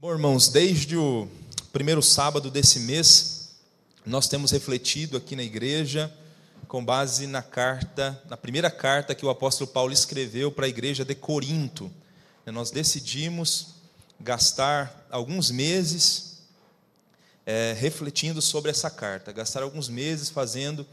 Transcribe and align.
Bom, 0.00 0.12
irmãos, 0.12 0.48
desde 0.48 0.96
o 0.96 1.28
primeiro 1.74 2.00
sábado 2.02 2.50
desse 2.50 2.80
mês, 2.80 3.50
nós 4.06 4.28
temos 4.28 4.50
refletido 4.50 5.14
aqui 5.14 5.36
na 5.36 5.42
igreja 5.42 6.10
com 6.66 6.82
base 6.82 7.26
na 7.26 7.42
carta, 7.42 8.18
na 8.26 8.34
primeira 8.34 8.70
carta 8.70 9.14
que 9.14 9.26
o 9.26 9.28
apóstolo 9.28 9.70
Paulo 9.70 9.92
escreveu 9.92 10.50
para 10.50 10.64
a 10.64 10.68
igreja 10.70 11.04
de 11.04 11.14
Corinto. 11.14 11.92
Nós 12.46 12.70
decidimos 12.70 13.74
gastar 14.18 15.06
alguns 15.10 15.50
meses 15.50 16.38
é, 17.44 17.76
refletindo 17.78 18.40
sobre 18.40 18.70
essa 18.70 18.88
carta, 18.88 19.32
gastar 19.32 19.62
alguns 19.62 19.90
meses 19.90 20.30
fazendo 20.30 20.86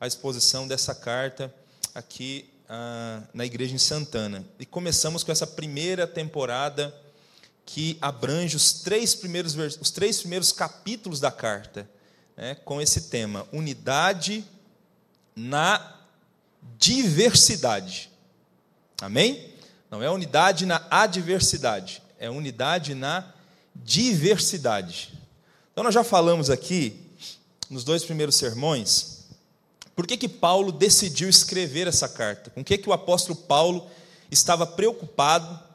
a 0.00 0.06
exposição 0.08 0.66
dessa 0.66 0.96
carta 0.96 1.54
aqui 1.94 2.50
ah, 2.68 3.22
na 3.32 3.46
igreja 3.46 3.72
em 3.72 3.78
Santana. 3.78 4.44
E 4.58 4.66
começamos 4.66 5.22
com 5.22 5.30
essa 5.30 5.46
primeira 5.46 6.08
temporada 6.08 6.92
que 7.70 7.98
abrange 8.00 8.56
os 8.56 8.72
três 8.72 9.14
primeiros, 9.14 9.54
os 9.78 9.90
três 9.90 10.20
primeiros 10.20 10.52
capítulos 10.52 11.20
da 11.20 11.30
carta, 11.30 11.86
né, 12.34 12.54
com 12.64 12.80
esse 12.80 13.02
tema: 13.02 13.46
unidade 13.52 14.42
na 15.36 15.98
diversidade. 16.78 18.10
Amém? 19.02 19.52
Não 19.90 20.02
é 20.02 20.10
unidade 20.10 20.64
na 20.64 20.82
adversidade, 20.90 22.02
é 22.18 22.30
unidade 22.30 22.94
na 22.94 23.34
diversidade. 23.76 25.12
Então, 25.70 25.84
nós 25.84 25.92
já 25.92 26.02
falamos 26.02 26.48
aqui, 26.48 26.98
nos 27.68 27.84
dois 27.84 28.02
primeiros 28.02 28.36
sermões, 28.36 29.26
por 29.94 30.06
que, 30.06 30.16
que 30.16 30.28
Paulo 30.28 30.72
decidiu 30.72 31.28
escrever 31.28 31.86
essa 31.86 32.08
carta? 32.08 32.48
Com 32.48 32.64
que, 32.64 32.78
que 32.78 32.88
o 32.88 32.94
apóstolo 32.94 33.36
Paulo 33.36 33.86
estava 34.30 34.66
preocupado 34.66 35.67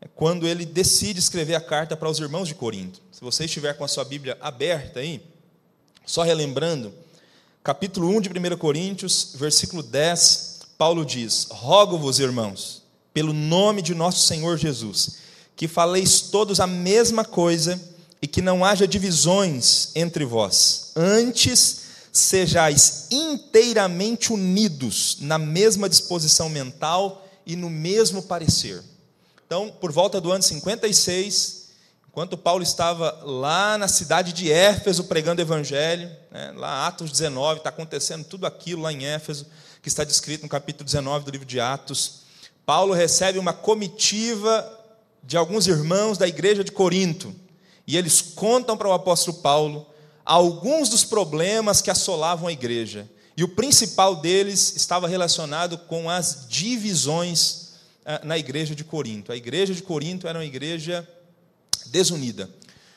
é 0.00 0.06
quando 0.14 0.46
ele 0.46 0.64
decide 0.64 1.18
escrever 1.18 1.54
a 1.54 1.60
carta 1.60 1.96
para 1.96 2.08
os 2.08 2.18
irmãos 2.18 2.48
de 2.48 2.54
Corinto. 2.54 3.00
Se 3.10 3.20
você 3.20 3.44
estiver 3.46 3.74
com 3.76 3.84
a 3.84 3.88
sua 3.88 4.04
Bíblia 4.04 4.36
aberta 4.40 5.00
aí, 5.00 5.20
só 6.06 6.22
relembrando, 6.22 6.94
capítulo 7.62 8.08
1 8.16 8.20
de 8.22 8.28
1 8.28 8.56
Coríntios, 8.56 9.32
versículo 9.34 9.82
10, 9.82 10.60
Paulo 10.78 11.04
diz: 11.04 11.48
Rogo-vos, 11.50 12.20
irmãos, 12.20 12.82
pelo 13.12 13.32
nome 13.32 13.82
de 13.82 13.94
nosso 13.94 14.26
Senhor 14.26 14.56
Jesus, 14.56 15.18
que 15.56 15.66
faleis 15.66 16.20
todos 16.20 16.60
a 16.60 16.66
mesma 16.66 17.24
coisa 17.24 17.80
e 18.22 18.26
que 18.26 18.40
não 18.40 18.64
haja 18.64 18.86
divisões 18.86 19.90
entre 19.96 20.24
vós. 20.24 20.92
Antes, 20.94 21.88
sejais 22.12 23.08
inteiramente 23.10 24.32
unidos 24.32 25.18
na 25.20 25.38
mesma 25.38 25.88
disposição 25.88 26.48
mental 26.48 27.26
e 27.44 27.56
no 27.56 27.68
mesmo 27.68 28.22
parecer. 28.22 28.82
Então, 29.48 29.70
por 29.70 29.90
volta 29.90 30.20
do 30.20 30.30
ano 30.30 30.42
56, 30.42 31.68
enquanto 32.06 32.36
Paulo 32.36 32.62
estava 32.62 33.18
lá 33.24 33.78
na 33.78 33.88
cidade 33.88 34.34
de 34.34 34.52
Éfeso 34.52 35.04
pregando 35.04 35.40
o 35.40 35.42
evangelho, 35.42 36.14
né, 36.30 36.52
lá 36.54 36.86
Atos 36.86 37.10
19, 37.10 37.60
está 37.60 37.70
acontecendo 37.70 38.26
tudo 38.26 38.46
aquilo 38.46 38.82
lá 38.82 38.92
em 38.92 39.06
Éfeso, 39.06 39.46
que 39.80 39.88
está 39.88 40.04
descrito 40.04 40.42
no 40.42 40.50
capítulo 40.50 40.84
19 40.84 41.24
do 41.24 41.30
livro 41.30 41.46
de 41.46 41.58
Atos. 41.58 42.24
Paulo 42.66 42.92
recebe 42.92 43.38
uma 43.38 43.54
comitiva 43.54 44.70
de 45.22 45.38
alguns 45.38 45.66
irmãos 45.66 46.18
da 46.18 46.28
igreja 46.28 46.62
de 46.62 46.70
Corinto, 46.70 47.34
e 47.86 47.96
eles 47.96 48.20
contam 48.20 48.76
para 48.76 48.88
o 48.88 48.92
apóstolo 48.92 49.38
Paulo 49.38 49.86
alguns 50.26 50.90
dos 50.90 51.04
problemas 51.04 51.80
que 51.80 51.90
assolavam 51.90 52.48
a 52.48 52.52
igreja. 52.52 53.08
E 53.34 53.42
o 53.42 53.48
principal 53.48 54.16
deles 54.16 54.76
estava 54.76 55.08
relacionado 55.08 55.78
com 55.78 56.10
as 56.10 56.46
divisões 56.46 57.67
na 58.24 58.38
igreja 58.38 58.74
de 58.74 58.84
Corinto. 58.84 59.30
A 59.32 59.36
igreja 59.36 59.74
de 59.74 59.82
Corinto 59.82 60.26
era 60.26 60.38
uma 60.38 60.44
igreja 60.44 61.06
desunida. 61.86 62.48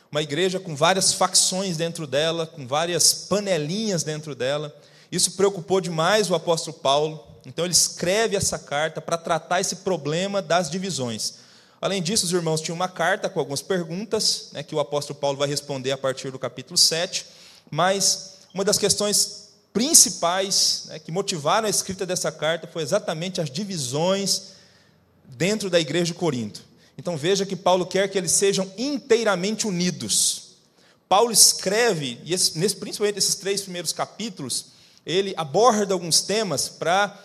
Uma 0.09 0.22
igreja 0.22 0.59
com 0.59 0.76
várias 0.76 1.14
facções 1.14 1.78
dentro 1.78 2.08
dela, 2.08 2.45
com 2.45 2.66
várias 2.66 3.14
panelinhas 3.14 4.03
dentro 4.03 4.34
dela. 4.34 4.73
Isso 5.12 5.31
preocupou 5.31 5.81
demais 5.81 6.30
o 6.30 6.36
apóstolo 6.36 6.78
Paulo. 6.78 7.28
Então 7.46 7.66
ele 7.66 7.74
escreve 7.74 8.36
essa 8.36 8.58
carta 8.58 9.02
para 9.02 9.18
tratar 9.18 9.59
esse 9.59 9.78
problema 9.78 10.41
das 10.41 10.69
divisões. 10.69 11.36
Além 11.81 12.02
disso, 12.02 12.25
os 12.25 12.31
irmãos 12.31 12.62
tinham 12.62 12.75
uma 12.75 12.88
carta 12.88 13.28
com 13.28 13.40
algumas 13.40 13.62
perguntas, 13.62 14.50
né, 14.52 14.62
que 14.62 14.75
o 14.75 14.80
apóstolo 14.80 15.19
Paulo 15.19 15.38
vai 15.38 15.47
responder 15.47 15.91
a 15.91 15.97
partir 15.97 16.30
do 16.30 16.38
capítulo 16.38 16.78
7. 16.78 17.25
Mas 17.69 18.36
uma 18.53 18.63
das 18.63 18.78
questões 18.78 19.50
principais 19.74 20.84
né, 20.88 21.00
que 21.00 21.12
motivaram 21.12 21.68
a 21.68 21.69
escrita 21.69 22.06
dessa 22.06 22.31
carta 22.31 22.68
foi 22.68 22.84
exatamente 22.84 23.41
as 23.41 23.50
divisões 23.50 24.50
dentro 25.41 25.72
da 25.72 25.79
igreja 25.79 26.06
de 26.06 26.13
Corinto. 26.13 26.62
Então 26.96 27.18
veja 27.18 27.47
que 27.47 27.56
Paulo 27.56 27.84
quer 27.84 28.07
que 28.07 28.16
eles 28.16 28.31
sejam 28.31 28.72
inteiramente 28.78 29.66
unidos. 29.66 30.52
Paulo 31.09 31.31
escreve, 31.31 32.19
e 32.24 32.31
esse, 32.31 32.52
principalmente 32.75 33.18
esses 33.18 33.34
três 33.34 33.62
primeiros 33.63 33.91
capítulos, 33.91 34.68
ele 35.03 35.34
aborda 35.35 35.96
alguns 35.96 36.22
temas 36.22 36.69
para 36.69 37.19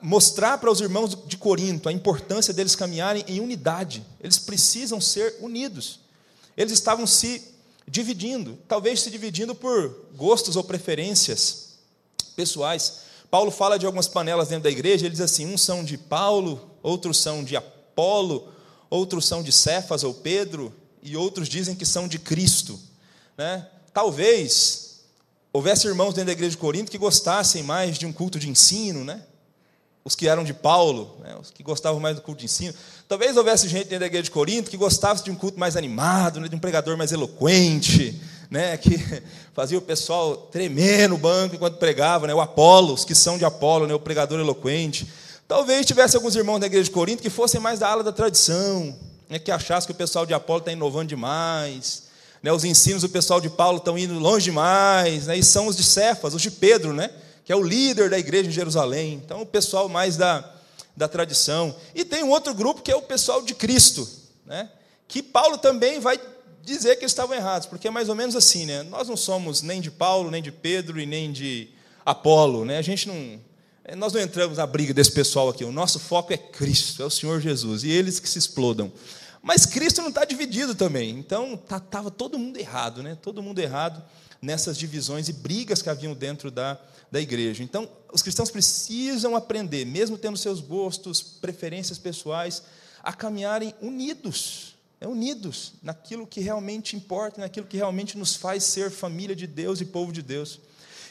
mostrar 0.00 0.56
para 0.56 0.70
os 0.70 0.80
irmãos 0.80 1.18
de 1.26 1.36
Corinto 1.36 1.86
a 1.86 1.92
importância 1.92 2.54
deles 2.54 2.74
caminharem 2.74 3.22
em 3.28 3.40
unidade. 3.40 4.02
Eles 4.22 4.38
precisam 4.38 4.98
ser 4.98 5.36
unidos. 5.38 6.00
Eles 6.56 6.72
estavam 6.72 7.06
se 7.06 7.42
dividindo, 7.86 8.58
talvez 8.66 9.02
se 9.02 9.10
dividindo 9.10 9.54
por 9.54 10.06
gostos 10.16 10.56
ou 10.56 10.64
preferências 10.64 11.74
pessoais. 12.34 13.00
Paulo 13.30 13.50
fala 13.50 13.78
de 13.78 13.84
algumas 13.84 14.08
panelas 14.08 14.48
dentro 14.48 14.64
da 14.64 14.70
igreja, 14.70 15.04
ele 15.04 15.12
diz 15.12 15.20
assim: 15.20 15.44
uns 15.44 15.60
são 15.60 15.84
de 15.84 15.98
Paulo, 15.98 16.73
outros 16.84 17.16
são 17.16 17.42
de 17.42 17.56
Apolo, 17.56 18.46
outros 18.90 19.24
são 19.26 19.42
de 19.42 19.50
Cefas 19.50 20.04
ou 20.04 20.12
Pedro, 20.12 20.72
e 21.02 21.16
outros 21.16 21.48
dizem 21.48 21.74
que 21.74 21.86
são 21.86 22.06
de 22.06 22.18
Cristo. 22.18 22.78
Né? 23.36 23.66
Talvez 23.92 25.00
houvesse 25.52 25.86
irmãos 25.86 26.12
dentro 26.12 26.26
da 26.26 26.32
igreja 26.32 26.50
de 26.50 26.58
Corinto 26.58 26.90
que 26.90 26.98
gostassem 26.98 27.62
mais 27.62 27.98
de 27.98 28.04
um 28.04 28.12
culto 28.12 28.38
de 28.38 28.50
ensino, 28.50 29.02
né? 29.02 29.22
os 30.04 30.14
que 30.14 30.28
eram 30.28 30.44
de 30.44 30.52
Paulo, 30.52 31.16
né? 31.22 31.34
os 31.40 31.50
que 31.50 31.62
gostavam 31.62 31.98
mais 31.98 32.16
do 32.16 32.22
culto 32.22 32.40
de 32.40 32.44
ensino. 32.44 32.74
Talvez 33.08 33.34
houvesse 33.36 33.66
gente 33.66 33.84
dentro 33.84 34.00
da 34.00 34.06
igreja 34.06 34.24
de 34.24 34.30
Corinto 34.30 34.70
que 34.70 34.76
gostasse 34.76 35.24
de 35.24 35.30
um 35.30 35.34
culto 35.34 35.58
mais 35.58 35.76
animado, 35.76 36.38
né? 36.40 36.48
de 36.48 36.54
um 36.54 36.58
pregador 36.58 36.98
mais 36.98 37.12
eloquente, 37.12 38.20
né? 38.50 38.76
que 38.76 38.98
fazia 39.54 39.78
o 39.78 39.82
pessoal 39.82 40.36
tremer 40.36 41.08
no 41.08 41.16
banco 41.16 41.54
enquanto 41.54 41.78
pregava, 41.78 42.26
né? 42.26 42.34
o 42.34 42.40
Apolo, 42.40 42.92
os 42.92 43.04
que 43.04 43.14
são 43.14 43.38
de 43.38 43.46
Apolo, 43.46 43.86
né? 43.86 43.94
o 43.94 44.00
pregador 44.00 44.38
eloquente. 44.38 45.08
Talvez 45.46 45.84
tivesse 45.84 46.16
alguns 46.16 46.34
irmãos 46.34 46.58
da 46.58 46.66
igreja 46.66 46.84
de 46.84 46.90
Corinto 46.90 47.22
que 47.22 47.28
fossem 47.28 47.60
mais 47.60 47.78
da 47.78 47.88
ala 47.88 48.02
da 48.02 48.12
tradição, 48.12 48.96
né, 49.28 49.38
que 49.38 49.50
achassem 49.50 49.86
que 49.86 49.92
o 49.92 49.94
pessoal 49.94 50.24
de 50.24 50.32
Apolo 50.32 50.60
está 50.60 50.72
inovando 50.72 51.08
demais, 51.08 52.04
né, 52.42 52.50
os 52.50 52.64
ensinos 52.64 53.02
do 53.02 53.08
pessoal 53.08 53.40
de 53.40 53.50
Paulo 53.50 53.78
estão 53.78 53.98
indo 53.98 54.18
longe 54.18 54.44
demais, 54.44 55.26
né, 55.26 55.36
e 55.36 55.42
são 55.42 55.66
os 55.66 55.76
de 55.76 55.84
Cefas, 55.84 56.34
os 56.34 56.40
de 56.40 56.50
Pedro, 56.50 56.94
né, 56.94 57.10
que 57.44 57.52
é 57.52 57.56
o 57.56 57.62
líder 57.62 58.08
da 58.08 58.18
igreja 58.18 58.48
em 58.48 58.52
Jerusalém. 58.52 59.14
Então, 59.24 59.42
o 59.42 59.46
pessoal 59.46 59.88
mais 59.88 60.16
da, 60.16 60.50
da 60.96 61.08
tradição. 61.08 61.76
E 61.94 62.04
tem 62.04 62.22
um 62.22 62.30
outro 62.30 62.54
grupo 62.54 62.80
que 62.80 62.90
é 62.90 62.96
o 62.96 63.02
pessoal 63.02 63.42
de 63.42 63.54
Cristo, 63.54 64.08
né, 64.46 64.70
que 65.06 65.22
Paulo 65.22 65.58
também 65.58 66.00
vai 66.00 66.18
dizer 66.62 66.96
que 66.96 67.04
estavam 67.04 67.36
errados, 67.36 67.66
porque 67.66 67.88
é 67.88 67.90
mais 67.90 68.08
ou 68.08 68.14
menos 68.14 68.34
assim, 68.34 68.64
né? 68.64 68.82
Nós 68.84 69.06
não 69.06 69.18
somos 69.18 69.60
nem 69.60 69.82
de 69.82 69.90
Paulo, 69.90 70.30
nem 70.30 70.42
de 70.42 70.50
Pedro 70.50 70.98
e 70.98 71.04
nem 71.04 71.30
de 71.30 71.68
Apolo, 72.06 72.64
né? 72.64 72.78
A 72.78 72.82
gente 72.82 73.06
não 73.06 73.38
nós 73.96 74.12
não 74.12 74.20
entramos 74.20 74.56
na 74.56 74.66
briga 74.66 74.94
desse 74.94 75.12
pessoal 75.12 75.50
aqui. 75.50 75.64
O 75.64 75.72
nosso 75.72 75.98
foco 75.98 76.32
é 76.32 76.38
Cristo, 76.38 77.02
é 77.02 77.06
o 77.06 77.10
Senhor 77.10 77.40
Jesus, 77.40 77.84
e 77.84 77.90
eles 77.90 78.18
que 78.18 78.28
se 78.28 78.38
explodam. 78.38 78.90
Mas 79.42 79.66
Cristo 79.66 80.00
não 80.00 80.08
está 80.08 80.24
dividido 80.24 80.74
também. 80.74 81.10
Então 81.10 81.54
estava 81.54 82.10
tá, 82.10 82.16
todo 82.16 82.38
mundo 82.38 82.56
errado, 82.56 83.02
né? 83.02 83.18
Todo 83.20 83.42
mundo 83.42 83.58
errado 83.58 84.02
nessas 84.40 84.78
divisões 84.78 85.28
e 85.28 85.34
brigas 85.34 85.82
que 85.82 85.90
haviam 85.90 86.14
dentro 86.14 86.50
da, 86.50 86.78
da 87.10 87.20
igreja. 87.20 87.62
Então, 87.62 87.88
os 88.12 88.22
cristãos 88.22 88.50
precisam 88.50 89.36
aprender, 89.36 89.84
mesmo 89.84 90.18
tendo 90.18 90.36
seus 90.36 90.60
gostos, 90.60 91.22
preferências 91.22 91.98
pessoais, 91.98 92.62
a 93.02 93.12
caminharem 93.12 93.74
unidos, 93.80 94.76
é, 95.00 95.06
unidos 95.06 95.74
naquilo 95.82 96.26
que 96.26 96.40
realmente 96.40 96.96
importa, 96.96 97.40
naquilo 97.40 97.66
que 97.66 97.76
realmente 97.76 98.16
nos 98.16 98.34
faz 98.34 98.64
ser 98.64 98.90
família 98.90 99.36
de 99.36 99.46
Deus 99.46 99.80
e 99.80 99.84
povo 99.84 100.12
de 100.12 100.22
Deus. 100.22 100.60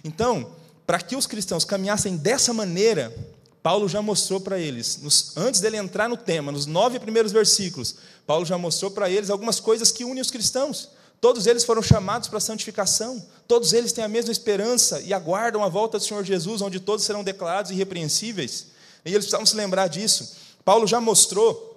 Então, 0.04 0.56
para 0.86 1.00
que 1.00 1.16
os 1.16 1.28
cristãos 1.28 1.64
caminhassem 1.64 2.18
dessa 2.18 2.54
maneira, 2.54 3.14
Paulo 3.62 3.88
já 3.88 4.02
mostrou 4.02 4.42
para 4.42 4.60
eles, 4.60 5.00
nos, 5.02 5.38
antes 5.38 5.62
dele 5.62 5.78
entrar 5.78 6.10
no 6.10 6.18
tema, 6.18 6.52
nos 6.52 6.66
nove 6.66 7.00
primeiros 7.00 7.32
versículos, 7.32 7.96
Paulo 8.28 8.46
já 8.46 8.58
mostrou 8.58 8.92
para 8.92 9.10
eles 9.10 9.30
algumas 9.30 9.60
coisas 9.60 9.92
que 9.92 10.04
unem 10.04 10.22
os 10.22 10.32
cristãos. 10.32 10.90
Todos 11.22 11.48
eles 11.48 11.64
foram 11.64 11.82
chamados 11.82 12.28
para 12.28 12.38
a 12.38 12.42
santificação, 12.42 13.26
todos 13.48 13.72
eles 13.72 13.94
têm 13.94 14.04
a 14.04 14.10
mesma 14.10 14.34
esperança 14.34 15.00
e 15.00 15.14
aguardam 15.14 15.64
a 15.64 15.70
volta 15.70 15.98
do 15.98 16.04
Senhor 16.04 16.22
Jesus, 16.26 16.62
onde 16.62 16.82
todos 16.82 17.06
serão 17.06 17.24
declarados 17.24 17.72
irrepreensíveis. 17.72 18.68
E 19.06 19.10
eles 19.10 19.20
precisavam 19.20 19.46
se 19.46 19.56
lembrar 19.56 19.88
disso. 19.88 20.36
Paulo 20.66 20.86
já 20.86 21.00
mostrou 21.00 21.73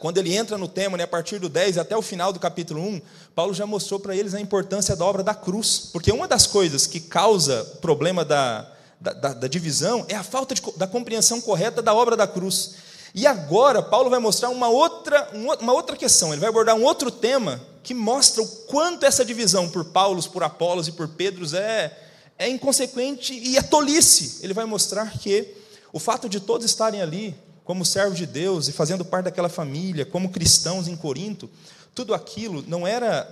quando 0.00 0.18
ele 0.18 0.34
entra 0.34 0.56
no 0.56 0.68
tema, 0.68 0.96
né, 0.96 1.04
a 1.04 1.08
partir 1.08 1.38
do 1.38 1.48
10 1.48 1.78
até 1.78 1.96
o 1.96 2.02
final 2.02 2.32
do 2.32 2.38
capítulo 2.38 2.80
1, 2.80 3.02
Paulo 3.34 3.52
já 3.52 3.66
mostrou 3.66 3.98
para 3.98 4.14
eles 4.14 4.34
a 4.34 4.40
importância 4.40 4.94
da 4.94 5.04
obra 5.04 5.22
da 5.22 5.34
cruz. 5.34 5.90
Porque 5.92 6.12
uma 6.12 6.28
das 6.28 6.46
coisas 6.46 6.86
que 6.86 7.00
causa 7.00 7.62
o 7.74 7.78
problema 7.78 8.24
da, 8.24 8.70
da, 9.00 9.12
da, 9.12 9.34
da 9.34 9.46
divisão 9.48 10.04
é 10.08 10.14
a 10.14 10.22
falta 10.22 10.54
de, 10.54 10.62
da 10.76 10.86
compreensão 10.86 11.40
correta 11.40 11.82
da 11.82 11.92
obra 11.92 12.16
da 12.16 12.26
cruz. 12.26 12.74
E 13.14 13.26
agora, 13.26 13.82
Paulo 13.82 14.10
vai 14.10 14.18
mostrar 14.18 14.48
uma 14.48 14.68
outra, 14.68 15.30
uma 15.60 15.72
outra 15.72 15.96
questão, 15.96 16.32
ele 16.32 16.40
vai 16.40 16.48
abordar 16.48 16.74
um 16.74 16.82
outro 16.82 17.10
tema 17.10 17.60
que 17.82 17.94
mostra 17.94 18.42
o 18.42 18.46
quanto 18.66 19.04
essa 19.04 19.24
divisão 19.24 19.68
por 19.68 19.84
Paulos, 19.84 20.26
por 20.26 20.42
Apolos 20.42 20.88
e 20.88 20.92
por 20.92 21.06
Pedros 21.08 21.52
é, 21.52 21.96
é 22.38 22.48
inconsequente 22.48 23.34
e 23.34 23.56
é 23.56 23.62
tolice. 23.62 24.40
Ele 24.42 24.54
vai 24.54 24.64
mostrar 24.64 25.18
que 25.18 25.54
o 25.92 26.00
fato 26.00 26.28
de 26.28 26.40
todos 26.40 26.64
estarem 26.64 27.02
ali, 27.02 27.36
como 27.64 27.84
servos 27.84 28.18
de 28.18 28.26
Deus 28.26 28.68
e 28.68 28.72
fazendo 28.72 29.04
parte 29.04 29.24
daquela 29.24 29.48
família, 29.48 30.04
como 30.04 30.28
cristãos 30.28 30.86
em 30.86 30.94
Corinto, 30.94 31.50
tudo 31.94 32.12
aquilo 32.12 32.62
não 32.66 32.86
era 32.86 33.26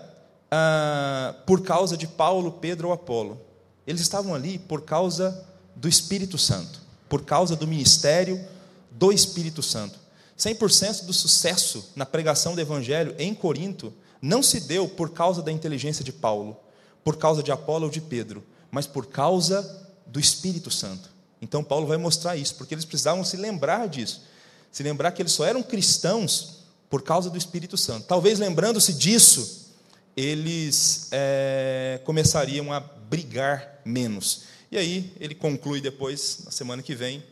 ah, 0.50 1.34
por 1.46 1.62
causa 1.62 1.96
de 1.96 2.06
Paulo, 2.06 2.52
Pedro 2.52 2.88
ou 2.88 2.94
Apolo. 2.94 3.40
Eles 3.86 4.00
estavam 4.00 4.34
ali 4.34 4.58
por 4.58 4.82
causa 4.82 5.46
do 5.76 5.88
Espírito 5.88 6.38
Santo, 6.38 6.80
por 7.08 7.24
causa 7.24 7.54
do 7.54 7.66
ministério 7.66 8.42
do 8.90 9.12
Espírito 9.12 9.62
Santo. 9.62 10.00
100% 10.38 11.04
do 11.04 11.12
sucesso 11.12 11.90
na 11.94 12.06
pregação 12.06 12.54
do 12.54 12.60
Evangelho 12.60 13.14
em 13.18 13.34
Corinto 13.34 13.92
não 14.20 14.42
se 14.42 14.60
deu 14.60 14.88
por 14.88 15.10
causa 15.10 15.42
da 15.42 15.52
inteligência 15.52 16.04
de 16.04 16.12
Paulo, 16.12 16.56
por 17.04 17.16
causa 17.16 17.42
de 17.42 17.52
Apolo 17.52 17.84
ou 17.84 17.90
de 17.90 18.00
Pedro, 18.00 18.42
mas 18.70 18.86
por 18.86 19.06
causa 19.06 19.88
do 20.06 20.18
Espírito 20.18 20.70
Santo. 20.70 21.11
Então, 21.42 21.64
Paulo 21.64 21.88
vai 21.88 21.96
mostrar 21.96 22.36
isso, 22.36 22.54
porque 22.54 22.72
eles 22.72 22.84
precisavam 22.84 23.24
se 23.24 23.36
lembrar 23.36 23.88
disso, 23.88 24.22
se 24.70 24.82
lembrar 24.84 25.10
que 25.10 25.20
eles 25.20 25.32
só 25.32 25.44
eram 25.44 25.60
cristãos 25.60 26.62
por 26.88 27.02
causa 27.02 27.28
do 27.28 27.36
Espírito 27.36 27.76
Santo. 27.76 28.06
Talvez 28.06 28.38
lembrando-se 28.38 28.92
disso, 28.92 29.72
eles 30.16 31.08
é, 31.10 32.00
começariam 32.04 32.72
a 32.72 32.78
brigar 32.78 33.80
menos. 33.84 34.44
E 34.70 34.78
aí, 34.78 35.12
ele 35.18 35.34
conclui 35.34 35.80
depois, 35.80 36.38
na 36.44 36.52
semana 36.52 36.80
que 36.80 36.94
vem, 36.94 37.22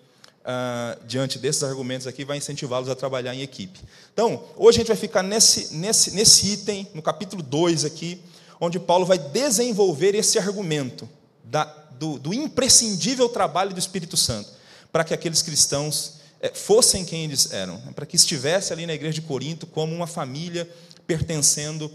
ah, 0.45 0.99
diante 1.07 1.39
desses 1.39 1.63
argumentos 1.63 2.07
aqui, 2.07 2.25
vai 2.25 2.39
incentivá-los 2.39 2.89
a 2.89 2.95
trabalhar 2.97 3.35
em 3.35 3.43
equipe. 3.43 3.79
Então, 4.13 4.43
hoje 4.57 4.79
a 4.79 4.81
gente 4.81 4.89
vai 4.89 4.97
ficar 4.97 5.23
nesse, 5.23 5.75
nesse, 5.75 6.11
nesse 6.13 6.53
item, 6.53 6.89
no 6.93 7.01
capítulo 7.01 7.43
2 7.43 7.85
aqui, 7.85 8.21
onde 8.61 8.79
Paulo 8.81 9.07
vai 9.07 9.19
desenvolver 9.19 10.15
esse 10.15 10.39
argumento 10.39 11.09
da, 11.45 11.65
do, 12.01 12.19
do, 12.19 12.33
imprescindível 12.33 13.29
trabalho 13.29 13.75
do 13.75 13.79
Espírito 13.79 14.17
Santo, 14.17 14.49
para 14.91 15.05
que 15.05 15.13
aqueles 15.13 15.43
cristãos 15.43 16.15
é, 16.41 16.49
fossem 16.49 17.05
quem 17.05 17.25
eles 17.25 17.53
eram, 17.53 17.77
né, 17.77 17.93
para 17.95 18.07
que 18.07 18.17
estivesse 18.17 18.73
ali 18.73 18.87
na 18.87 18.95
igreja 18.95 19.17
de 19.17 19.21
Corinto 19.21 19.67
como 19.67 19.95
uma 19.95 20.07
família 20.07 20.67
pertencendo 21.07 21.93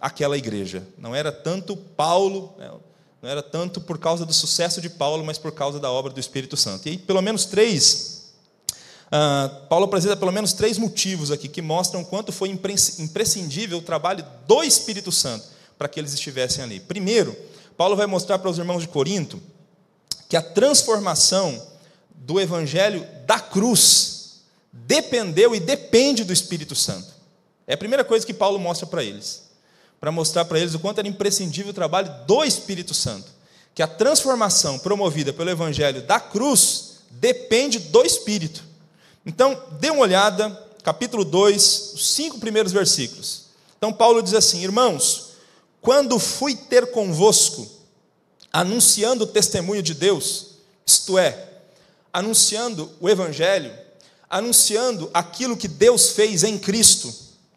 àquela 0.00 0.36
igreja. 0.36 0.82
Não 0.96 1.14
era 1.14 1.30
tanto 1.30 1.76
Paulo, 1.76 2.54
né, 2.58 2.72
não 3.22 3.30
era 3.30 3.40
tanto 3.42 3.80
por 3.80 3.98
causa 3.98 4.26
do 4.26 4.32
sucesso 4.32 4.80
de 4.80 4.90
Paulo, 4.90 5.24
mas 5.24 5.38
por 5.38 5.52
causa 5.52 5.78
da 5.78 5.92
obra 5.92 6.12
do 6.12 6.18
Espírito 6.18 6.56
Santo. 6.56 6.88
E 6.88 6.98
pelo 6.98 7.22
menos 7.22 7.44
três, 7.44 8.32
uh, 9.06 9.66
Paulo 9.68 9.84
apresenta 9.84 10.16
pelo 10.16 10.32
menos 10.32 10.52
três 10.52 10.76
motivos 10.76 11.30
aqui 11.30 11.46
que 11.46 11.62
mostram 11.62 12.02
quanto 12.02 12.32
foi 12.32 12.48
imprescindível 12.48 13.78
o 13.78 13.82
trabalho 13.82 14.24
do 14.46 14.62
Espírito 14.64 15.12
Santo 15.12 15.46
para 15.76 15.88
que 15.88 16.00
eles 16.00 16.12
estivessem 16.12 16.64
ali. 16.64 16.80
Primeiro, 16.80 17.36
Paulo 17.78 17.96
vai 17.96 18.06
mostrar 18.06 18.38
para 18.38 18.50
os 18.50 18.58
irmãos 18.58 18.82
de 18.82 18.88
Corinto 18.88 19.40
que 20.28 20.36
a 20.36 20.42
transformação 20.42 21.66
do 22.10 22.38
evangelho 22.38 23.06
da 23.26 23.40
cruz 23.40 24.42
dependeu 24.70 25.54
e 25.54 25.60
depende 25.60 26.24
do 26.24 26.32
Espírito 26.34 26.74
Santo. 26.74 27.08
É 27.66 27.72
a 27.72 27.78
primeira 27.78 28.04
coisa 28.04 28.26
que 28.26 28.34
Paulo 28.34 28.58
mostra 28.58 28.86
para 28.86 29.02
eles 29.02 29.48
para 30.00 30.12
mostrar 30.12 30.44
para 30.44 30.58
eles 30.58 30.74
o 30.74 30.78
quanto 30.78 30.98
era 30.98 31.08
imprescindível 31.08 31.70
o 31.70 31.74
trabalho 31.74 32.12
do 32.26 32.44
Espírito 32.44 32.94
Santo. 32.94 33.26
Que 33.74 33.82
a 33.82 33.86
transformação 33.86 34.78
promovida 34.78 35.32
pelo 35.32 35.50
Evangelho 35.50 36.02
da 36.02 36.18
cruz 36.18 36.98
depende 37.10 37.78
do 37.78 38.02
Espírito. 38.02 38.64
Então, 39.24 39.60
dê 39.78 39.90
uma 39.90 40.02
olhada, 40.02 40.50
capítulo 40.82 41.24
2, 41.24 41.92
os 41.94 42.08
cinco 42.08 42.38
primeiros 42.38 42.72
versículos. 42.72 43.46
Então, 43.76 43.92
Paulo 43.92 44.22
diz 44.22 44.34
assim: 44.34 44.62
Irmãos, 44.62 45.27
quando 45.88 46.18
fui 46.18 46.54
ter 46.54 46.90
convosco, 46.90 47.66
anunciando 48.52 49.24
o 49.24 49.26
testemunho 49.26 49.82
de 49.82 49.94
Deus, 49.94 50.48
isto 50.84 51.16
é, 51.16 51.48
anunciando 52.12 52.90
o 53.00 53.08
Evangelho, 53.08 53.72
anunciando 54.28 55.08
aquilo 55.14 55.56
que 55.56 55.66
Deus 55.66 56.10
fez 56.10 56.44
em 56.44 56.58
Cristo, 56.58 57.10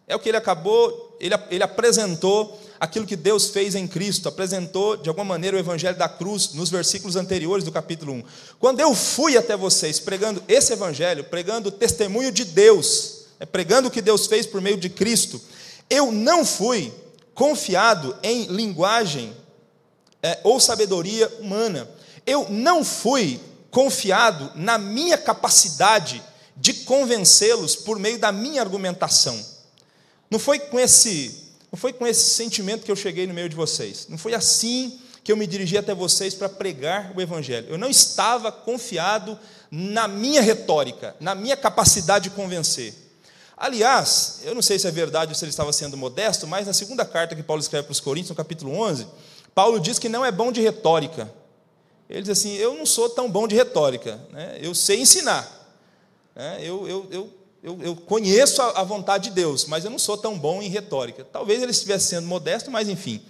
é 0.07 0.15
o 0.15 0.19
que 0.19 0.29
ele 0.29 0.37
acabou 0.37 1.17
ele, 1.19 1.35
ele 1.49 1.61
apresentou 1.61 2.57
aquilo 2.79 3.05
que 3.05 3.17
Deus 3.17 3.49
fez 3.49 3.75
em 3.75 3.85
Cristo, 3.85 4.29
apresentou 4.29 4.95
de 4.95 5.09
alguma 5.09 5.25
maneira 5.25 5.57
o 5.57 5.59
evangelho 5.59 5.97
da 5.97 6.07
cruz 6.07 6.53
nos 6.53 6.69
versículos 6.69 7.17
anteriores 7.17 7.65
do 7.65 7.71
capítulo 7.71 8.13
1. 8.13 8.23
Quando 8.57 8.79
eu 8.79 8.95
fui 8.95 9.35
até 9.35 9.57
vocês 9.57 9.99
pregando 9.99 10.41
esse 10.47 10.71
evangelho, 10.71 11.25
pregando 11.25 11.67
o 11.67 11.71
testemunho 11.71 12.31
de 12.31 12.45
Deus, 12.45 13.25
né, 13.37 13.45
pregando 13.45 13.89
o 13.89 13.91
que 13.91 14.01
Deus 14.01 14.25
fez 14.25 14.45
por 14.45 14.61
meio 14.61 14.77
de 14.77 14.87
Cristo, 14.87 15.41
eu 15.89 16.13
não 16.13 16.45
fui 16.45 16.93
confiado 17.33 18.15
em 18.21 18.45
linguagem 18.45 19.35
é, 20.21 20.39
ou 20.43 20.59
sabedoria 20.59 21.27
humana. 21.39 21.89
Eu 22.25 22.47
não 22.49 22.83
fui 22.83 23.39
confiado 23.69 24.51
na 24.55 24.77
minha 24.77 25.17
capacidade 25.17 26.21
de 26.55 26.73
convencê-los 26.73 27.75
por 27.75 27.97
meio 27.97 28.19
da 28.19 28.31
minha 28.31 28.61
argumentação. 28.61 29.43
Não 30.29 30.37
foi 30.37 30.59
com 30.59 30.79
esse, 30.79 31.53
não 31.71 31.79
foi 31.79 31.91
com 31.91 32.05
esse 32.05 32.35
sentimento 32.35 32.83
que 32.83 32.91
eu 32.91 32.95
cheguei 32.95 33.25
no 33.25 33.33
meio 33.33 33.49
de 33.49 33.55
vocês. 33.55 34.07
Não 34.09 34.17
foi 34.17 34.33
assim 34.33 34.99
que 35.23 35.31
eu 35.31 35.37
me 35.37 35.47
dirigi 35.47 35.77
até 35.77 35.93
vocês 35.93 36.33
para 36.33 36.49
pregar 36.49 37.13
o 37.15 37.21
evangelho. 37.21 37.67
Eu 37.69 37.77
não 37.77 37.89
estava 37.89 38.51
confiado 38.51 39.37
na 39.69 40.07
minha 40.07 40.41
retórica, 40.41 41.15
na 41.19 41.33
minha 41.33 41.55
capacidade 41.55 42.29
de 42.29 42.35
convencer. 42.35 42.93
Aliás, 43.61 44.39
eu 44.41 44.55
não 44.55 44.61
sei 44.63 44.79
se 44.79 44.87
é 44.87 44.91
verdade 44.91 45.29
ou 45.29 45.35
se 45.35 45.45
ele 45.45 45.51
estava 45.51 45.71
sendo 45.71 45.95
modesto, 45.95 46.47
mas 46.47 46.65
na 46.65 46.73
segunda 46.73 47.05
carta 47.05 47.35
que 47.35 47.43
Paulo 47.43 47.61
escreve 47.61 47.83
para 47.85 47.91
os 47.91 47.99
Coríntios, 47.99 48.31
no 48.31 48.35
capítulo 48.35 48.73
11, 48.73 49.05
Paulo 49.53 49.79
diz 49.79 49.99
que 49.99 50.09
não 50.09 50.25
é 50.25 50.31
bom 50.31 50.51
de 50.51 50.59
retórica. 50.61 51.31
Ele 52.09 52.21
diz 52.21 52.31
assim: 52.31 52.55
Eu 52.55 52.73
não 52.73 52.87
sou 52.87 53.07
tão 53.07 53.29
bom 53.29 53.47
de 53.47 53.53
retórica, 53.53 54.19
né? 54.31 54.57
eu 54.59 54.73
sei 54.73 55.01
ensinar. 55.01 55.47
Né? 56.35 56.57
Eu, 56.61 56.87
eu, 56.89 57.07
eu 57.11 57.33
eu, 57.63 57.77
eu 57.83 57.95
conheço 57.95 58.59
a, 58.59 58.81
a, 58.81 58.83
vontade 58.83 59.29
de 59.29 59.35
Deus, 59.35 59.65
mas 59.65 59.85
eu 59.85 59.91
não 59.91 59.99
sou 59.99 60.17
tão 60.17 60.35
bom 60.35 60.63
em 60.63 60.67
retórica. 60.67 61.23
Talvez 61.23 61.61
ele 61.61 61.69
estivesse 61.69 62.07
sendo 62.07 62.25
modesto, 62.25 62.71
mas 62.71 62.89
enfim. 62.89 63.21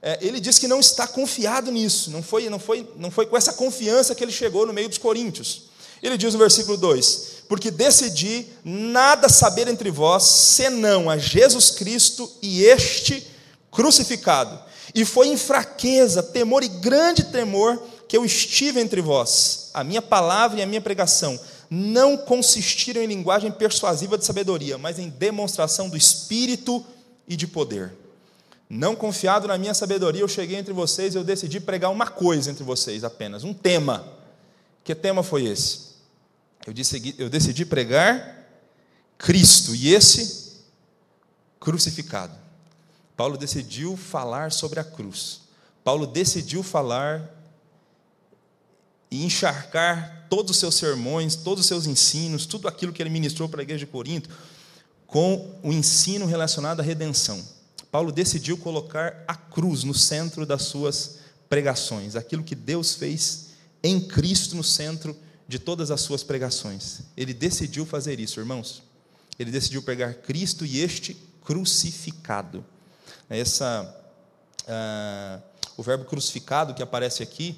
É, 0.00 0.16
ele 0.20 0.38
diz 0.38 0.56
que 0.56 0.68
não 0.68 0.78
está 0.78 1.04
confiado 1.08 1.72
nisso, 1.72 2.08
não 2.08 2.22
foi, 2.22 2.48
não, 2.48 2.60
foi, 2.60 2.88
não 2.96 3.10
foi 3.10 3.26
com 3.26 3.36
essa 3.36 3.52
confiança 3.52 4.14
que 4.14 4.22
ele 4.22 4.30
chegou 4.30 4.64
no 4.64 4.72
meio 4.72 4.88
dos 4.88 4.98
coríntios. 4.98 5.71
Ele 6.02 6.18
diz 6.18 6.32
no 6.32 6.40
versículo 6.40 6.76
2: 6.76 7.44
Porque 7.48 7.70
decidi 7.70 8.46
nada 8.64 9.28
saber 9.28 9.68
entre 9.68 9.90
vós, 9.90 10.24
senão 10.24 11.08
a 11.08 11.16
Jesus 11.16 11.70
Cristo 11.70 12.30
e 12.42 12.64
este 12.64 13.26
crucificado. 13.70 14.58
E 14.94 15.04
foi 15.04 15.28
em 15.28 15.36
fraqueza, 15.36 16.22
temor 16.22 16.62
e 16.62 16.68
grande 16.68 17.24
temor 17.24 17.80
que 18.08 18.16
eu 18.16 18.24
estive 18.24 18.80
entre 18.80 19.00
vós. 19.00 19.70
A 19.72 19.82
minha 19.82 20.02
palavra 20.02 20.60
e 20.60 20.62
a 20.62 20.66
minha 20.66 20.80
pregação 20.80 21.38
não 21.70 22.18
consistiram 22.18 23.00
em 23.00 23.06
linguagem 23.06 23.50
persuasiva 23.50 24.18
de 24.18 24.26
sabedoria, 24.26 24.76
mas 24.76 24.98
em 24.98 25.08
demonstração 25.08 25.88
do 25.88 25.96
espírito 25.96 26.84
e 27.26 27.34
de 27.34 27.46
poder. 27.46 27.94
Não 28.68 28.94
confiado 28.94 29.48
na 29.48 29.56
minha 29.56 29.72
sabedoria, 29.72 30.20
eu 30.20 30.28
cheguei 30.28 30.58
entre 30.58 30.74
vocês 30.74 31.14
e 31.14 31.18
eu 31.18 31.24
decidi 31.24 31.60
pregar 31.60 31.90
uma 31.90 32.06
coisa 32.06 32.50
entre 32.50 32.62
vocês 32.62 33.04
apenas, 33.04 33.44
um 33.44 33.54
tema. 33.54 34.04
Que 34.84 34.94
tema 34.94 35.22
foi 35.22 35.46
esse? 35.46 35.91
Eu 36.66 36.72
decidi, 36.72 37.14
eu 37.18 37.28
decidi 37.28 37.64
pregar 37.64 38.46
Cristo 39.18 39.74
e 39.74 39.92
esse 39.94 40.60
crucificado. 41.58 42.36
Paulo 43.16 43.36
decidiu 43.36 43.96
falar 43.96 44.52
sobre 44.52 44.80
a 44.80 44.84
cruz. 44.84 45.42
Paulo 45.84 46.06
decidiu 46.06 46.62
falar 46.62 47.30
e 49.10 49.24
encharcar 49.24 50.26
todos 50.30 50.52
os 50.52 50.56
seus 50.56 50.74
sermões, 50.74 51.36
todos 51.36 51.60
os 51.60 51.66
seus 51.66 51.86
ensinos, 51.86 52.46
tudo 52.46 52.66
aquilo 52.66 52.92
que 52.92 53.02
ele 53.02 53.10
ministrou 53.10 53.48
para 53.48 53.60
a 53.60 53.62
igreja 53.62 53.84
de 53.84 53.90
Corinto, 53.92 54.30
com 55.06 55.60
o 55.62 55.72
ensino 55.72 56.24
relacionado 56.24 56.80
à 56.80 56.82
redenção. 56.82 57.44
Paulo 57.90 58.10
decidiu 58.10 58.56
colocar 58.56 59.22
a 59.28 59.34
cruz 59.34 59.84
no 59.84 59.94
centro 59.94 60.46
das 60.46 60.62
suas 60.62 61.18
pregações, 61.48 62.16
aquilo 62.16 62.42
que 62.42 62.54
Deus 62.54 62.94
fez 62.94 63.48
em 63.82 64.00
Cristo 64.00 64.56
no 64.56 64.64
centro 64.64 65.14
de 65.52 65.58
todas 65.58 65.90
as 65.90 66.00
suas 66.00 66.22
pregações. 66.22 67.00
Ele 67.14 67.34
decidiu 67.34 67.84
fazer 67.84 68.18
isso, 68.18 68.40
irmãos. 68.40 68.82
Ele 69.38 69.50
decidiu 69.50 69.82
pregar 69.82 70.14
Cristo 70.14 70.64
e 70.64 70.80
este 70.80 71.14
crucificado. 71.44 72.64
Essa, 73.28 74.02
uh, 74.62 75.42
o 75.76 75.82
verbo 75.82 76.06
crucificado 76.06 76.72
que 76.72 76.82
aparece 76.82 77.22
aqui 77.22 77.54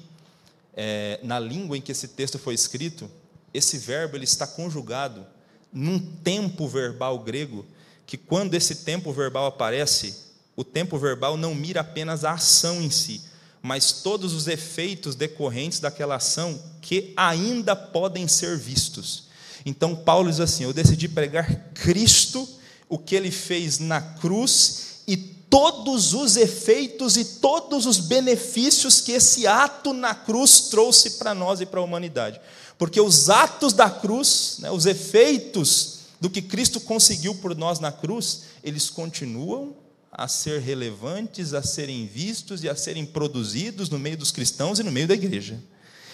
é, 0.73 1.21
na 1.23 1.39
língua 1.39 1.77
em 1.77 1.81
que 1.81 1.93
esse 1.93 2.09
texto 2.09 2.37
foi 2.37 2.53
escrito, 2.53 3.09
esse 3.53 3.77
verbo 3.77 4.17
ele 4.17 4.25
está 4.25 4.45
conjugado 4.45 5.25
num 5.71 5.97
tempo 5.97 6.67
verbal 6.67 7.17
grego, 7.19 7.65
que 8.05 8.17
quando 8.17 8.55
esse 8.55 8.83
tempo 8.83 9.13
verbal 9.13 9.45
aparece, 9.45 10.17
o 10.53 10.65
tempo 10.65 10.97
verbal 10.97 11.37
não 11.37 11.55
mira 11.55 11.79
apenas 11.79 12.25
a 12.25 12.33
ação 12.33 12.81
em 12.81 12.89
si, 12.89 13.21
mas 13.65 13.91
todos 13.91 14.31
os 14.33 14.47
efeitos 14.47 15.15
decorrentes 15.15 15.79
daquela 15.79 16.17
ação 16.17 16.61
que 16.83 17.11
ainda 17.17 17.75
podem 17.75 18.27
ser 18.27 18.59
vistos. 18.59 19.23
Então 19.65 19.95
Paulo 19.95 20.29
diz 20.29 20.39
assim: 20.39 20.65
Eu 20.65 20.71
decidi 20.71 21.09
pregar 21.09 21.71
Cristo, 21.73 22.47
o 22.87 22.99
que 22.99 23.15
ele 23.15 23.31
fez 23.31 23.79
na 23.79 23.99
cruz 23.99 25.01
e 25.07 25.17
todos 25.17 26.13
os 26.13 26.37
efeitos 26.37 27.17
e 27.17 27.25
todos 27.25 27.87
os 27.87 27.97
benefícios 27.97 29.01
que 29.01 29.13
esse 29.13 29.47
ato 29.47 29.93
na 29.93 30.13
cruz 30.13 30.69
trouxe 30.69 31.11
para 31.11 31.33
nós 31.33 31.59
e 31.59 31.65
para 31.65 31.79
a 31.79 31.83
humanidade. 31.83 32.39
Porque 32.77 33.01
os 33.01 33.31
atos 33.31 33.73
da 33.73 33.89
cruz, 33.89 34.57
né, 34.59 34.69
os 34.69 34.85
efeitos 34.85 36.01
do 36.21 36.29
que 36.29 36.43
Cristo 36.43 36.79
conseguiu 36.79 37.33
por 37.33 37.55
nós 37.55 37.79
na 37.79 37.91
cruz, 37.91 38.41
eles 38.63 38.91
continuam 38.91 39.75
a 40.17 40.29
ser 40.29 40.61
relevantes, 40.61 41.53
a 41.53 41.61
serem 41.61 42.07
vistos 42.07 42.63
e 42.63 42.69
a 42.69 42.75
serem 42.75 43.05
produzidos 43.05 43.89
no 43.89 43.99
meio 43.99 44.17
dos 44.17 44.31
cristãos 44.31 44.79
e 44.79 44.83
no 44.83 44.91
meio 44.91 45.07
da 45.07 45.13
igreja. 45.13 45.61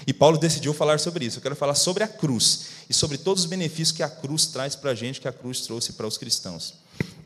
E 0.08 0.12
Paulo 0.12 0.40
decidiu 0.40 0.74
falar 0.74 1.00
sobre 1.00 1.26
isso. 1.26 1.38
Eu 1.38 1.44
quero 1.44 1.56
falar 1.56 1.76
sobre 1.76 2.04
a 2.04 2.08
cruz 2.08 2.66
e 2.90 2.94
sobre 2.94 3.20
todos 3.20 3.44
os 3.44 3.50
benefícios 3.50 3.92
que 3.92 4.02
a 4.02 4.10
cruz 4.10 4.48
traz 4.48 4.76
para 4.76 4.92
a 4.92 4.96
gente, 4.96 5.22
que 5.22 5.28
a 5.28 5.32
cruz 5.32 5.62
trouxe 5.62 5.94
para 5.94 6.08
os 6.08 6.18
cristãos. 6.18 6.74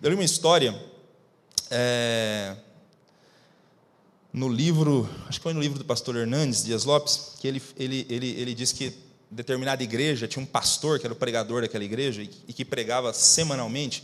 Eu 0.03 0.09
li 0.09 0.15
uma 0.15 0.25
história 0.25 0.77
é, 1.71 2.57
no 4.33 4.49
livro, 4.49 5.09
acho 5.29 5.39
que 5.39 5.43
foi 5.43 5.53
no 5.53 5.61
livro 5.61 5.79
do 5.79 5.85
pastor 5.85 6.17
Hernandes 6.17 6.65
Dias 6.65 6.83
Lopes, 6.83 7.35
que 7.39 7.47
ele, 7.47 7.63
ele, 7.77 8.05
ele, 8.09 8.29
ele 8.31 8.53
disse 8.53 8.75
que 8.75 8.93
determinada 9.31 9.81
igreja 9.81 10.27
tinha 10.27 10.43
um 10.43 10.45
pastor 10.45 10.99
que 10.99 11.07
era 11.07 11.13
o 11.13 11.15
pregador 11.15 11.61
daquela 11.61 11.85
igreja 11.85 12.21
e 12.21 12.51
que 12.51 12.65
pregava 12.65 13.13
semanalmente, 13.13 14.03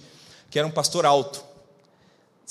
que 0.49 0.57
era 0.57 0.65
um 0.65 0.71
pastor 0.71 1.05
alto. 1.05 1.50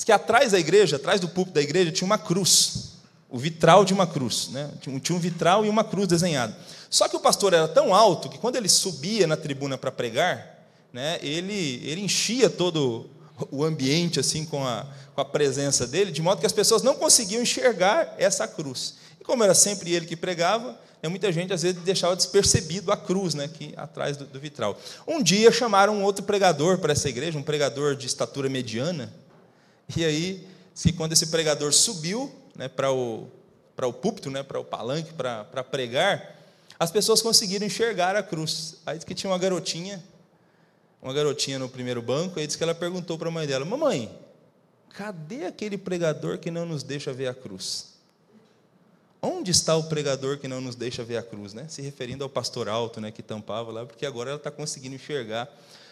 Diz 0.01 0.05
que 0.05 0.11
atrás 0.11 0.51
da 0.51 0.59
igreja, 0.59 0.95
atrás 0.95 1.19
do 1.19 1.29
púlpito 1.29 1.53
da 1.53 1.61
igreja, 1.61 1.91
tinha 1.91 2.07
uma 2.07 2.17
cruz, 2.17 2.93
o 3.29 3.37
vitral 3.37 3.85
de 3.85 3.93
uma 3.93 4.07
cruz. 4.07 4.49
Né? 4.49 4.67
Tinha 4.81 5.15
um 5.15 5.19
vitral 5.19 5.63
e 5.63 5.69
uma 5.69 5.83
cruz 5.83 6.07
desenhado. 6.07 6.55
Só 6.89 7.07
que 7.07 7.15
o 7.15 7.19
pastor 7.19 7.53
era 7.53 7.67
tão 7.67 7.93
alto 7.93 8.27
que 8.27 8.39
quando 8.39 8.55
ele 8.55 8.67
subia 8.67 9.27
na 9.27 9.37
tribuna 9.37 9.77
para 9.77 9.91
pregar, 9.91 10.65
né, 10.91 11.19
ele, 11.21 11.83
ele 11.85 12.01
enchia 12.01 12.49
todo 12.49 13.11
o 13.51 13.63
ambiente 13.63 14.19
assim 14.19 14.43
com 14.43 14.65
a, 14.65 14.87
com 15.13 15.21
a 15.21 15.25
presença 15.25 15.85
dele, 15.85 16.11
de 16.11 16.19
modo 16.19 16.39
que 16.39 16.47
as 16.47 16.51
pessoas 16.51 16.81
não 16.81 16.95
conseguiam 16.95 17.43
enxergar 17.43 18.15
essa 18.17 18.47
cruz. 18.47 18.95
E 19.19 19.23
como 19.23 19.43
era 19.43 19.53
sempre 19.53 19.93
ele 19.93 20.07
que 20.07 20.15
pregava, 20.15 20.75
né, 20.99 21.09
muita 21.09 21.31
gente 21.31 21.53
às 21.53 21.61
vezes 21.61 21.79
deixava 21.83 22.15
despercebido 22.15 22.91
a 22.91 22.97
cruz 22.97 23.35
né, 23.35 23.43
aqui 23.43 23.71
atrás 23.77 24.17
do, 24.17 24.25
do 24.25 24.39
vitral. 24.39 24.75
Um 25.07 25.21
dia 25.21 25.51
chamaram 25.51 25.95
um 25.95 26.03
outro 26.03 26.23
pregador 26.23 26.79
para 26.79 26.91
essa 26.91 27.07
igreja, 27.07 27.37
um 27.37 27.43
pregador 27.43 27.95
de 27.95 28.07
estatura 28.07 28.49
mediana, 28.49 29.13
e 29.95 30.05
aí, 30.05 30.47
se 30.73 30.93
quando 30.93 31.13
esse 31.13 31.27
pregador 31.27 31.73
subiu 31.73 32.33
né, 32.55 32.67
para 32.67 32.91
o, 32.91 33.27
o 33.77 33.93
púlpito, 33.93 34.29
né, 34.29 34.43
para 34.43 34.59
o 34.59 34.63
palanque, 34.63 35.13
para, 35.13 35.43
para 35.45 35.63
pregar, 35.63 36.37
as 36.79 36.91
pessoas 36.91 37.21
conseguiram 37.21 37.65
enxergar 37.65 38.15
a 38.15 38.23
cruz. 38.23 38.77
Aí 38.85 38.97
diz 38.97 39.05
que 39.05 39.13
tinha 39.13 39.29
uma 39.31 39.37
garotinha, 39.37 40.03
uma 41.01 41.13
garotinha 41.13 41.59
no 41.59 41.69
primeiro 41.69 42.01
banco, 42.01 42.39
aí 42.39 42.47
diz 42.47 42.55
que 42.55 42.63
ela 42.63 42.75
perguntou 42.75 43.17
para 43.17 43.27
a 43.27 43.31
mãe 43.31 43.45
dela: 43.45 43.65
Mamãe, 43.65 44.11
cadê 44.89 45.45
aquele 45.45 45.77
pregador 45.77 46.37
que 46.37 46.49
não 46.49 46.65
nos 46.65 46.83
deixa 46.83 47.13
ver 47.13 47.27
a 47.27 47.33
cruz? 47.33 47.91
Onde 49.21 49.51
está 49.51 49.75
o 49.75 49.83
pregador 49.83 50.39
que 50.39 50.47
não 50.47 50.59
nos 50.59 50.75
deixa 50.75 51.03
ver 51.03 51.17
a 51.17 51.23
cruz? 51.23 51.53
Né? 51.53 51.67
Se 51.69 51.81
referindo 51.81 52.23
ao 52.23 52.29
pastor 52.29 52.67
alto 52.67 52.99
né, 52.99 53.11
que 53.11 53.21
tampava 53.21 53.71
lá, 53.71 53.85
porque 53.85 54.05
agora 54.05 54.31
ela 54.31 54.37
está 54.37 54.49
conseguindo 54.49 54.95
enxergar 54.95 55.47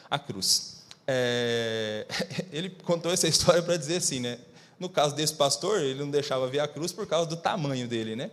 a 0.09 0.17
cruz. 0.17 0.78
É, 1.11 2.05
ele 2.53 2.69
contou 2.69 3.11
essa 3.11 3.27
história 3.27 3.63
para 3.63 3.75
dizer 3.75 3.97
assim, 3.97 4.19
né? 4.19 4.37
No 4.79 4.87
caso 4.87 5.15
desse 5.15 5.33
pastor, 5.33 5.81
ele 5.81 5.99
não 5.99 6.11
deixava 6.11 6.47
ver 6.47 6.59
a 6.59 6.67
cruz 6.67 6.91
por 6.91 7.07
causa 7.07 7.27
do 7.27 7.35
tamanho 7.35 7.87
dele, 7.87 8.15
né? 8.15 8.29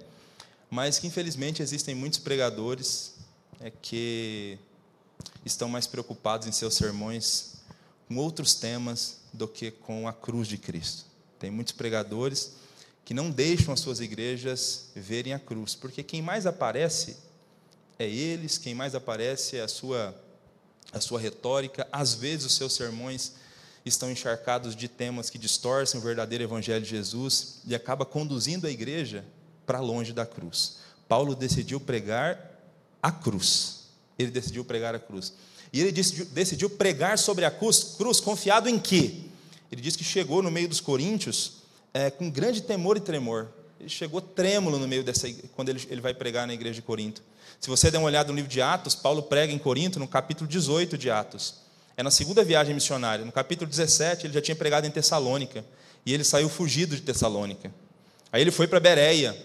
Mas 0.68 0.98
que 0.98 1.06
infelizmente 1.06 1.62
existem 1.62 1.94
muitos 1.94 2.18
pregadores 2.18 3.14
é, 3.60 3.70
que 3.70 4.58
estão 5.42 5.70
mais 5.70 5.86
preocupados 5.86 6.46
em 6.46 6.52
seus 6.52 6.74
sermões 6.74 7.54
com 8.06 8.16
outros 8.18 8.54
temas 8.54 9.20
do 9.32 9.48
que 9.48 9.70
com 9.70 10.06
a 10.06 10.12
cruz 10.12 10.46
de 10.46 10.58
Cristo. 10.58 11.06
Tem 11.38 11.50
muitos 11.50 11.72
pregadores 11.72 12.56
que 13.06 13.14
não 13.14 13.30
deixam 13.30 13.72
as 13.72 13.80
suas 13.80 14.00
igrejas 14.00 14.90
verem 14.94 15.32
a 15.32 15.38
cruz, 15.38 15.74
porque 15.74 16.02
quem 16.02 16.20
mais 16.20 16.44
aparece 16.44 17.16
é 17.98 18.06
eles, 18.06 18.58
quem 18.58 18.74
mais 18.74 18.94
aparece 18.94 19.56
é 19.56 19.62
a 19.62 19.68
sua 19.68 20.14
a 20.92 21.00
sua 21.00 21.20
retórica, 21.20 21.86
às 21.90 22.14
vezes 22.14 22.46
os 22.46 22.54
seus 22.54 22.74
sermões 22.74 23.32
estão 23.84 24.10
encharcados 24.10 24.74
de 24.74 24.88
temas 24.88 25.30
que 25.30 25.38
distorcem 25.38 26.00
o 26.00 26.02
verdadeiro 26.02 26.42
evangelho 26.42 26.82
de 26.82 26.90
Jesus 26.90 27.58
e 27.66 27.74
acaba 27.74 28.04
conduzindo 28.04 28.66
a 28.66 28.70
igreja 28.70 29.24
para 29.64 29.80
longe 29.80 30.12
da 30.12 30.26
cruz. 30.26 30.78
Paulo 31.08 31.34
decidiu 31.34 31.78
pregar 31.78 32.56
a 33.02 33.12
cruz. 33.12 33.84
Ele 34.18 34.30
decidiu 34.30 34.64
pregar 34.64 34.94
a 34.94 34.98
cruz. 34.98 35.32
E 35.72 35.80
ele 35.80 35.92
decidiu, 35.92 36.70
pregar 36.70 37.18
sobre 37.18 37.44
a 37.44 37.50
cruz, 37.50 37.94
cruz, 37.96 38.18
confiado 38.18 38.68
em 38.68 38.78
quê? 38.78 39.22
Ele 39.70 39.80
diz 39.80 39.94
que 39.94 40.04
chegou 40.04 40.42
no 40.42 40.50
meio 40.50 40.68
dos 40.68 40.80
coríntios 40.80 41.58
é, 41.92 42.10
com 42.10 42.30
grande 42.30 42.62
temor 42.62 42.96
e 42.96 43.00
tremor. 43.00 43.48
Ele 43.78 43.88
chegou 43.88 44.20
trêmulo 44.20 44.78
no 44.78 44.88
meio 44.88 45.04
dessa 45.04 45.28
quando 45.54 45.68
ele, 45.68 45.84
ele 45.90 46.00
vai 46.00 46.14
pregar 46.14 46.46
na 46.46 46.54
igreja 46.54 46.76
de 46.76 46.82
Corinto. 46.82 47.22
Se 47.60 47.68
você 47.68 47.90
der 47.90 47.98
uma 47.98 48.06
olhada 48.06 48.30
no 48.30 48.36
livro 48.36 48.50
de 48.50 48.60
Atos, 48.60 48.94
Paulo 48.94 49.22
prega 49.22 49.52
em 49.52 49.58
Corinto, 49.58 49.98
no 49.98 50.06
capítulo 50.06 50.48
18 50.48 50.96
de 50.96 51.10
Atos. 51.10 51.54
É 51.96 52.02
na 52.02 52.10
segunda 52.10 52.44
viagem 52.44 52.74
missionária. 52.74 53.24
No 53.24 53.32
capítulo 53.32 53.68
17, 53.68 54.26
ele 54.26 54.34
já 54.34 54.40
tinha 54.40 54.54
pregado 54.54 54.86
em 54.86 54.90
Tessalônica. 54.90 55.64
E 56.04 56.12
ele 56.12 56.22
saiu 56.22 56.48
fugido 56.48 56.94
de 56.94 57.02
Tessalônica. 57.02 57.72
Aí 58.30 58.42
ele 58.42 58.50
foi 58.50 58.66
para 58.66 58.78
Bereia. 58.78 59.36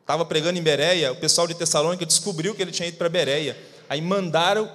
Estava 0.00 0.24
pregando 0.24 0.58
em 0.58 0.62
Bereia. 0.62 1.12
O 1.12 1.16
pessoal 1.16 1.46
de 1.46 1.54
Tessalônica 1.54 2.04
descobriu 2.04 2.54
que 2.54 2.60
ele 2.60 2.72
tinha 2.72 2.88
ido 2.88 2.96
para 2.98 3.08
Bereia. 3.08 3.56
Aí 3.88 4.00
mandaram 4.00 4.70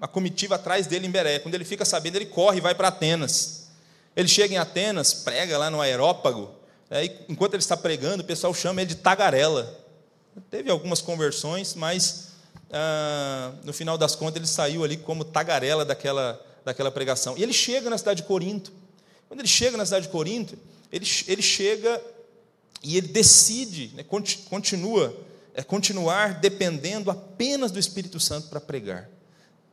a 0.00 0.08
comitiva 0.08 0.56
atrás 0.56 0.86
dele 0.86 1.06
em 1.06 1.10
Bereia. 1.10 1.38
Quando 1.40 1.54
ele 1.54 1.64
fica 1.64 1.84
sabendo, 1.84 2.16
ele 2.16 2.26
corre 2.26 2.58
e 2.58 2.60
vai 2.60 2.74
para 2.74 2.88
Atenas. 2.88 3.68
Ele 4.16 4.28
chega 4.28 4.54
em 4.54 4.58
Atenas, 4.58 5.12
prega 5.14 5.56
lá 5.58 5.70
no 5.70 5.80
aerópago. 5.80 6.50
Aí, 6.90 7.18
enquanto 7.28 7.54
ele 7.54 7.62
está 7.62 7.76
pregando, 7.76 8.22
o 8.22 8.26
pessoal 8.26 8.52
chama 8.52 8.80
ele 8.80 8.88
de 8.88 8.96
tagarela. 8.96 9.78
Teve 10.50 10.70
algumas 10.70 11.00
conversões, 11.00 11.74
mas 11.74 12.28
ah, 12.70 13.52
no 13.64 13.72
final 13.72 13.98
das 13.98 14.16
contas 14.16 14.36
ele 14.36 14.46
saiu 14.46 14.82
ali 14.82 14.96
como 14.96 15.24
tagarela 15.24 15.84
daquela, 15.84 16.40
daquela 16.64 16.90
pregação. 16.90 17.36
E 17.36 17.42
ele 17.42 17.52
chega 17.52 17.90
na 17.90 17.98
cidade 17.98 18.22
de 18.22 18.28
Corinto. 18.28 18.72
Quando 19.28 19.40
ele 19.40 19.48
chega 19.48 19.76
na 19.76 19.84
cidade 19.84 20.06
de 20.06 20.12
Corinto, 20.12 20.56
ele, 20.90 21.06
ele 21.26 21.42
chega 21.42 22.02
e 22.82 22.96
ele 22.96 23.08
decide, 23.08 23.92
né, 23.94 24.04
continua, 24.48 25.14
é 25.54 25.62
continuar 25.62 26.40
dependendo 26.40 27.10
apenas 27.10 27.70
do 27.70 27.78
Espírito 27.78 28.18
Santo 28.18 28.48
para 28.48 28.60
pregar 28.60 29.08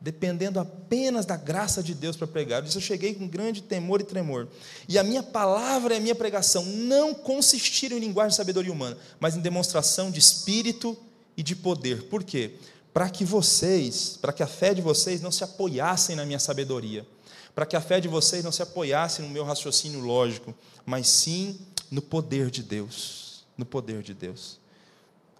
dependendo 0.00 0.58
apenas 0.58 1.26
da 1.26 1.36
graça 1.36 1.82
de 1.82 1.94
Deus 1.94 2.16
para 2.16 2.26
pregar. 2.26 2.60
Eu 2.60 2.64
disse, 2.64 2.78
eu 2.78 2.82
cheguei 2.82 3.14
com 3.14 3.28
grande 3.28 3.62
temor 3.62 4.00
e 4.00 4.04
tremor. 4.04 4.48
E 4.88 4.98
a 4.98 5.04
minha 5.04 5.22
palavra 5.22 5.94
e 5.94 5.98
a 5.98 6.00
minha 6.00 6.14
pregação 6.14 6.64
não 6.64 7.12
consistiram 7.12 7.98
em 7.98 8.00
linguagem 8.00 8.30
de 8.30 8.36
sabedoria 8.36 8.72
humana, 8.72 8.96
mas 9.18 9.36
em 9.36 9.40
demonstração 9.40 10.10
de 10.10 10.18
espírito 10.18 10.96
e 11.36 11.42
de 11.42 11.54
poder. 11.54 12.04
Por 12.04 12.24
quê? 12.24 12.54
Para 12.94 13.10
que 13.10 13.24
vocês, 13.24 14.18
para 14.20 14.32
que 14.32 14.42
a 14.42 14.46
fé 14.46 14.72
de 14.72 14.80
vocês 14.80 15.20
não 15.20 15.30
se 15.30 15.44
apoiassem 15.44 16.16
na 16.16 16.24
minha 16.24 16.38
sabedoria, 16.38 17.06
para 17.54 17.66
que 17.66 17.76
a 17.76 17.80
fé 17.80 18.00
de 18.00 18.08
vocês 18.08 18.42
não 18.42 18.52
se 18.52 18.62
apoiasse 18.62 19.20
no 19.20 19.28
meu 19.28 19.44
raciocínio 19.44 20.00
lógico, 20.00 20.54
mas 20.86 21.08
sim 21.08 21.58
no 21.90 22.00
poder 22.00 22.50
de 22.50 22.62
Deus, 22.62 23.44
no 23.56 23.66
poder 23.66 24.02
de 24.02 24.14
Deus. 24.14 24.58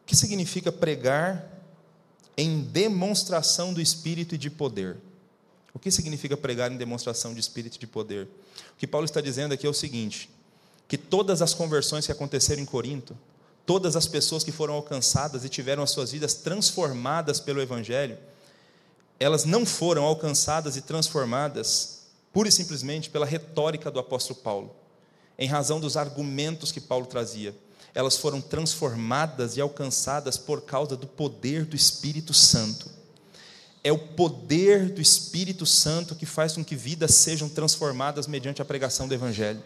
O 0.03 0.07
que 0.07 0.15
significa 0.15 0.71
pregar 0.71 1.60
em 2.37 2.63
demonstração 2.63 3.73
do 3.73 3.81
espírito 3.81 4.35
e 4.35 4.39
de 4.39 4.51
poder. 4.51 4.97
O 5.73 5.79
que 5.79 5.91
significa 5.91 6.37
pregar 6.37 6.71
em 6.71 6.77
demonstração 6.77 7.33
de 7.33 7.41
espírito 7.41 7.77
e 7.77 7.81
de 7.81 7.87
poder? 7.87 8.29
O 8.75 8.77
que 8.77 8.87
Paulo 8.87 9.05
está 9.05 9.21
dizendo 9.21 9.53
aqui 9.55 9.67
é 9.67 9.71
o 9.71 9.75
seguinte: 9.75 10.29
que 10.89 10.99
todas 10.99 11.43
as 11.43 11.55
conversões 11.55 12.07
que 12.07 12.13
aconteceram 12.13 12.63
em 12.63 12.67
Corinto, 12.67 13.17
todas 13.65 13.95
as 13.95 14.07
pessoas 14.07 14.43
que 14.43 14.51
foram 14.51 14.75
alcançadas 14.75 15.45
e 15.45 15.49
tiveram 15.49 15.83
as 15.83 15.91
suas 15.91 16.11
vidas 16.11 16.35
transformadas 16.35 17.39
pelo 17.39 17.61
Evangelho, 17.61 18.19
elas 19.19 19.45
não 19.45 19.65
foram 19.65 20.05
alcançadas 20.05 20.77
e 20.77 20.83
transformadas 20.83 22.01
pura 22.33 22.49
e 22.49 22.53
simplesmente 22.53 23.11
pela 23.11 23.27
retórica 23.27 23.91
do 23.91 23.99
apóstolo 23.99 24.41
Paulo, 24.41 24.75
em 25.39 25.49
razão 25.49 25.81
dos 25.81 25.97
argumentos 25.97 26.73
que 26.73 26.81
Paulo 26.81 27.07
trazia 27.07 27.55
elas 27.95 28.17
foram 28.17 28.41
transformadas 28.41 29.57
e 29.57 29.61
alcançadas 29.61 30.37
por 30.37 30.63
causa 30.63 30.97
do 30.97 31.07
poder 31.07 31.65
do 31.65 31.77
Espírito 31.77 32.33
Santo. 32.33 32.89
É 33.83 33.91
o 33.91 33.99
poder 33.99 34.91
do 34.91 35.01
Espírito 35.01 35.65
Santo 35.65 36.15
que 36.15 36.27
faz 36.27 36.53
com 36.53 36.65
que 36.65 36.77
vidas 36.77 37.15
sejam 37.15 37.49
transformadas 37.49 38.27
mediante 38.27 38.61
a 38.61 38.65
pregação 38.65 39.09
do 39.09 39.15
Evangelho. 39.15 39.63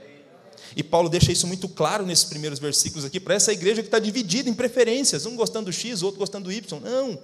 E 0.76 0.82
Paulo 0.82 1.08
deixa 1.08 1.32
isso 1.32 1.46
muito 1.46 1.68
claro 1.68 2.06
nesses 2.06 2.24
primeiros 2.24 2.58
versículos 2.58 3.04
aqui, 3.04 3.20
para 3.20 3.34
essa 3.34 3.52
igreja 3.52 3.82
que 3.82 3.88
está 3.88 3.98
dividida 3.98 4.48
em 4.48 4.54
preferências, 4.54 5.26
um 5.26 5.36
gostando 5.36 5.66
do 5.66 5.72
X, 5.72 6.02
outro 6.02 6.18
gostando 6.18 6.44
do 6.44 6.52
Y. 6.52 6.80
Não, 6.80 7.18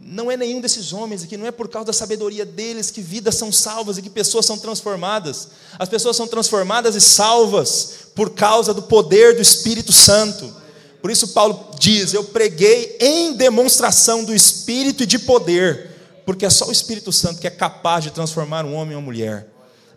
não 0.00 0.30
é 0.30 0.36
nenhum 0.36 0.60
desses 0.60 0.92
homens 0.92 1.24
aqui, 1.24 1.36
não 1.36 1.46
é 1.46 1.50
por 1.50 1.68
causa 1.68 1.86
da 1.86 1.92
sabedoria 1.92 2.44
deles 2.44 2.90
que 2.90 3.00
vidas 3.00 3.34
são 3.34 3.50
salvas 3.50 3.98
e 3.98 4.02
que 4.02 4.10
pessoas 4.10 4.46
são 4.46 4.56
transformadas. 4.56 5.48
As 5.78 5.88
pessoas 5.88 6.16
são 6.16 6.28
transformadas 6.28 6.94
e 6.94 7.00
salvas 7.00 8.10
por 8.14 8.30
causa 8.30 8.72
do 8.72 8.82
poder 8.82 9.34
do 9.34 9.42
Espírito 9.42 9.92
Santo. 9.92 10.54
Por 11.02 11.10
isso, 11.10 11.28
Paulo 11.28 11.74
diz: 11.78 12.14
Eu 12.14 12.24
preguei 12.24 12.96
em 13.00 13.34
demonstração 13.34 14.24
do 14.24 14.34
Espírito 14.34 15.02
e 15.02 15.06
de 15.06 15.18
poder, 15.18 15.90
Porque 16.24 16.44
é 16.44 16.50
só 16.50 16.68
o 16.68 16.72
Espírito 16.72 17.12
Santo 17.12 17.40
que 17.40 17.46
é 17.46 17.50
capaz 17.50 18.04
de 18.04 18.10
transformar 18.10 18.64
um 18.64 18.74
homem 18.74 18.92
em 18.92 18.96
uma 18.96 19.02
mulher, 19.02 19.48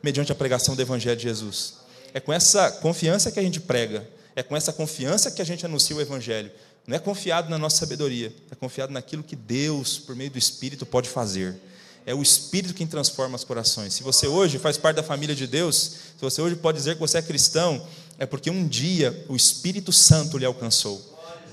mediante 0.02 0.32
a 0.32 0.36
pregação 0.36 0.76
do 0.76 0.82
Evangelho 0.82 1.18
de 1.18 1.24
Jesus. 1.24 1.76
É 2.14 2.20
com 2.20 2.34
essa 2.34 2.72
confiança 2.72 3.32
que 3.32 3.40
a 3.40 3.44
gente 3.44 3.60
prega, 3.60 4.08
é 4.36 4.44
com 4.44 4.56
essa 4.56 4.74
confiança 4.74 5.32
que 5.32 5.42
a 5.42 5.46
gente 5.46 5.66
anuncia 5.66 5.96
o 5.96 6.02
Evangelho. 6.02 6.52
Não 6.90 6.96
é 6.96 7.00
confiado 7.00 7.52
na 7.52 7.58
nossa 7.60 7.78
sabedoria, 7.78 8.34
é 8.50 8.56
confiado 8.56 8.92
naquilo 8.92 9.22
que 9.22 9.36
Deus, 9.36 10.00
por 10.00 10.16
meio 10.16 10.32
do 10.32 10.40
Espírito, 10.40 10.88
pode 10.88 11.08
fazer. 11.08 11.56
É 12.04 12.16
o 12.16 12.22
Espírito 12.24 12.74
quem 12.74 12.88
transforma 12.88 13.36
os 13.36 13.44
corações. 13.44 13.94
Se 13.94 14.02
você 14.02 14.26
hoje 14.26 14.58
faz 14.58 14.76
parte 14.76 14.96
da 14.96 15.04
família 15.04 15.36
de 15.36 15.46
Deus, 15.46 15.76
se 15.76 16.20
você 16.20 16.42
hoje 16.42 16.56
pode 16.56 16.80
dizer 16.80 16.96
que 16.96 17.00
você 17.00 17.20
é 17.20 17.22
cristão, 17.22 17.86
é 18.18 18.26
porque 18.26 18.50
um 18.50 18.68
dia 18.68 19.24
o 19.30 19.36
Espírito 19.36 19.92
Santo 19.92 20.36
lhe 20.36 20.48
alcançou. 20.48 21.00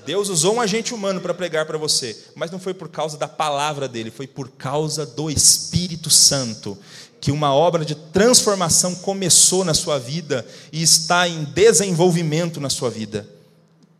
Deus 0.07 0.27
usou 0.27 0.55
um 0.55 0.59
agente 0.59 0.91
humano 0.91 1.21
para 1.21 1.35
pregar 1.35 1.67
para 1.67 1.77
você, 1.77 2.17
mas 2.33 2.49
não 2.49 2.57
foi 2.57 2.73
por 2.73 2.89
causa 2.89 3.15
da 3.15 3.27
palavra 3.27 3.87
dele, 3.87 4.09
foi 4.09 4.25
por 4.25 4.49
causa 4.49 5.05
do 5.05 5.29
Espírito 5.29 6.09
Santo 6.09 6.75
que 7.21 7.31
uma 7.31 7.53
obra 7.53 7.85
de 7.85 7.93
transformação 7.93 8.95
começou 8.95 9.63
na 9.63 9.75
sua 9.75 9.99
vida 9.99 10.43
e 10.71 10.81
está 10.81 11.27
em 11.27 11.43
desenvolvimento 11.43 12.59
na 12.59 12.71
sua 12.71 12.89
vida, 12.89 13.36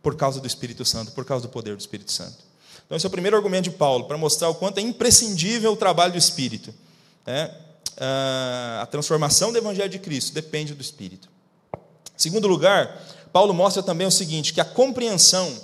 por 0.02 0.16
causa 0.16 0.40
do 0.40 0.46
Espírito 0.46 0.84
Santo, 0.84 1.12
por 1.12 1.24
causa 1.24 1.46
do 1.46 1.50
poder 1.50 1.74
do 1.76 1.80
Espírito 1.80 2.12
Santo. 2.12 2.36
Então, 2.86 2.96
esse 2.96 3.04
é 3.04 3.08
o 3.08 3.10
primeiro 3.10 3.36
argumento 3.36 3.64
de 3.64 3.76
Paulo, 3.76 4.04
para 4.04 4.16
mostrar 4.16 4.48
o 4.48 4.54
quanto 4.54 4.78
é 4.78 4.80
imprescindível 4.80 5.72
o 5.72 5.76
trabalho 5.76 6.12
do 6.12 6.18
Espírito. 6.18 6.74
É, 7.26 7.50
a 8.80 8.86
transformação 8.90 9.52
do 9.52 9.58
Evangelho 9.58 9.90
de 9.90 9.98
Cristo 9.98 10.32
depende 10.32 10.72
do 10.72 10.80
Espírito. 10.80 11.28
Segundo 12.16 12.48
lugar, 12.48 13.04
Paulo 13.32 13.52
mostra 13.52 13.82
também 13.82 14.06
o 14.06 14.10
seguinte: 14.10 14.54
que 14.54 14.60
a 14.60 14.64
compreensão 14.64 15.54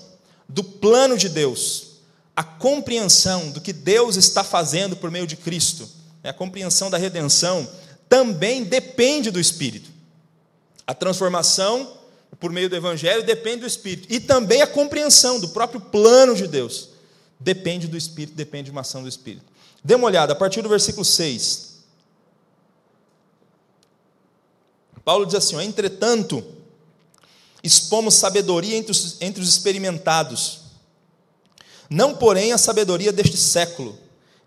do 0.49 0.63
plano 0.63 1.17
de 1.17 1.29
Deus, 1.29 2.01
a 2.37 2.45
compreensão 2.45 3.51
do 3.51 3.61
que 3.61 3.73
Deus 3.73 4.17
está 4.17 4.45
fazendo 4.45 4.97
por 4.97 5.11
meio 5.11 5.27
de 5.27 5.37
Cristo, 5.37 5.89
né, 6.23 6.31
a 6.31 6.35
compreensão 6.35 6.91
da 6.91 6.99
redenção, 6.99 7.67
também 8.09 8.65
depende 8.65 9.31
do 9.31 9.41
Espírito. 9.41 9.91
A 10.87 10.93
transformação 10.93 11.97
por 12.37 12.51
meio 12.51 12.69
do 12.69 12.77
Evangelho 12.77 13.23
depende 13.23 13.61
do 13.61 13.67
Espírito. 13.67 14.13
E 14.13 14.21
também 14.21 14.63
a 14.63 14.67
compreensão 14.67 15.39
do 15.39 15.49
próprio 15.49 15.81
plano 15.81 16.35
de 16.35 16.47
Deus 16.47 16.91
depende 17.39 17.87
do 17.87 17.97
Espírito, 17.97 18.35
depende 18.35 18.65
de 18.65 18.71
uma 18.71 18.81
ação 18.81 19.03
do 19.03 19.09
Espírito. 19.09 19.47
Dê 19.83 19.95
uma 19.95 20.07
olhada, 20.07 20.33
a 20.33 20.37
partir 20.37 20.63
do 20.63 20.69
versículo 20.69 21.05
6. 21.05 21.75
Paulo 25.05 25.27
diz 25.27 25.35
assim: 25.35 25.61
entretanto, 25.63 26.43
expomos 27.63 28.15
sabedoria 28.15 28.77
entre 28.77 28.93
os, 28.93 29.21
entre 29.21 29.43
os 29.43 29.49
experimentados, 29.49 30.65
não, 31.89 32.15
porém, 32.15 32.53
a 32.53 32.59
sabedoria 32.59 33.13
deste 33.13 33.37
século, 33.37 33.99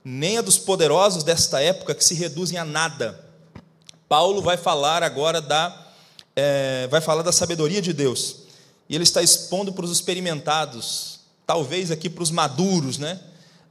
nem 0.03 0.37
a 0.37 0.41
dos 0.41 0.57
poderosos 0.57 1.23
desta 1.23 1.61
época 1.61 1.93
que 1.93 2.03
se 2.03 2.15
reduzem 2.15 2.57
a 2.57 2.65
nada. 2.65 3.23
Paulo 4.09 4.41
vai 4.41 4.57
falar 4.57 5.03
agora 5.03 5.39
da, 5.39 5.86
é, 6.39 6.85
vai 6.87 7.01
falar 7.01 7.23
da 7.23 7.31
sabedoria 7.31 7.81
de 7.81 7.91
Deus, 7.91 8.43
e 8.87 8.93
ele 8.93 9.03
está 9.03 9.23
expondo 9.23 9.73
para 9.73 9.83
os 9.83 9.91
experimentados, 9.91 11.21
talvez 11.47 11.89
aqui 11.89 12.11
para 12.11 12.21
os 12.21 12.29
maduros, 12.29 12.99
né? 12.99 13.19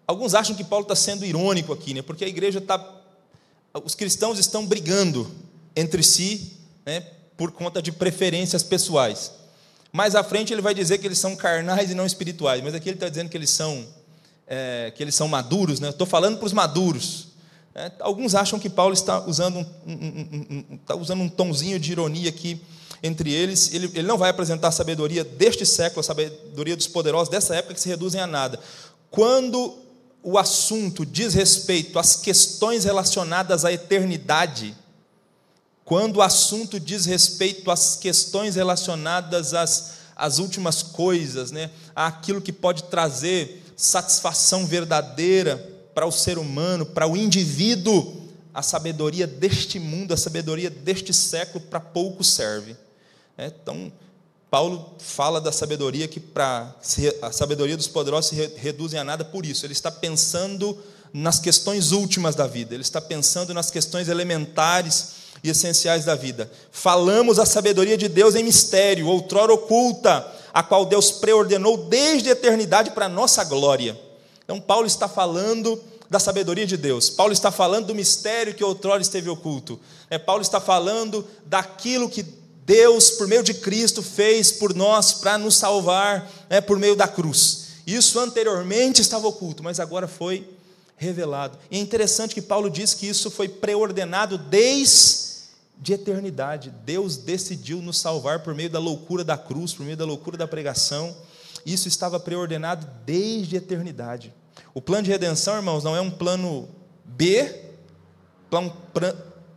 Alguns 0.05 0.35
acham 0.35 0.57
que 0.57 0.65
Paulo 0.65 0.83
está 0.83 0.97
sendo 0.97 1.25
irônico 1.25 1.73
aqui, 1.73 1.95
né? 1.95 2.03
Porque 2.03 2.25
a 2.25 2.29
igreja 2.29 2.59
está, 2.59 2.85
os 3.85 3.95
cristãos 3.95 4.41
estão 4.41 4.67
brigando 4.67 5.31
entre 5.77 6.03
si 6.03 6.57
né, 6.85 7.07
por 7.37 7.53
conta 7.53 7.81
de 7.81 7.93
preferências 7.93 8.65
pessoais. 8.65 9.31
Mais 9.93 10.17
à 10.17 10.25
frente 10.25 10.53
ele 10.53 10.61
vai 10.61 10.75
dizer 10.75 10.99
que 10.99 11.07
eles 11.07 11.19
são 11.19 11.37
carnais 11.37 11.91
e 11.91 11.95
não 11.95 12.05
espirituais, 12.05 12.63
mas 12.65 12.75
aqui 12.75 12.89
ele 12.89 12.97
está 12.97 13.09
dizendo 13.09 13.29
que 13.29 13.37
eles 13.37 13.51
são 13.51 13.87
é, 14.45 14.93
que 14.95 15.03
eles 15.03 15.15
são 15.15 15.29
maduros, 15.29 15.79
né? 15.79 15.91
Estou 15.91 16.07
falando 16.07 16.39
para 16.39 16.47
os 16.47 16.53
maduros. 16.53 17.26
É, 17.79 17.93
alguns 18.01 18.35
acham 18.35 18.59
que 18.59 18.71
Paulo 18.71 18.95
está 18.95 19.21
usando 19.27 19.59
um, 19.59 19.93
um, 19.93 20.65
um, 20.71 20.77
está 20.77 20.97
usando 20.97 21.21
um 21.21 21.29
tonzinho 21.29 21.79
de 21.79 21.93
ironia 21.93 22.31
aqui 22.31 22.59
entre 23.03 23.31
eles. 23.31 23.71
Ele, 23.75 23.91
ele 23.93 24.09
não 24.09 24.17
vai 24.17 24.31
apresentar 24.31 24.69
a 24.69 24.73
sabedoria 24.73 25.23
deste 25.23 25.67
século, 25.67 26.01
a 26.01 26.03
sabedoria 26.03 26.75
dos 26.75 26.87
poderosos 26.87 27.29
dessa 27.29 27.55
época 27.55 27.75
que 27.75 27.81
se 27.81 27.91
reduzem 27.91 28.19
a 28.19 28.27
nada. 28.27 28.59
Quando 29.11 29.77
o 30.23 30.39
assunto 30.39 31.05
diz 31.05 31.35
respeito 31.35 31.99
às 31.99 32.17
questões 32.17 32.85
relacionadas 32.85 33.63
à 33.63 33.71
eternidade, 33.71 34.75
quando 35.85 36.17
o 36.17 36.23
assunto 36.23 36.81
diz 36.81 37.05
respeito 37.05 37.71
às 37.71 37.95
questões 37.95 38.57
relacionadas 38.57 39.53
às, 39.53 39.97
às 40.17 40.39
últimas 40.39 40.83
coisas, 40.83 41.51
né? 41.51 41.71
àquilo 41.95 42.41
que 42.41 42.55
pode 42.55 42.85
trazer 42.85 43.63
satisfação 43.77 44.65
verdadeira 44.65 45.76
para 45.97 46.07
o 46.07 46.13
ser 46.13 46.37
humano, 46.37 46.85
para 46.85 47.09
o 47.09 47.17
indivíduo, 47.17 48.29
a 48.53 48.61
sabedoria 48.61 49.27
deste 49.27 49.79
mundo, 49.79 50.13
a 50.13 50.17
sabedoria 50.19 50.69
deste 50.69 51.11
século, 51.11 51.65
para 51.65 51.81
pouco 51.81 52.23
serve. 52.23 52.77
É, 53.39 53.47
então, 53.47 53.91
Paulo 54.51 54.95
fala 54.99 55.41
da 55.41 55.51
sabedoria 55.51 56.07
que 56.07 56.21
para 56.21 56.77
a 57.23 57.33
sabedoria 57.33 57.79
dos 57.79 57.89
poderosos 57.89 58.29
se 58.29 58.37
reduzem 58.59 59.01
a 59.01 59.05
nada 59.05 59.25
por 59.25 59.47
isso. 59.47 59.65
Ele 59.65 59.73
está 59.73 59.91
pensando 59.91 60.79
nas 61.15 61.39
questões 61.39 61.93
últimas 61.93 62.35
da 62.35 62.47
vida, 62.47 62.75
ele 62.75 62.83
está 62.83 63.01
pensando 63.01 63.55
nas 63.55 63.71
questões 63.71 64.11
elementares 64.11 65.13
e 65.43 65.49
essenciais 65.49 66.05
da 66.05 66.15
vida. 66.15 66.51
Falamos 66.71 67.39
a 67.39 67.47
sabedoria 67.47 67.97
de 67.97 68.07
Deus 68.07 68.35
em 68.35 68.45
mistério, 68.45 69.07
outrora 69.07 69.55
oculta, 69.55 70.31
a 70.53 70.63
qual 70.63 70.85
Deus 70.85 71.11
preordenou 71.11 71.89
desde 71.89 72.29
a 72.29 72.33
eternidade 72.33 72.91
para 72.91 73.07
a 73.07 73.09
nossa 73.09 73.43
glória. 73.45 74.05
Então, 74.47 74.59
Paulo 74.61 74.87
está 74.87 75.07
falando 75.07 75.79
da 76.09 76.19
sabedoria 76.19 76.65
de 76.65 76.77
Deus, 76.77 77.11
Paulo 77.11 77.33
está 77.33 77.51
falando 77.51 77.89
do 77.89 77.95
mistério 77.95 78.55
que 78.55 78.63
outrora 78.63 79.03
esteve 79.03 79.29
oculto, 79.29 79.79
é, 80.09 80.17
Paulo 80.17 80.41
está 80.41 80.61
falando 80.61 81.27
daquilo 81.45 82.09
que 82.09 82.25
Deus, 82.65 83.11
por 83.11 83.27
meio 83.27 83.43
de 83.43 83.55
Cristo, 83.55 84.03
fez 84.03 84.53
por 84.53 84.73
nós 84.73 85.15
para 85.15 85.37
nos 85.37 85.57
salvar 85.57 86.31
é, 86.49 86.61
por 86.61 86.79
meio 86.79 86.95
da 86.95 87.09
cruz. 87.09 87.67
Isso 87.85 88.19
anteriormente 88.21 89.01
estava 89.01 89.27
oculto, 89.27 89.65
mas 89.65 89.81
agora 89.81 90.07
foi 90.07 90.49
revelado. 90.97 91.59
E 91.71 91.77
é 91.77 91.81
interessante 91.81 92.35
que 92.35 92.43
Paulo 92.43 92.71
diz 92.71 92.95
que 92.95 93.07
isso 93.07 93.31
foi 93.31 93.49
preordenado 93.49 94.39
desde 94.39 95.27
de 95.79 95.93
eternidade. 95.93 96.73
Deus 96.85 97.17
decidiu 97.17 97.83
nos 97.83 97.99
salvar 97.99 98.41
por 98.41 98.55
meio 98.55 98.71
da 98.71 98.79
loucura 98.79 99.23
da 99.23 99.37
cruz, 99.37 99.73
por 99.75 99.85
meio 99.85 99.97
da 99.97 100.05
loucura 100.05 100.37
da 100.37 100.49
pregação. 100.49 101.15
Isso 101.67 101.89
estava 101.89 102.21
preordenado 102.21 102.87
desde 103.05 103.57
a 103.57 103.59
eternidade. 103.59 104.33
O 104.73 104.81
plano 104.81 105.03
de 105.03 105.11
redenção, 105.11 105.57
irmãos, 105.57 105.83
não 105.83 105.97
é 105.97 106.01
um 106.01 106.13
plano 106.13 106.69
B, 107.05 107.73
plano, 108.49 108.73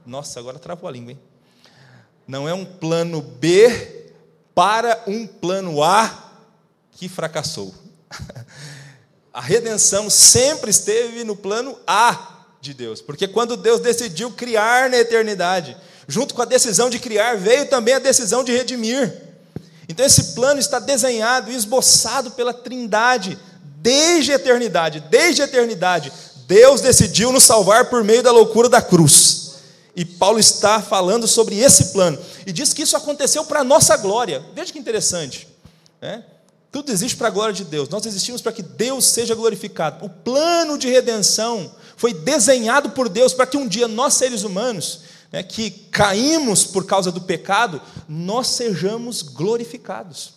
nossa, 0.03 0.39
agora 0.39 0.57
travou 0.57 0.89
a 0.89 0.91
língua, 0.91 1.11
hein? 1.11 1.19
Não 2.27 2.49
é 2.49 2.53
um 2.53 2.65
plano 2.65 3.21
B 3.21 4.11
para 4.55 5.03
um 5.05 5.27
plano 5.27 5.83
A 5.83 6.33
que 6.91 7.07
fracassou. 7.07 7.73
A 9.31 9.41
redenção 9.41 10.09
sempre 10.09 10.71
esteve 10.71 11.23
no 11.23 11.35
plano 11.35 11.77
A 11.85 12.47
de 12.59 12.73
Deus, 12.73 13.01
porque 13.01 13.27
quando 13.27 13.55
Deus 13.55 13.79
decidiu 13.79 14.31
criar 14.31 14.89
na 14.89 14.97
eternidade, 14.97 15.77
junto 16.07 16.33
com 16.33 16.41
a 16.41 16.45
decisão 16.45 16.89
de 16.89 16.97
criar, 16.97 17.37
veio 17.37 17.69
também 17.69 17.93
a 17.93 17.99
decisão 17.99 18.43
de 18.43 18.51
redimir. 18.51 19.28
Então 19.89 20.05
esse 20.05 20.35
plano 20.35 20.59
está 20.59 20.77
desenhado 20.77 21.51
e 21.51 21.55
esboçado 21.55 22.29
pela 22.31 22.53
Trindade 22.53 23.39
desde 23.81 24.31
a 24.31 24.35
eternidade. 24.35 24.99
Desde 25.09 25.41
a 25.41 25.45
eternidade, 25.45 26.13
Deus 26.47 26.79
decidiu 26.79 27.31
nos 27.31 27.43
salvar 27.43 27.89
por 27.89 28.03
meio 28.03 28.21
da 28.21 28.31
loucura 28.31 28.69
da 28.69 28.83
cruz. 28.83 29.55
E 29.95 30.05
Paulo 30.05 30.39
está 30.39 30.79
falando 30.79 31.27
sobre 31.27 31.57
esse 31.59 31.85
plano. 31.85 32.19
E 32.45 32.51
diz 32.51 32.71
que 32.71 32.83
isso 32.83 32.95
aconteceu 32.95 33.43
para 33.45 33.61
a 33.61 33.63
nossa 33.63 33.97
glória. 33.97 34.45
Veja 34.53 34.71
que 34.71 34.79
interessante. 34.79 35.47
Né? 35.99 36.23
Tudo 36.71 36.91
existe 36.91 37.17
para 37.17 37.27
a 37.27 37.31
glória 37.31 37.53
de 37.53 37.65
Deus. 37.65 37.89
Nós 37.89 38.05
existimos 38.05 38.41
para 38.41 38.51
que 38.51 38.61
Deus 38.61 39.05
seja 39.05 39.33
glorificado. 39.33 40.05
O 40.05 40.09
plano 40.09 40.77
de 40.77 40.87
redenção 40.87 41.73
foi 41.97 42.13
desenhado 42.13 42.91
por 42.91 43.09
Deus 43.09 43.33
para 43.33 43.47
que 43.47 43.57
um 43.57 43.67
dia 43.67 43.87
nós, 43.87 44.13
seres 44.13 44.43
humanos, 44.43 45.01
né, 45.31 45.43
que 45.43 45.69
caímos 45.69 46.65
por 46.65 46.85
causa 46.85 47.11
do 47.11 47.21
pecado, 47.21 47.81
nós 48.07 48.47
sejamos 48.47 49.21
glorificados. 49.21 50.33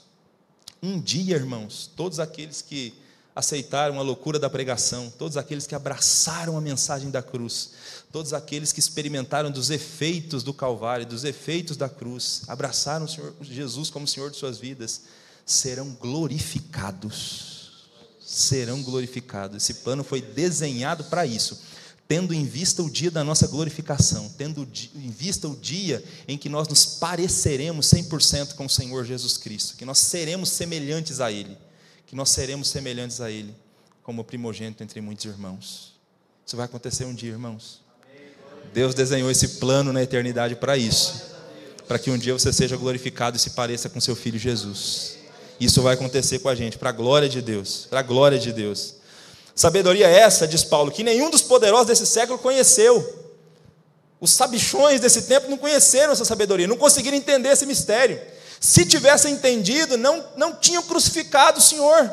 Um 0.83 1.01
dia, 1.01 1.37
irmãos, 1.37 1.91
todos 1.97 2.21
aqueles 2.21 2.61
que 2.61 2.95
aceitaram 3.35 3.99
a 3.99 4.03
loucura 4.03 4.39
da 4.39 4.51
pregação, 4.51 5.11
todos 5.19 5.37
aqueles 5.37 5.67
que 5.67 5.75
abraçaram 5.75 6.57
a 6.59 6.61
mensagem 6.61 7.11
da 7.11 7.23
cruz, 7.23 7.71
todos 8.11 8.35
aqueles 8.35 8.73
que 8.73 8.81
experimentaram 8.81 9.51
dos 9.51 9.71
efeitos 9.71 10.43
do 10.43 10.53
Calvário, 10.53 11.07
dos 11.07 11.25
efeitos 11.25 11.77
da 11.77 11.89
cruz, 11.89 12.43
abraçaram 12.47 13.07
o 13.07 13.09
Senhor 13.09 13.35
Jesus 13.41 13.89
como 13.89 14.07
Senhor 14.07 14.31
de 14.31 14.37
suas 14.37 14.59
vidas, 14.59 15.03
serão 15.47 15.97
glorificados. 15.99 17.63
Serão 18.21 18.83
glorificados. 18.83 19.57
Esse 19.57 19.83
plano 19.83 20.05
foi 20.05 20.21
desenhado 20.21 21.05
para 21.05 21.25
isso 21.27 21.72
tendo 22.13 22.35
em 22.35 22.45
vista 22.45 22.83
o 22.83 22.91
dia 22.91 23.11
da 23.11 23.25
nossa 23.25 23.47
glorificação, 23.47 24.29
tendo 24.37 24.69
em 24.95 25.11
vista 25.11 25.49
o 25.49 25.57
dia 25.57 26.05
em 26.29 26.37
que 26.37 26.47
nós 26.47 26.69
nos 26.69 26.85
pareceremos 26.85 27.87
100% 27.87 28.53
com 28.53 28.67
o 28.67 28.69
Senhor 28.69 29.07
Jesus 29.07 29.39
Cristo, 29.39 29.79
que 29.79 29.87
nós 29.87 29.97
seremos 29.97 30.51
semelhantes 30.51 31.23
a 31.23 31.33
Ele, 31.33 31.57
que 32.07 32.15
nós 32.15 32.29
seremos 32.29 32.69
semelhantes 32.69 33.23
a 33.23 33.31
Ele, 33.31 33.55
como 34.03 34.23
primogênito 34.23 34.83
entre 34.83 35.01
muitos 35.01 35.25
irmãos. 35.25 35.95
Isso 36.47 36.55
vai 36.55 36.67
acontecer 36.67 37.07
um 37.07 37.15
dia, 37.15 37.31
irmãos. 37.31 37.81
Deus 38.75 38.95
desenhou 38.95 39.31
esse 39.31 39.49
plano 39.49 39.91
na 39.91 40.03
eternidade 40.03 40.55
para 40.57 40.77
isso. 40.77 41.15
Para 41.89 41.99
que 41.99 42.11
um 42.11 42.19
dia 42.19 42.35
você 42.35 42.53
seja 42.53 42.77
glorificado 42.77 43.39
e 43.39 43.41
se 43.41 43.53
pareça 43.53 43.89
com 43.89 43.99
seu 44.03 44.15
filho 44.15 44.39
Jesus. 44.39 45.17
Isso 45.59 45.81
vai 45.81 45.95
acontecer 45.95 46.41
com 46.41 46.51
a 46.51 46.55
gente, 46.55 46.77
para 46.77 46.91
a 46.91 46.93
glória 46.93 47.27
de 47.27 47.41
Deus. 47.41 47.87
Para 47.89 48.01
a 48.01 48.03
glória 48.03 48.39
de 48.39 48.53
Deus. 48.53 48.97
Sabedoria 49.55 50.09
essa, 50.09 50.47
diz 50.47 50.65
Paulo, 50.65 50.91
que 50.91 51.03
nenhum 51.03 51.31
dos 51.31 51.43
poderosos 51.43 51.87
desse 51.87 52.07
século 52.07 52.39
conheceu. 52.39 53.21
Os 54.21 54.31
sabichões 54.31 55.01
desse 55.01 55.23
tempo 55.23 55.51
não 55.51 55.59
conheceram 55.59 56.13
essa 56.13 56.25
sabedoria, 56.25 56.67
não 56.67 56.77
conseguiram 56.77 57.17
entender 57.17 57.49
esse 57.49 57.67
mistério. 57.67 58.21
Se 58.61 58.87
tivessem 58.87 59.35
entendido, 59.35 59.97
não, 59.97 60.25
não 60.37 60.55
tinham 60.55 60.83
crucificado 60.83 61.59
o 61.59 61.63
Senhor. 61.63 62.11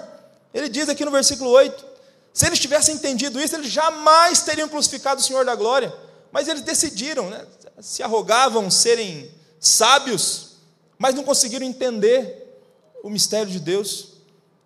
Ele 0.53 0.67
diz 0.67 0.89
aqui 0.89 1.05
no 1.05 1.11
versículo 1.11 1.51
8: 1.51 1.85
se 2.33 2.45
eles 2.45 2.59
tivessem 2.59 2.95
entendido 2.95 3.39
isso, 3.39 3.55
eles 3.55 3.69
jamais 3.69 4.41
teriam 4.41 4.69
crucificado 4.69 5.21
o 5.21 5.23
Senhor 5.23 5.45
da 5.45 5.55
glória. 5.55 5.93
Mas 6.31 6.47
eles 6.47 6.61
decidiram, 6.61 7.29
né? 7.29 7.45
se 7.81 8.03
arrogavam 8.03 8.69
serem 8.69 9.31
sábios, 9.59 10.57
mas 10.97 11.15
não 11.15 11.23
conseguiram 11.23 11.65
entender 11.65 12.61
o 13.03 13.09
mistério 13.09 13.51
de 13.51 13.59
Deus 13.59 14.13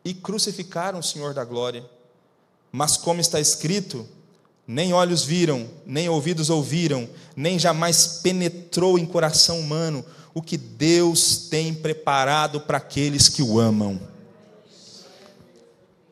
e 0.04 0.14
crucificaram 0.14 1.00
o 1.00 1.04
Senhor 1.04 1.34
da 1.34 1.44
glória. 1.44 1.84
Mas 2.76 2.98
como 2.98 3.22
está 3.22 3.40
escrito, 3.40 4.10
nem 4.66 4.94
olhos 4.94 5.24
viram, 5.24 5.70
nem 5.86 6.10
ouvidos 6.10 6.50
ouviram, 6.50 7.08
nem 7.36 7.60
jamais 7.60 8.20
penetrou 8.24 8.98
em 8.98 9.06
coração 9.06 9.60
humano 9.60 10.04
o 10.34 10.42
que 10.42 10.58
Deus 10.58 11.48
tem 11.52 11.72
preparado 11.72 12.60
para 12.60 12.80
aqueles 12.80 13.30
que 13.30 13.44
o 13.44 13.60
amam. 13.60 14.02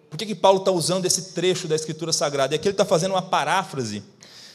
Por 0.07 0.17
que, 0.17 0.27
que 0.27 0.35
Paulo 0.35 0.59
está 0.59 0.69
usando 0.69 1.07
esse 1.07 1.31
trecho 1.31 1.67
da 1.67 1.75
Escritura 1.75 2.13
Sagrada? 2.13 2.53
É 2.53 2.59
que 2.59 2.67
ele 2.67 2.73
está 2.73 2.85
fazendo 2.85 3.13
uma 3.13 3.23
paráfrase. 3.23 4.03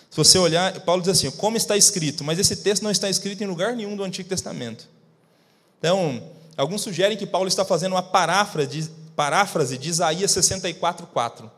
Se 0.09 0.17
você 0.17 0.39
olhar, 0.39 0.79
Paulo 0.83 1.03
diz 1.03 1.11
assim: 1.11 1.29
como 1.33 1.57
está 1.57 1.77
escrito, 1.77 2.23
mas 2.23 2.39
esse 2.39 2.55
texto 2.55 2.85
não 2.85 2.91
está 2.93 3.11
escrito 3.11 3.43
em 3.43 3.49
lugar 3.49 3.75
nenhum 3.75 3.97
do 3.97 4.05
Antigo 4.05 4.29
Testamento. 4.29 4.89
Então, 5.81 6.23
alguns 6.57 6.83
sugerem 6.83 7.17
que 7.17 7.27
Paulo 7.27 7.49
está 7.49 7.65
fazendo 7.65 7.95
uma 7.95 8.03
paráfrase, 8.03 8.93
paráfrase 9.17 9.77
de 9.77 9.89
Isaías 9.89 10.31
64,4. 10.31 11.51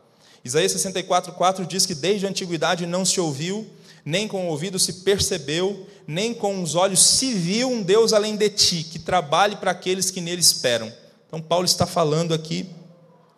Isaías 0.43 0.73
64,4 0.73 1.65
diz 1.65 1.85
que 1.85 1.95
desde 1.95 2.25
a 2.25 2.29
antiguidade 2.29 2.85
não 2.85 3.03
se 3.03 3.19
ouviu, 3.19 3.67
nem 4.05 4.27
com 4.27 4.45
o 4.45 4.49
ouvido 4.49 4.79
se 4.79 4.93
percebeu, 4.93 5.87
nem 6.07 6.33
com 6.33 6.63
os 6.63 6.75
olhos 6.75 6.99
se 6.99 7.33
viu 7.33 7.69
um 7.69 7.81
Deus 7.81 8.13
além 8.13 8.35
de 8.35 8.49
ti, 8.49 8.83
que 8.83 8.99
trabalhe 8.99 9.57
para 9.57 9.71
aqueles 9.71 10.09
que 10.09 10.21
nele 10.21 10.41
esperam. 10.41 10.91
Então, 11.27 11.41
Paulo 11.41 11.65
está 11.65 11.85
falando 11.85 12.33
aqui, 12.33 12.67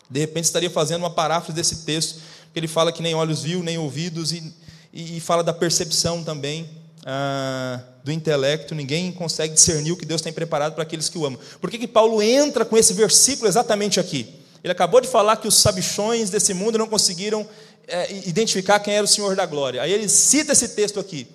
de 0.09 0.19
repente 0.19 0.45
estaria 0.45 0.69
fazendo 0.69 1.01
uma 1.01 1.09
paráfrase 1.09 1.53
desse 1.55 1.83
texto, 1.83 2.21
que 2.53 2.59
ele 2.59 2.67
fala 2.67 2.91
que 2.91 3.01
nem 3.01 3.15
olhos 3.15 3.41
viu, 3.41 3.63
nem 3.63 3.77
ouvidos, 3.77 4.31
e, 4.31 4.53
e, 4.93 5.17
e 5.17 5.19
fala 5.19 5.43
da 5.43 5.53
percepção 5.53 6.23
também, 6.23 6.69
ah, 7.05 7.81
do 8.03 8.11
intelecto, 8.11 8.75
ninguém 8.75 9.11
consegue 9.11 9.53
discernir 9.53 9.91
o 9.91 9.97
que 9.97 10.05
Deus 10.05 10.21
tem 10.21 10.31
preparado 10.31 10.73
para 10.73 10.83
aqueles 10.83 11.09
que 11.09 11.17
o 11.17 11.25
amam. 11.25 11.39
Por 11.59 11.69
que, 11.69 11.77
que 11.77 11.87
Paulo 11.87 12.21
entra 12.21 12.63
com 12.63 12.77
esse 12.77 12.93
versículo 12.93 13.47
exatamente 13.47 13.99
aqui? 13.99 14.40
Ele 14.63 14.71
acabou 14.71 15.01
de 15.01 15.07
falar 15.07 15.37
que 15.37 15.47
os 15.47 15.55
sabichões 15.55 16.29
desse 16.29 16.53
mundo 16.53 16.77
não 16.77 16.87
conseguiram 16.87 17.47
é, 17.87 18.13
identificar 18.27 18.79
quem 18.79 18.93
era 18.93 19.03
o 19.03 19.07
Senhor 19.07 19.35
da 19.35 19.45
glória. 19.45 19.81
Aí 19.81 19.91
ele 19.91 20.07
cita 20.07 20.51
esse 20.51 20.69
texto 20.69 20.99
aqui. 20.99 21.27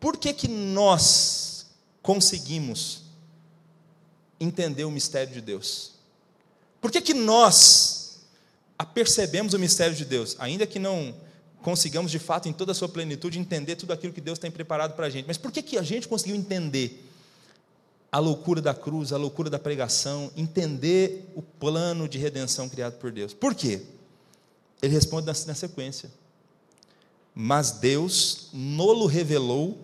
Por 0.00 0.16
que, 0.16 0.32
que 0.32 0.48
nós 0.48 1.66
conseguimos 2.02 3.02
entender 4.40 4.84
o 4.84 4.90
mistério 4.90 5.32
de 5.32 5.40
Deus? 5.40 5.92
Por 6.80 6.90
que, 6.90 7.00
que 7.00 7.14
nós 7.14 8.18
apercebemos 8.78 9.54
o 9.54 9.58
mistério 9.58 9.94
de 9.94 10.04
Deus? 10.04 10.34
Ainda 10.38 10.66
que 10.66 10.78
não 10.78 11.14
consigamos 11.62 12.10
de 12.10 12.18
fato, 12.18 12.48
em 12.48 12.52
toda 12.52 12.72
a 12.72 12.74
sua 12.74 12.88
plenitude, 12.88 13.38
entender 13.38 13.76
tudo 13.76 13.92
aquilo 13.92 14.12
que 14.12 14.20
Deus 14.20 14.38
tem 14.38 14.50
preparado 14.50 14.94
para 14.94 15.06
a 15.06 15.10
gente. 15.10 15.26
Mas 15.26 15.38
por 15.38 15.52
que, 15.52 15.62
que 15.62 15.78
a 15.78 15.82
gente 15.82 16.08
conseguiu 16.08 16.34
entender 16.34 17.08
a 18.12 18.18
loucura 18.18 18.60
da 18.60 18.74
cruz, 18.74 19.10
a 19.10 19.16
loucura 19.16 19.48
da 19.48 19.58
pregação, 19.58 20.30
entender 20.36 21.32
o 21.34 21.40
plano 21.40 22.06
de 22.06 22.18
redenção 22.18 22.68
criado 22.68 22.98
por 22.98 23.10
Deus. 23.10 23.32
Por 23.32 23.54
quê? 23.54 23.80
Ele 24.82 24.92
responde 24.92 25.26
na, 25.26 25.54
sequência. 25.54 26.10
Mas 27.34 27.70
Deus 27.70 28.48
nolo 28.52 29.06
revelou 29.06 29.78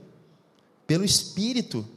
pelo 0.86 1.06
Espírito, 1.06 1.88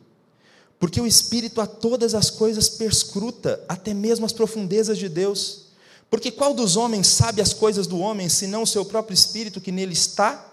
porque 0.80 1.02
o 1.02 1.06
Espírito 1.06 1.60
a 1.60 1.68
todas 1.68 2.16
as 2.16 2.30
coisas 2.30 2.70
perscruta, 2.70 3.62
até 3.68 3.94
mesmo 3.94 4.26
as 4.26 4.32
profundezas 4.32 4.98
de 4.98 5.10
Deus. 5.10 5.66
Porque 6.10 6.32
qual 6.32 6.54
dos 6.54 6.78
homens 6.78 7.08
sabe 7.08 7.42
as 7.42 7.54
coisas 7.54 7.88
do 7.88 8.00
homem, 8.00 8.30
senão 8.30 8.64
o 8.64 8.68
seu 8.68 8.86
próprio 8.86 9.14
Espírito 9.14 9.60
que 9.60 9.72
nele 9.72 9.94
está? 9.94 10.48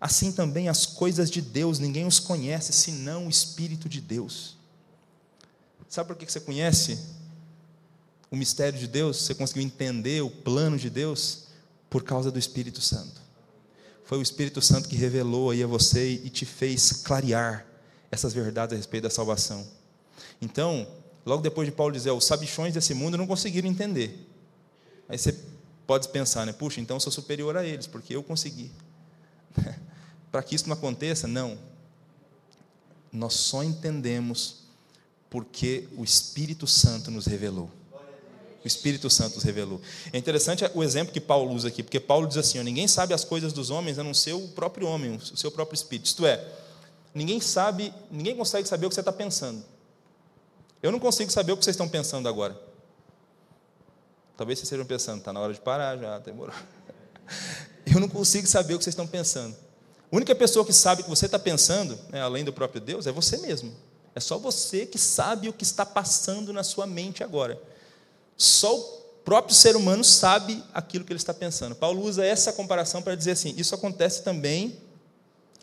Assim 0.00 0.32
também 0.32 0.68
as 0.68 0.86
coisas 0.86 1.30
de 1.30 1.40
Deus, 1.40 1.78
ninguém 1.78 2.04
os 2.04 2.18
conhece, 2.18 2.72
senão 2.72 3.26
o 3.26 3.30
Espírito 3.30 3.88
de 3.88 4.00
Deus. 4.00 4.59
Sabe 5.90 6.06
por 6.06 6.16
que 6.16 6.30
você 6.30 6.38
conhece 6.38 7.00
o 8.30 8.36
mistério 8.36 8.78
de 8.78 8.86
Deus? 8.86 9.16
Você 9.24 9.34
conseguiu 9.34 9.64
entender 9.64 10.22
o 10.22 10.30
plano 10.30 10.78
de 10.78 10.88
Deus? 10.88 11.48
Por 11.90 12.04
causa 12.04 12.30
do 12.30 12.38
Espírito 12.38 12.80
Santo. 12.80 13.20
Foi 14.04 14.16
o 14.16 14.22
Espírito 14.22 14.62
Santo 14.62 14.88
que 14.88 14.94
revelou 14.94 15.50
aí 15.50 15.64
a 15.64 15.66
você 15.66 16.12
e 16.12 16.30
te 16.30 16.46
fez 16.46 16.92
clarear 16.92 17.66
essas 18.08 18.32
verdades 18.32 18.74
a 18.74 18.76
respeito 18.76 19.02
da 19.02 19.10
salvação. 19.10 19.66
Então, 20.40 20.86
logo 21.26 21.42
depois 21.42 21.66
de 21.66 21.72
Paulo 21.72 21.92
dizer, 21.92 22.12
os 22.12 22.24
sabichões 22.24 22.72
desse 22.72 22.94
mundo 22.94 23.16
não 23.16 23.26
conseguiram 23.26 23.68
entender. 23.68 24.28
Aí 25.08 25.18
você 25.18 25.36
pode 25.88 26.08
pensar, 26.10 26.46
né? 26.46 26.52
Puxa, 26.52 26.80
então 26.80 26.98
eu 26.98 27.00
sou 27.00 27.10
superior 27.10 27.56
a 27.56 27.64
eles, 27.66 27.88
porque 27.88 28.14
eu 28.14 28.22
consegui. 28.22 28.70
Para 30.30 30.40
que 30.40 30.54
isso 30.54 30.68
não 30.68 30.74
aconteça, 30.74 31.26
não. 31.26 31.58
Nós 33.12 33.34
só 33.34 33.64
entendemos 33.64 34.59
porque 35.30 35.88
o 35.96 36.02
Espírito 36.02 36.66
Santo 36.66 37.10
nos 37.10 37.24
revelou. 37.24 37.70
O 38.62 38.66
Espírito 38.66 39.08
Santo 39.08 39.36
nos 39.36 39.44
revelou. 39.44 39.80
É 40.12 40.18
interessante 40.18 40.68
o 40.74 40.82
exemplo 40.82 41.14
que 41.14 41.20
Paulo 41.20 41.54
usa 41.54 41.68
aqui, 41.68 41.82
porque 41.82 41.98
Paulo 41.98 42.26
diz 42.26 42.36
assim: 42.36 42.58
ó, 42.58 42.62
ninguém 42.62 42.86
sabe 42.86 43.14
as 43.14 43.24
coisas 43.24 43.52
dos 43.52 43.70
homens 43.70 43.98
a 43.98 44.04
não 44.04 44.12
ser 44.12 44.34
o 44.34 44.48
próprio 44.48 44.86
homem, 44.86 45.16
o 45.16 45.36
seu 45.36 45.50
próprio 45.50 45.74
espírito. 45.74 46.06
Isto 46.06 46.26
é, 46.26 46.46
ninguém 47.14 47.40
sabe, 47.40 47.94
ninguém 48.10 48.36
consegue 48.36 48.68
saber 48.68 48.84
o 48.84 48.88
que 48.90 48.94
você 48.94 49.00
está 49.00 49.12
pensando. 49.12 49.64
Eu 50.82 50.92
não 50.92 50.98
consigo 50.98 51.30
saber 51.30 51.52
o 51.52 51.56
que 51.56 51.64
vocês 51.64 51.74
estão 51.74 51.88
pensando 51.88 52.28
agora. 52.28 52.58
Talvez 54.36 54.58
vocês 54.58 54.66
estejam 54.66 54.86
pensando, 54.86 55.18
está 55.18 55.32
na 55.32 55.40
hora 55.40 55.54
de 55.54 55.60
parar 55.60 55.96
já, 55.98 56.18
demorou. 56.18 56.54
Eu 57.86 58.00
não 58.00 58.08
consigo 58.08 58.46
saber 58.46 58.74
o 58.74 58.78
que 58.78 58.84
vocês 58.84 58.92
estão 58.92 59.06
pensando. 59.06 59.54
A 60.10 60.16
única 60.16 60.34
pessoa 60.34 60.64
que 60.64 60.72
sabe 60.72 61.00
o 61.00 61.04
que 61.04 61.10
você 61.10 61.26
está 61.26 61.38
pensando, 61.38 61.98
né, 62.08 62.20
além 62.20 62.44
do 62.44 62.52
próprio 62.52 62.80
Deus, 62.80 63.06
é 63.06 63.12
você 63.12 63.36
mesmo. 63.38 63.74
É 64.14 64.20
só 64.20 64.38
você 64.38 64.86
que 64.86 64.98
sabe 64.98 65.48
o 65.48 65.52
que 65.52 65.62
está 65.62 65.86
passando 65.86 66.52
na 66.52 66.62
sua 66.62 66.86
mente 66.86 67.22
agora. 67.22 67.60
Só 68.36 68.76
o 68.76 68.82
próprio 69.24 69.54
ser 69.54 69.76
humano 69.76 70.02
sabe 70.02 70.64
aquilo 70.74 71.04
que 71.04 71.12
ele 71.12 71.18
está 71.18 71.32
pensando. 71.32 71.74
Paulo 71.74 72.02
usa 72.02 72.24
essa 72.24 72.52
comparação 72.52 73.02
para 73.02 73.14
dizer 73.14 73.32
assim: 73.32 73.54
isso 73.56 73.74
acontece 73.74 74.22
também 74.22 74.78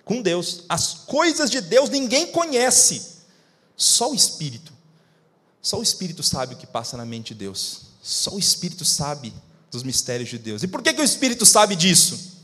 com 0.06 0.22
Deus. 0.22 0.64
As 0.70 0.94
coisas 0.94 1.50
de 1.50 1.60
Deus 1.60 1.90
ninguém 1.90 2.28
conhece, 2.28 3.18
só 3.76 4.12
o 4.12 4.16
Espírito. 4.16 4.72
Só 5.62 5.80
o 5.80 5.84
Espírito 5.84 6.24
sabe 6.24 6.54
o 6.54 6.58
que 6.58 6.66
passa 6.66 6.96
na 6.96 7.06
mente 7.06 7.34
de 7.34 7.40
Deus. 7.40 7.82
Só 8.02 8.36
o 8.36 8.40
Espírito 8.40 8.86
sabe 8.86 9.34
dos 9.70 9.84
mistérios 9.84 10.30
de 10.30 10.38
Deus. 10.38 10.64
E 10.64 10.68
por 10.68 10.82
que, 10.82 10.94
que 10.94 11.02
o 11.02 11.04
Espírito 11.04 11.46
sabe 11.46 11.76
disso? 11.76 12.38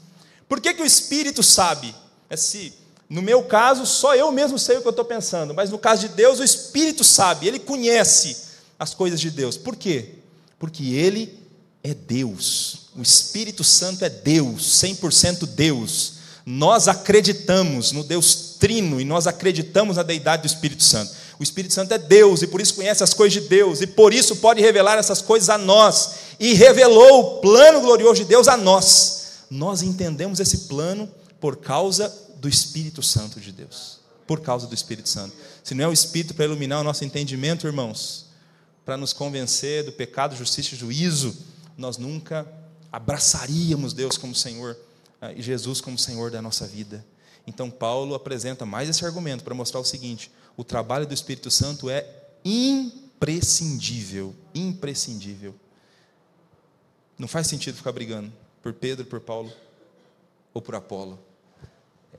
Por 0.50 0.60
que, 0.60 0.74
que 0.74 0.82
o 0.82 0.86
Espírito 0.86 1.42
sabe? 1.42 1.96
É 2.30 2.36
se 2.36 2.74
no 3.10 3.22
meu 3.22 3.44
caso, 3.44 3.86
só 3.86 4.16
eu 4.16 4.32
mesmo 4.32 4.58
sei 4.58 4.78
o 4.78 4.82
que 4.82 4.88
eu 4.88 4.92
estou 4.92 5.06
pensando, 5.06 5.54
mas 5.54 5.70
no 5.70 5.78
caso 5.78 6.08
de 6.08 6.16
Deus, 6.16 6.40
o 6.40 6.44
Espírito 6.44 7.04
sabe, 7.04 7.48
ele 7.48 7.60
conhece 7.60 8.38
as 8.80 8.94
coisas 8.94 9.20
de 9.20 9.30
Deus. 9.30 9.58
Por 9.58 9.76
quê? 9.76 10.16
Porque 10.58 10.94
ele 10.94 11.40
é 11.84 11.94
Deus. 11.94 12.88
O 12.96 13.02
Espírito 13.02 13.64
Santo 13.64 14.06
é 14.06 14.10
Deus, 14.10 14.82
100% 14.82 15.46
Deus. 15.46 16.14
Nós 16.46 16.88
acreditamos 16.88 17.92
no 17.92 18.04
Deus 18.04 18.56
Trino 18.60 19.00
e 19.00 19.06
nós 19.06 19.28
acreditamos 19.28 19.98
na 19.98 20.04
deidade 20.04 20.44
do 20.44 20.48
Espírito 20.48 20.84
Santo. 20.84 21.14
O 21.40 21.44
Espírito 21.44 21.74
Santo 21.74 21.94
é 21.94 21.98
Deus 21.98 22.42
e 22.42 22.48
por 22.48 22.62
isso 22.62 22.76
conhece 22.76 23.04
as 23.04 23.14
coisas 23.14 23.42
de 23.42 23.48
Deus 23.50 23.82
e 23.82 23.88
por 23.88 24.14
isso 24.14 24.38
pode 24.38 24.62
revelar 24.62 24.98
essas 24.98 25.22
coisas 25.22 25.50
a 25.50 25.58
nós. 25.58 26.12
E 26.40 26.54
revelou 26.54 27.20
o 27.20 27.42
plano 27.42 27.82
glorioso 27.82 28.16
de 28.16 28.26
Deus 28.26 28.48
a 28.48 28.58
nós. 28.58 29.24
Nós 29.50 29.82
entendemos 29.82 30.40
esse 30.40 30.60
plano 30.60 31.10
por 31.44 31.58
causa 31.58 32.08
do 32.38 32.48
Espírito 32.48 33.04
Santo 33.04 33.38
de 33.42 33.52
Deus. 33.52 34.00
Por 34.26 34.40
causa 34.40 34.66
do 34.66 34.74
Espírito 34.74 35.10
Santo. 35.10 35.36
Se 35.62 35.76
não 35.76 35.84
é 35.84 35.88
o 35.90 35.92
Espírito 35.92 36.34
para 36.34 36.46
iluminar 36.46 36.80
o 36.80 36.86
nosso 36.86 37.04
entendimento, 37.04 37.68
irmãos, 37.68 38.28
para 38.86 38.96
nos 38.96 39.12
convencer 39.12 39.84
do 39.84 39.92
pecado, 39.92 40.38
justiça 40.38 40.74
e 40.74 40.78
juízo, 40.78 41.36
nós 41.78 41.98
nunca 41.98 42.48
abraçaríamos 42.90 43.92
Deus 43.92 44.18
como 44.18 44.34
Senhor 44.34 44.78
eh, 45.22 45.34
e 45.36 45.42
Jesus 45.42 45.82
como 45.82 46.00
Senhor 46.00 46.32
da 46.32 46.42
nossa 46.42 46.66
vida. 46.66 47.06
Então, 47.46 47.70
Paulo 47.70 48.16
apresenta 48.16 48.66
mais 48.66 48.88
esse 48.88 49.04
argumento 49.06 49.44
para 49.44 49.54
mostrar 49.54 49.82
o 49.82 49.86
seguinte: 49.86 50.32
o 50.56 50.64
trabalho 50.64 51.06
do 51.06 51.14
Espírito 51.14 51.52
Santo 51.52 51.90
é 51.90 52.08
imprescindível. 52.46 54.34
Imprescindível. 54.56 55.54
Não 57.20 57.28
faz 57.28 57.48
sentido 57.48 57.76
ficar 57.76 57.92
brigando 57.92 58.32
por 58.62 58.72
Pedro 58.72 59.06
por 59.06 59.20
Paulo. 59.20 59.52
ou 60.54 60.62
por 60.62 60.74
Apolo. 60.76 61.33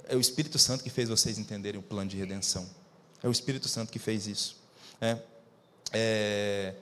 É 0.08 0.16
o 0.16 0.20
Espírito 0.20 0.58
Santo 0.58 0.84
que 0.84 0.90
fez 0.90 1.08
vocês 1.08 1.38
entenderem 1.38 1.80
o 1.80 1.82
plano 1.82 2.10
de 2.10 2.16
redenção. 2.16 2.68
É 3.22 3.28
o 3.28 3.32
Espírito 3.32 3.68
Santo 3.68 3.90
que 3.90 3.98
fez 3.98 4.26
isso. 4.26 4.56
É, 5.00 5.18
é, 5.92 6.74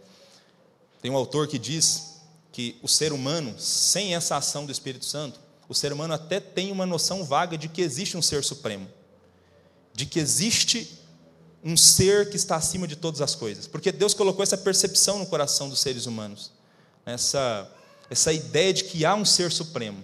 tem 1.00 1.10
um 1.10 1.16
autor 1.16 1.46
que 1.46 1.58
diz 1.58 2.20
que 2.50 2.78
o 2.82 2.88
ser 2.88 3.12
humano, 3.12 3.54
sem 3.58 4.14
essa 4.14 4.36
ação 4.36 4.66
do 4.66 4.72
Espírito 4.72 5.04
Santo, 5.04 5.40
o 5.68 5.74
ser 5.74 5.92
humano 5.92 6.14
até 6.14 6.38
tem 6.38 6.70
uma 6.70 6.84
noção 6.84 7.24
vaga 7.24 7.56
de 7.56 7.68
que 7.68 7.80
existe 7.80 8.16
um 8.16 8.22
ser 8.22 8.44
supremo, 8.44 8.88
de 9.94 10.04
que 10.04 10.18
existe 10.18 10.98
um 11.64 11.76
ser 11.76 12.28
que 12.28 12.36
está 12.36 12.56
acima 12.56 12.86
de 12.86 12.96
todas 12.96 13.20
as 13.20 13.34
coisas, 13.34 13.66
porque 13.66 13.92
Deus 13.92 14.14
colocou 14.14 14.42
essa 14.42 14.58
percepção 14.58 15.18
no 15.18 15.26
coração 15.26 15.68
dos 15.68 15.80
seres 15.80 16.06
humanos, 16.06 16.52
essa, 17.06 17.70
essa 18.10 18.32
ideia 18.32 18.72
de 18.72 18.84
que 18.84 19.04
há 19.04 19.14
um 19.14 19.24
ser 19.24 19.50
supremo. 19.50 20.02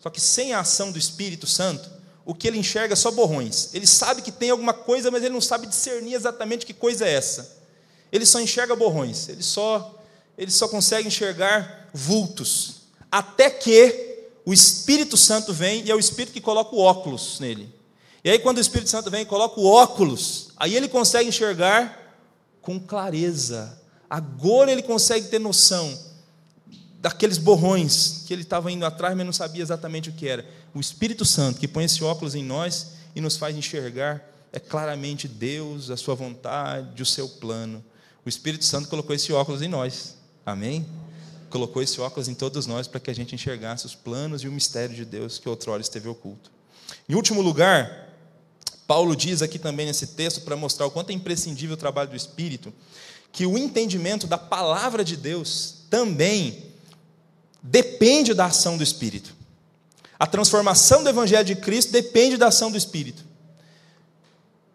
Só 0.00 0.10
que 0.10 0.20
sem 0.20 0.52
a 0.52 0.60
ação 0.60 0.92
do 0.92 0.98
Espírito 0.98 1.46
Santo, 1.46 1.88
o 2.28 2.34
que 2.34 2.46
ele 2.46 2.58
enxerga 2.58 2.92
é 2.92 2.94
só 2.94 3.10
borrões. 3.10 3.70
Ele 3.72 3.86
sabe 3.86 4.20
que 4.20 4.30
tem 4.30 4.50
alguma 4.50 4.74
coisa, 4.74 5.10
mas 5.10 5.24
ele 5.24 5.32
não 5.32 5.40
sabe 5.40 5.66
discernir 5.66 6.12
exatamente 6.12 6.66
que 6.66 6.74
coisa 6.74 7.06
é 7.06 7.14
essa. 7.14 7.56
Ele 8.12 8.26
só 8.26 8.38
enxerga 8.38 8.76
borrões, 8.76 9.30
ele 9.30 9.42
só, 9.42 9.98
ele 10.36 10.50
só 10.50 10.68
consegue 10.68 11.08
enxergar 11.08 11.88
vultos. 11.90 12.82
Até 13.10 13.48
que 13.48 14.26
o 14.44 14.52
Espírito 14.52 15.16
Santo 15.16 15.54
vem 15.54 15.86
e 15.86 15.90
é 15.90 15.94
o 15.94 15.98
Espírito 15.98 16.34
que 16.34 16.40
coloca 16.42 16.76
o 16.76 16.80
óculos 16.80 17.40
nele. 17.40 17.74
E 18.22 18.28
aí, 18.28 18.38
quando 18.38 18.58
o 18.58 18.60
Espírito 18.60 18.90
Santo 18.90 19.10
vem 19.10 19.22
e 19.22 19.24
coloca 19.24 19.58
o 19.58 19.64
óculos, 19.64 20.48
aí 20.58 20.76
ele 20.76 20.86
consegue 20.86 21.30
enxergar 21.30 22.14
com 22.60 22.78
clareza. 22.78 23.80
Agora 24.10 24.70
ele 24.70 24.82
consegue 24.82 25.28
ter 25.28 25.38
noção 25.38 25.98
daqueles 27.00 27.38
borrões 27.38 28.24
que 28.26 28.32
ele 28.32 28.42
estava 28.42 28.70
indo 28.70 28.84
atrás, 28.84 29.16
mas 29.16 29.24
não 29.24 29.32
sabia 29.32 29.62
exatamente 29.62 30.10
o 30.10 30.12
que 30.12 30.28
era. 30.28 30.44
O 30.74 30.80
Espírito 30.80 31.24
Santo 31.24 31.60
que 31.60 31.68
põe 31.68 31.84
esse 31.84 32.02
óculos 32.02 32.34
em 32.34 32.44
nós 32.44 32.92
e 33.14 33.20
nos 33.20 33.36
faz 33.36 33.56
enxergar 33.56 34.24
é 34.52 34.58
claramente 34.58 35.28
Deus, 35.28 35.90
a 35.90 35.96
sua 35.96 36.14
vontade, 36.14 37.02
o 37.02 37.06
seu 37.06 37.28
plano. 37.28 37.84
O 38.24 38.28
Espírito 38.28 38.64
Santo 38.64 38.88
colocou 38.88 39.14
esse 39.14 39.32
óculos 39.32 39.62
em 39.62 39.68
nós. 39.68 40.16
Amém? 40.44 40.86
Colocou 41.50 41.82
esse 41.82 42.00
óculos 42.00 42.28
em 42.28 42.34
todos 42.34 42.66
nós 42.66 42.88
para 42.88 43.00
que 43.00 43.10
a 43.10 43.14
gente 43.14 43.34
enxergasse 43.34 43.86
os 43.86 43.94
planos 43.94 44.42
e 44.42 44.48
o 44.48 44.52
mistério 44.52 44.94
de 44.94 45.04
Deus 45.04 45.38
que 45.38 45.48
outrora 45.48 45.80
esteve 45.80 46.08
oculto. 46.08 46.50
Em 47.08 47.14
último 47.14 47.40
lugar, 47.40 48.08
Paulo 48.86 49.14
diz 49.14 49.42
aqui 49.42 49.58
também 49.58 49.86
nesse 49.86 50.08
texto, 50.08 50.40
para 50.40 50.56
mostrar 50.56 50.86
o 50.86 50.90
quanto 50.90 51.10
é 51.10 51.12
imprescindível 51.12 51.74
o 51.74 51.78
trabalho 51.78 52.10
do 52.10 52.16
Espírito, 52.16 52.72
que 53.30 53.44
o 53.44 53.58
entendimento 53.58 54.26
da 54.26 54.38
palavra 54.38 55.04
de 55.04 55.16
Deus 55.16 55.84
também 55.90 56.67
depende 57.62 58.34
da 58.34 58.46
ação 58.46 58.76
do 58.76 58.82
Espírito. 58.82 59.34
A 60.18 60.26
transformação 60.26 61.02
do 61.02 61.08
Evangelho 61.08 61.44
de 61.44 61.54
Cristo 61.56 61.92
depende 61.92 62.36
da 62.36 62.48
ação 62.48 62.70
do 62.70 62.76
Espírito. 62.76 63.24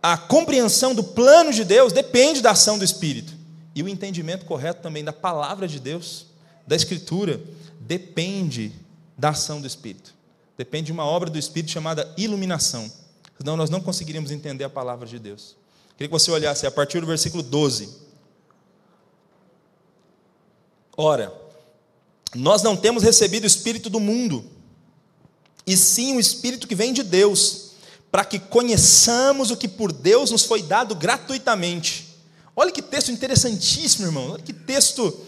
A 0.01 0.17
compreensão 0.17 0.93
do 0.93 1.03
plano 1.03 1.51
de 1.51 1.63
Deus 1.63 1.91
depende 1.91 2.41
da 2.41 2.51
ação 2.51 2.77
do 2.77 2.83
Espírito. 2.83 3.33
E 3.75 3.81
o 3.81 3.89
entendimento 3.89 4.45
correto 4.45 4.81
também 4.81 5.03
da 5.03 5.13
palavra 5.13 5.67
de 5.67 5.79
Deus, 5.79 6.27
da 6.67 6.75
Escritura, 6.75 7.41
depende 7.79 8.71
da 9.17 9.29
ação 9.29 9.59
do 9.59 9.67
Espírito. 9.67 10.13
Depende 10.57 10.87
de 10.87 10.91
uma 10.91 11.05
obra 11.05 11.29
do 11.29 11.39
Espírito 11.39 11.71
chamada 11.71 12.13
iluminação. 12.17 12.91
Senão 13.37 13.57
nós 13.57 13.69
não 13.69 13.81
conseguiríamos 13.81 14.31
entender 14.31 14.63
a 14.63 14.69
palavra 14.69 15.07
de 15.07 15.19
Deus. 15.19 15.55
Queria 15.97 16.07
que 16.07 16.11
você 16.11 16.31
olhasse 16.31 16.65
a 16.65 16.71
partir 16.71 16.99
do 16.99 17.07
versículo 17.07 17.43
12. 17.43 17.89
Ora, 20.95 21.33
nós 22.35 22.61
não 22.61 22.75
temos 22.75 23.03
recebido 23.03 23.43
o 23.43 23.47
Espírito 23.47 23.89
do 23.89 23.99
mundo, 23.99 24.45
e 25.65 25.77
sim 25.77 26.15
o 26.15 26.19
Espírito 26.19 26.67
que 26.67 26.75
vem 26.75 26.93
de 26.93 27.03
Deus, 27.03 27.71
para 28.11 28.25
que 28.25 28.37
conheçamos 28.37 29.49
o 29.49 29.57
que 29.57 29.67
por 29.67 29.91
Deus 29.91 30.31
nos 30.31 30.43
foi 30.43 30.61
dado 30.61 30.93
gratuitamente. 30.93 32.13
Olha 32.55 32.71
que 32.71 32.81
texto 32.81 33.11
interessantíssimo, 33.11 34.05
irmão. 34.05 34.31
Olha 34.31 34.43
que 34.43 34.53
texto, 34.53 35.25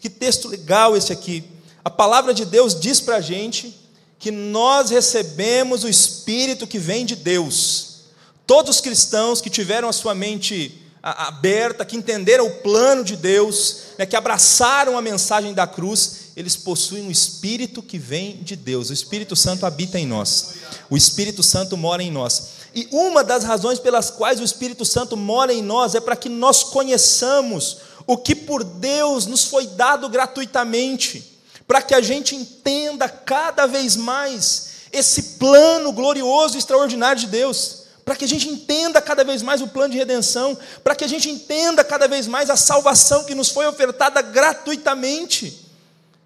que 0.00 0.10
texto 0.10 0.48
legal 0.48 0.96
esse 0.96 1.12
aqui. 1.12 1.44
A 1.82 1.88
palavra 1.88 2.34
de 2.34 2.44
Deus 2.44 2.78
diz 2.78 3.00
para 3.00 3.16
a 3.16 3.20
gente 3.20 3.74
que 4.18 4.30
nós 4.30 4.90
recebemos 4.90 5.84
o 5.84 5.88
Espírito 5.88 6.66
que 6.66 6.78
vem 6.78 7.06
de 7.06 7.16
Deus. 7.16 8.00
Todos 8.46 8.76
os 8.76 8.80
cristãos 8.82 9.40
que 9.40 9.48
tiveram 9.48 9.88
a 9.88 9.92
sua 9.92 10.14
mente 10.14 10.82
aberta, 11.02 11.84
que 11.84 11.96
entenderam 11.96 12.46
o 12.46 12.56
plano 12.56 13.04
de 13.04 13.16
Deus, 13.16 13.78
né, 13.96 14.04
que 14.04 14.16
abraçaram 14.16 14.98
a 14.98 15.02
mensagem 15.02 15.54
da 15.54 15.66
cruz, 15.66 16.25
eles 16.36 16.54
possuem 16.54 17.02
um 17.02 17.10
Espírito 17.10 17.82
que 17.82 17.98
vem 17.98 18.36
de 18.42 18.54
Deus. 18.54 18.90
O 18.90 18.92
Espírito 18.92 19.34
Santo 19.34 19.64
habita 19.64 19.98
em 19.98 20.06
nós. 20.06 20.56
O 20.90 20.96
Espírito 20.96 21.42
Santo 21.42 21.78
mora 21.78 22.02
em 22.02 22.10
nós. 22.10 22.48
E 22.74 22.86
uma 22.92 23.24
das 23.24 23.42
razões 23.42 23.78
pelas 23.78 24.10
quais 24.10 24.38
o 24.38 24.44
Espírito 24.44 24.84
Santo 24.84 25.16
mora 25.16 25.50
em 25.50 25.62
nós 25.62 25.94
é 25.94 26.00
para 26.00 26.14
que 26.14 26.28
nós 26.28 26.62
conheçamos 26.62 27.78
o 28.06 28.18
que 28.18 28.34
por 28.34 28.62
Deus 28.62 29.24
nos 29.24 29.44
foi 29.44 29.66
dado 29.66 30.10
gratuitamente, 30.10 31.38
para 31.66 31.80
que 31.80 31.94
a 31.94 32.02
gente 32.02 32.36
entenda 32.36 33.08
cada 33.08 33.66
vez 33.66 33.96
mais 33.96 34.66
esse 34.92 35.22
plano 35.38 35.90
glorioso 35.90 36.56
e 36.56 36.58
extraordinário 36.58 37.20
de 37.20 37.28
Deus 37.28 37.86
para 38.04 38.14
que 38.14 38.24
a 38.24 38.28
gente 38.28 38.48
entenda 38.48 39.02
cada 39.02 39.24
vez 39.24 39.42
mais 39.42 39.60
o 39.60 39.66
plano 39.66 39.90
de 39.90 39.98
redenção, 39.98 40.56
para 40.84 40.94
que 40.94 41.02
a 41.02 41.08
gente 41.08 41.28
entenda 41.28 41.82
cada 41.82 42.06
vez 42.06 42.28
mais 42.28 42.48
a 42.48 42.56
salvação 42.56 43.24
que 43.24 43.34
nos 43.34 43.48
foi 43.48 43.66
ofertada 43.66 44.22
gratuitamente, 44.22 45.65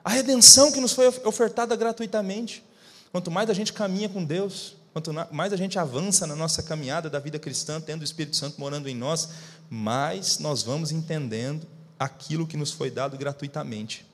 a 0.05 0.11
redenção 0.11 0.73
que 0.73 0.81
nos 0.81 0.93
foi 0.93 1.09
ofertada 1.25 1.77
gratuitamente. 1.77 2.65
Quanto 3.13 3.31
mais 3.31 3.51
a 3.51 3.55
gente 3.55 3.73
caminha 3.73 4.09
com 4.09 4.25
Deus, 4.25 4.77
quanto 4.93 5.13
mais 5.33 5.53
a 5.53 5.57
gente 5.57 5.79
avança 5.79 6.27
na 6.27 6.37
nossa 6.37 6.63
caminhada 6.63 7.11
da 7.11 7.19
vida 7.19 7.39
cristã, 7.39 7.81
tendo 7.81 8.03
o 8.03 8.05
Espírito 8.05 8.37
Santo 8.37 8.61
morando 8.61 8.89
em 8.89 8.95
nós, 8.95 9.29
mais 9.69 10.39
nós 10.39 10.63
vamos 10.63 10.91
entendendo 10.91 11.67
aquilo 11.99 12.47
que 12.47 12.57
nos 12.57 12.73
foi 12.73 12.91
dado 12.91 13.17
gratuitamente. 13.19 14.07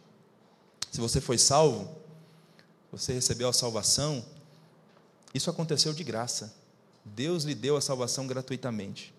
Se 0.91 1.01
você 1.01 1.21
foi 1.21 1.39
salvo, 1.39 1.89
você 2.91 3.13
recebeu 3.13 3.49
a 3.49 3.53
salvação, 3.53 4.25
isso 5.35 5.51
aconteceu 5.51 5.93
de 5.93 6.03
graça. 6.03 6.55
Deus 7.05 7.45
lhe 7.45 7.55
deu 7.55 7.77
a 7.77 7.81
salvação 7.81 8.27
gratuitamente. 8.27 9.15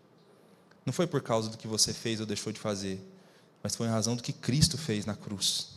Não 0.86 0.91
foi 0.91 1.06
por 1.06 1.21
causa 1.21 1.49
do 1.49 1.58
que 1.58 1.67
você 1.67 1.93
fez 1.93 2.19
ou 2.19 2.25
deixou 2.25 2.51
de 2.51 2.60
fazer, 2.60 2.99
mas 3.62 3.75
foi 3.75 3.88
em 3.88 3.91
razão 3.91 4.15
do 4.15 4.23
que 4.23 4.34
Cristo 4.34 4.77
fez 4.77 5.06
na 5.06 5.15
cruz. 5.15 5.77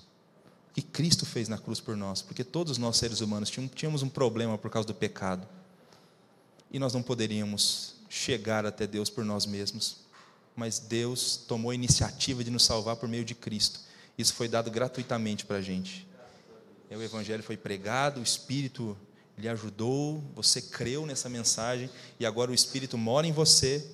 O 0.71 0.75
que 0.75 0.83
Cristo 0.83 1.27
fez 1.27 1.49
na 1.49 1.59
cruz 1.59 1.81
por 1.81 1.97
nós, 1.97 2.23
porque 2.23 2.45
todos 2.45 2.79
nós 2.79 2.97
seres 2.97 3.21
humanos 3.21 3.51
tínhamos 3.75 4.03
um 4.03 4.09
problema 4.09 4.57
por 4.57 4.71
causa 4.71 4.87
do 4.87 4.95
pecado. 4.95 5.47
E 6.71 6.79
nós 6.79 6.95
não 6.95 7.03
poderíamos 7.03 7.97
chegar 8.09 8.65
até 8.65 8.87
Deus 8.87 9.11
por 9.11 9.25
nós 9.25 9.47
mesmos. 9.47 9.99
Mas 10.55 10.79
Deus 10.79 11.37
tomou 11.37 11.71
a 11.71 11.75
iniciativa 11.75 12.45
de 12.45 12.51
nos 12.51 12.65
salvar 12.65 12.97
por 12.97 13.09
meio 13.09 13.25
de 13.25 13.35
Cristo. 13.35 13.81
Isso 14.17 14.35
foi 14.35 14.49
dado 14.49 14.71
gratuitamente 14.71 15.45
para 15.45 15.57
a 15.57 15.63
gente. 15.63 16.07
O 16.91 17.03
Evangelho 17.03 17.43
foi 17.43 17.57
pregado, 17.57 18.21
o 18.21 18.23
Espírito 18.23 18.97
lhe 19.39 19.49
ajudou, 19.49 20.23
você 20.35 20.61
creu 20.61 21.07
nessa 21.07 21.29
mensagem 21.29 21.89
e 22.19 22.27
agora 22.27 22.51
o 22.51 22.55
Espírito 22.55 22.99
mora 22.99 23.27
em 23.27 23.33
você 23.33 23.89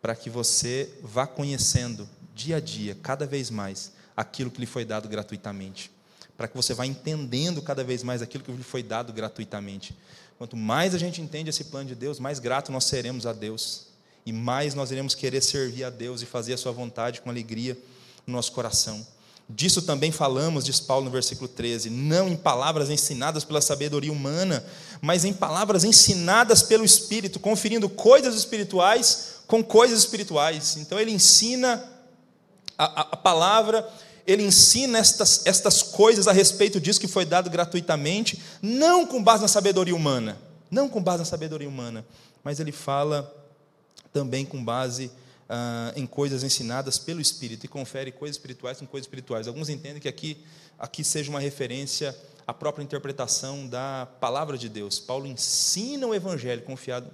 para 0.00 0.14
que 0.14 0.30
você 0.30 0.94
vá 1.02 1.26
conhecendo 1.26 2.08
dia 2.34 2.56
a 2.56 2.60
dia, 2.60 2.96
cada 3.02 3.26
vez 3.26 3.50
mais, 3.50 3.92
aquilo 4.16 4.50
que 4.50 4.60
lhe 4.60 4.66
foi 4.66 4.84
dado 4.84 5.08
gratuitamente. 5.08 5.90
Para 6.36 6.48
que 6.48 6.56
você 6.56 6.74
vá 6.74 6.86
entendendo 6.86 7.62
cada 7.62 7.82
vez 7.82 8.02
mais 8.02 8.22
aquilo 8.22 8.44
que 8.44 8.52
lhe 8.52 8.62
foi 8.62 8.82
dado 8.82 9.12
gratuitamente. 9.12 9.96
Quanto 10.38 10.56
mais 10.56 10.94
a 10.94 10.98
gente 10.98 11.20
entende 11.20 11.50
esse 11.50 11.64
plano 11.64 11.88
de 11.88 11.94
Deus, 11.94 12.18
mais 12.18 12.38
grato 12.38 12.70
nós 12.70 12.84
seremos 12.84 13.26
a 13.26 13.32
Deus. 13.32 13.86
E 14.24 14.32
mais 14.32 14.74
nós 14.74 14.90
iremos 14.90 15.14
querer 15.14 15.40
servir 15.40 15.84
a 15.84 15.90
Deus 15.90 16.20
e 16.20 16.26
fazer 16.26 16.52
a 16.52 16.58
Sua 16.58 16.72
vontade 16.72 17.20
com 17.20 17.30
alegria 17.30 17.78
no 18.26 18.34
nosso 18.34 18.52
coração. 18.52 19.06
Disso 19.48 19.80
também 19.82 20.10
falamos, 20.10 20.64
diz 20.64 20.80
Paulo 20.80 21.04
no 21.04 21.10
versículo 21.10 21.46
13, 21.46 21.88
não 21.88 22.28
em 22.28 22.36
palavras 22.36 22.90
ensinadas 22.90 23.44
pela 23.44 23.60
sabedoria 23.60 24.10
humana, 24.10 24.64
mas 25.00 25.24
em 25.24 25.32
palavras 25.32 25.84
ensinadas 25.84 26.64
pelo 26.64 26.84
Espírito, 26.84 27.38
conferindo 27.38 27.88
coisas 27.88 28.34
espirituais 28.34 29.36
com 29.46 29.62
coisas 29.62 30.00
espirituais. 30.00 30.76
Então 30.76 30.98
ele 30.98 31.12
ensina 31.12 31.82
a, 32.76 32.84
a, 32.84 33.00
a 33.12 33.16
palavra, 33.16 33.88
ele 34.26 34.42
ensina 34.42 34.98
estas, 34.98 35.46
estas 35.46 35.82
coisas 35.82 36.26
a 36.26 36.32
respeito 36.32 36.80
disso 36.80 37.00
que 37.00 37.06
foi 37.06 37.24
dado 37.24 37.48
gratuitamente, 37.48 38.42
não 38.60 39.06
com 39.06 39.22
base 39.22 39.42
na 39.42 39.48
sabedoria 39.48 39.94
humana, 39.94 40.36
não 40.70 40.88
com 40.88 41.02
base 41.02 41.18
na 41.18 41.24
sabedoria 41.24 41.68
humana, 41.68 42.04
mas 42.42 42.58
ele 42.58 42.72
fala 42.72 43.32
também 44.12 44.44
com 44.44 44.62
base 44.64 45.10
ah, 45.48 45.92
em 45.94 46.06
coisas 46.06 46.42
ensinadas 46.42 46.98
pelo 46.98 47.20
Espírito 47.20 47.64
e 47.64 47.68
confere 47.68 48.10
coisas 48.10 48.36
espirituais 48.36 48.78
com 48.78 48.86
coisas 48.86 49.06
espirituais. 49.06 49.46
Alguns 49.46 49.68
entendem 49.68 50.00
que 50.00 50.08
aqui, 50.08 50.44
aqui 50.78 51.04
seja 51.04 51.30
uma 51.30 51.38
referência 51.38 52.16
à 52.46 52.52
própria 52.52 52.82
interpretação 52.82 53.66
da 53.68 54.08
palavra 54.20 54.58
de 54.58 54.68
Deus. 54.68 54.98
Paulo 54.98 55.26
ensina 55.26 56.06
o 56.06 56.14
Evangelho 56.14 56.62
confiado 56.62 57.08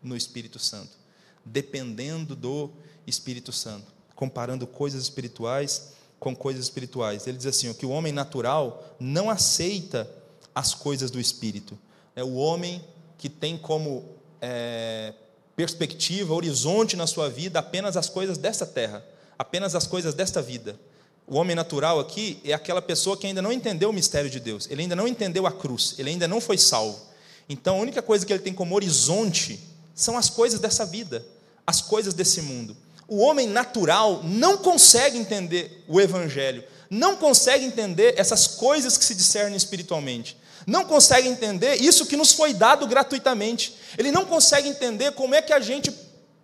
no 0.00 0.16
Espírito 0.16 0.58
Santo, 0.58 0.96
dependendo 1.44 2.36
do 2.36 2.70
Espírito 3.06 3.52
Santo, 3.52 3.92
comparando 4.14 4.66
coisas 4.66 5.02
espirituais 5.02 5.94
com 6.24 6.34
coisas 6.34 6.64
espirituais. 6.64 7.26
Ele 7.26 7.36
diz 7.36 7.44
assim: 7.46 7.72
que 7.74 7.84
o 7.84 7.90
homem 7.90 8.10
natural 8.10 8.96
não 8.98 9.28
aceita 9.28 10.10
as 10.54 10.72
coisas 10.72 11.10
do 11.10 11.20
Espírito, 11.20 11.78
É 12.16 12.24
o 12.24 12.34
homem 12.34 12.82
que 13.18 13.28
tem 13.28 13.58
como 13.58 14.04
é, 14.40 15.12
perspectiva, 15.56 16.32
horizonte 16.32 16.96
na 16.96 17.06
sua 17.06 17.28
vida 17.28 17.58
apenas 17.58 17.96
as 17.96 18.08
coisas 18.08 18.38
desta 18.38 18.64
terra, 18.64 19.04
apenas 19.38 19.74
as 19.74 19.86
coisas 19.86 20.14
desta 20.14 20.40
vida. 20.40 20.78
O 21.26 21.36
homem 21.36 21.56
natural 21.56 21.98
aqui 21.98 22.40
é 22.44 22.52
aquela 22.52 22.80
pessoa 22.80 23.16
que 23.16 23.26
ainda 23.26 23.42
não 23.42 23.52
entendeu 23.52 23.90
o 23.90 23.92
mistério 23.92 24.30
de 24.30 24.40
Deus, 24.40 24.68
ele 24.70 24.82
ainda 24.82 24.96
não 24.96 25.08
entendeu 25.08 25.46
a 25.46 25.52
cruz, 25.52 25.94
ele 25.98 26.10
ainda 26.10 26.28
não 26.28 26.40
foi 26.40 26.56
salvo. 26.56 27.00
Então 27.48 27.76
a 27.76 27.80
única 27.80 28.00
coisa 28.00 28.24
que 28.24 28.32
ele 28.32 28.42
tem 28.42 28.54
como 28.54 28.74
horizonte 28.74 29.60
são 29.94 30.16
as 30.16 30.30
coisas 30.30 30.60
dessa 30.60 30.86
vida, 30.86 31.26
as 31.66 31.82
coisas 31.82 32.14
desse 32.14 32.40
mundo. 32.40 32.76
O 33.06 33.18
homem 33.18 33.46
natural 33.46 34.20
não 34.24 34.56
consegue 34.56 35.18
entender 35.18 35.84
o 35.88 36.00
evangelho, 36.00 36.64
não 36.88 37.16
consegue 37.16 37.64
entender 37.64 38.14
essas 38.16 38.46
coisas 38.46 38.96
que 38.96 39.04
se 39.04 39.14
discernem 39.14 39.56
espiritualmente. 39.56 40.36
Não 40.66 40.84
consegue 40.84 41.28
entender 41.28 41.76
isso 41.76 42.06
que 42.06 42.16
nos 42.16 42.32
foi 42.32 42.54
dado 42.54 42.86
gratuitamente. 42.86 43.76
Ele 43.98 44.10
não 44.10 44.24
consegue 44.24 44.68
entender 44.68 45.12
como 45.12 45.34
é 45.34 45.42
que 45.42 45.52
a 45.52 45.60
gente 45.60 45.90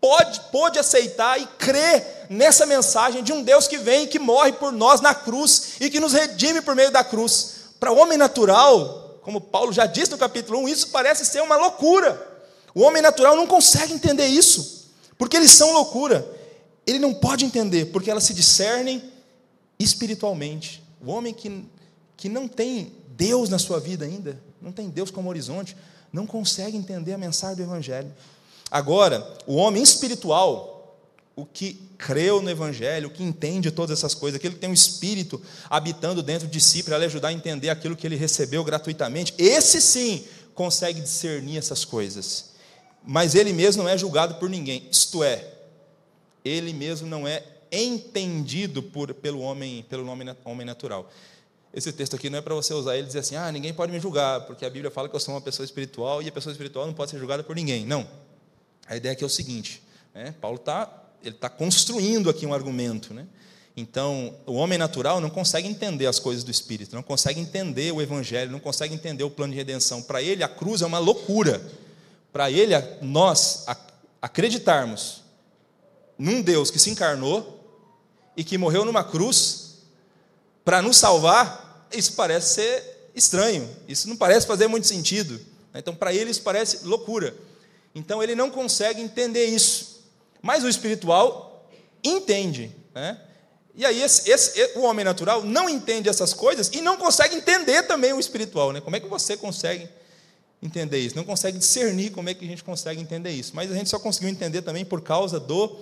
pode, 0.01 0.41
pode 0.53 0.79
aceitar 0.79 1.41
e 1.41 1.47
crer 1.59 2.27
nessa 2.29 2.67
mensagem 2.67 3.23
de 3.23 3.33
um 3.33 3.43
Deus 3.43 3.67
que 3.67 3.79
vem 3.79 4.07
que 4.07 4.19
morre 4.19 4.53
por 4.53 4.73
nós 4.73 5.01
na 5.01 5.15
cruz 5.15 5.75
e 5.81 5.91
que 5.91 6.01
nos 6.01 6.13
redime 6.13 6.61
por 6.61 6.75
meio 6.75 6.91
da 6.91 7.05
cruz. 7.05 7.55
Para 7.79 7.93
o 7.93 7.99
homem 7.99 8.19
natural, 8.19 9.19
como 9.23 9.41
Paulo 9.41 9.73
já 9.73 9.87
disse 9.87 10.11
no 10.11 10.19
capítulo 10.19 10.59
1, 10.61 10.69
isso 10.69 10.89
parece 10.89 11.25
ser 11.25 11.43
uma 11.43 11.57
loucura. 11.57 12.29
O 12.75 12.83
homem 12.83 13.03
natural 13.03 13.37
não 13.37 13.47
consegue 13.47 13.93
entender 13.93 14.27
isso, 14.27 14.91
porque 15.19 15.37
eles 15.37 15.51
são 15.51 15.73
loucura. 15.73 16.40
Ele 16.87 16.99
não 16.99 17.15
pode 17.15 17.45
entender, 17.45 17.87
porque 17.87 18.11
elas 18.11 18.25
se 18.25 18.35
discernem 18.35 19.03
espiritualmente. 19.79 20.83
O 21.05 21.11
homem 21.11 21.33
que, 21.33 21.65
que 22.17 22.29
não 22.29 22.47
tem 22.47 22.93
Deus 23.09 23.49
na 23.49 23.59
sua 23.59 23.81
vida 23.81 24.05
ainda, 24.05 24.41
não 24.61 24.73
tem 24.73 24.89
Deus 24.89 25.11
como 25.11 25.29
horizonte, 25.29 25.77
não 26.13 26.27
consegue 26.27 26.77
entender 26.77 27.13
a 27.13 27.19
mensagem 27.19 27.57
do 27.57 27.63
Evangelho. 27.63 28.13
Agora, 28.71 29.37
o 29.47 29.57
homem 29.57 29.83
espiritual, 29.83 30.99
o 31.35 31.45
que 31.45 31.81
creu 31.97 32.43
no 32.43 32.51
Evangelho, 32.51 33.09
o 33.09 33.11
que 33.11 33.23
entende 33.23 33.71
todas 33.71 33.99
essas 33.99 34.15
coisas, 34.15 34.37
aquele 34.39 34.55
que 34.55 34.61
tem 34.61 34.71
um 34.71 34.75
espírito 34.75 35.41
habitando 35.69 36.23
dentro 36.23 36.47
de 36.47 36.61
si 36.61 36.83
para 36.83 36.99
lhe 36.99 37.05
ajudar 37.05 37.29
a 37.29 37.33
entender 37.33 37.71
aquilo 37.71 37.97
que 37.97 38.07
ele 38.07 38.17
recebeu 38.17 38.63
gratuitamente, 38.63 39.35
esse 39.39 39.81
sim 39.81 40.25
consegue 40.55 41.01
discernir 41.01 41.59
essas 41.59 41.85
coisas. 41.85 42.51
Mas 43.05 43.35
ele 43.35 43.53
mesmo 43.53 43.83
não 43.83 43.91
é 43.91 43.97
julgado 43.97 44.35
por 44.35 44.49
ninguém, 44.49 44.87
isto 44.91 45.25
é, 45.25 45.60
ele 46.45 46.73
mesmo 46.73 47.07
não 47.07 47.27
é 47.27 47.43
entendido 47.71 48.83
por, 48.83 49.13
pelo 49.15 49.41
homem, 49.41 49.85
pelo 49.89 50.07
homem, 50.09 50.35
homem 50.45 50.67
natural. 50.67 51.11
Esse 51.73 51.93
texto 51.93 52.17
aqui 52.17 52.29
não 52.29 52.39
é 52.39 52.43
para 52.43 52.55
você 52.55 52.75
usar 52.75 52.95
ele 52.97 53.05
e 53.05 53.07
dizer 53.07 53.21
assim, 53.21 53.37
ah, 53.37 53.51
ninguém 53.53 53.73
pode 53.73 53.93
me 53.93 54.01
julgar, 54.01 54.41
porque 54.41 54.65
a 54.65 54.71
Bíblia 54.71 54.91
fala 54.91 55.09
que 55.09 55.15
eu 55.15 55.21
sou 55.21 55.35
uma 55.35 55.41
pessoa 55.41 55.65
espiritual 55.65 56.21
e 56.21 56.29
a 56.29 56.33
pessoa 56.33 56.51
espiritual 56.53 56.87
não 56.87 56.95
pode 56.95 57.13
ser 57.13 57.19
julgada 57.19 57.45
por 57.45 57.55
ninguém. 57.55 57.87
Não. 57.87 58.09
A 58.89 58.97
ideia 58.97 59.13
aqui 59.13 59.23
é 59.23 59.27
o 59.27 59.31
seguinte: 59.31 59.81
né? 60.13 60.35
Paulo 60.41 60.57
está 60.57 61.01
ele 61.23 61.35
tá 61.35 61.49
construindo 61.49 62.31
aqui 62.31 62.47
um 62.47 62.55
argumento. 62.55 63.13
Né? 63.13 63.27
Então, 63.77 64.35
o 64.47 64.55
homem 64.55 64.79
natural 64.79 65.21
não 65.21 65.31
consegue 65.31 65.69
entender 65.69 66.07
as 66.07 66.19
coisas 66.19 66.43
do 66.43 66.51
Espírito, 66.51 66.95
não 66.95 67.03
consegue 67.03 67.41
entender 67.41 67.93
o 67.93 68.01
Evangelho, 68.01 68.51
não 68.51 68.61
consegue 68.61 68.95
entender 68.95 69.25
o 69.25 69.31
plano 69.31 69.53
de 69.53 69.59
redenção. 69.59 70.03
Para 70.03 70.23
ele, 70.23 70.43
a 70.43 70.49
cruz 70.49 70.83
é 70.83 70.87
uma 70.87 70.99
loucura. 70.99 71.63
Para 72.33 72.51
ele, 72.51 72.75
nós 73.03 73.67
acreditarmos 74.21 75.20
num 76.21 76.43
Deus 76.43 76.71
que 76.71 76.79
se 76.79 76.91
encarnou 76.91 77.59
e 78.37 78.45
que 78.45 78.59
morreu 78.59 78.85
numa 78.85 79.03
cruz 79.03 79.79
para 80.65 80.83
nos 80.83 80.99
salvar, 80.99 81.89
isso 81.93 82.13
parece 82.13 82.55
ser 82.55 83.11
estranho, 83.15 83.69
isso 83.89 84.09
não 84.09 84.17
parece 84.17 84.47
fazer 84.47 84.69
muito 84.69 84.87
sentido. 84.87 85.41
Então, 85.75 85.95
para 85.95 86.13
ele, 86.13 86.31
isso 86.31 86.43
parece 86.43 86.85
loucura. 86.85 87.35
Então 87.95 88.23
ele 88.23 88.35
não 88.35 88.51
consegue 88.51 89.01
entender 89.01 89.47
isso. 89.47 90.05
Mas 90.43 90.63
o 90.63 90.69
espiritual 90.69 91.69
entende. 92.05 92.71
Né? 92.95 93.19
E 93.75 93.85
aí 93.85 94.03
esse, 94.03 94.31
esse, 94.31 94.79
o 94.79 94.83
homem 94.83 95.05
natural 95.05 95.43
não 95.43 95.69
entende 95.69 96.09
essas 96.09 96.33
coisas 96.33 96.71
e 96.73 96.81
não 96.81 96.97
consegue 96.97 97.35
entender 97.35 97.85
também 97.85 98.13
o 98.13 98.21
espiritual. 98.21 98.73
Né? 98.73 98.81
Como 98.81 98.95
é 98.95 99.01
que 99.01 99.09
você 99.09 99.37
consegue 99.37 99.89
entender 100.63 100.99
isso? 100.99 101.17
Não 101.17 101.25
consegue 101.25 101.59
discernir 101.59 102.11
como 102.11 102.29
é 102.29 102.35
que 102.35 102.45
a 102.45 102.49
gente 102.49 102.63
consegue 102.63 103.01
entender 103.01 103.31
isso. 103.31 103.53
Mas 103.55 103.71
a 103.73 103.75
gente 103.75 103.89
só 103.91 103.99
conseguiu 103.99 104.29
entender 104.29 104.63
também 104.63 104.85
por 104.85 105.01
causa 105.01 105.41
do 105.41 105.79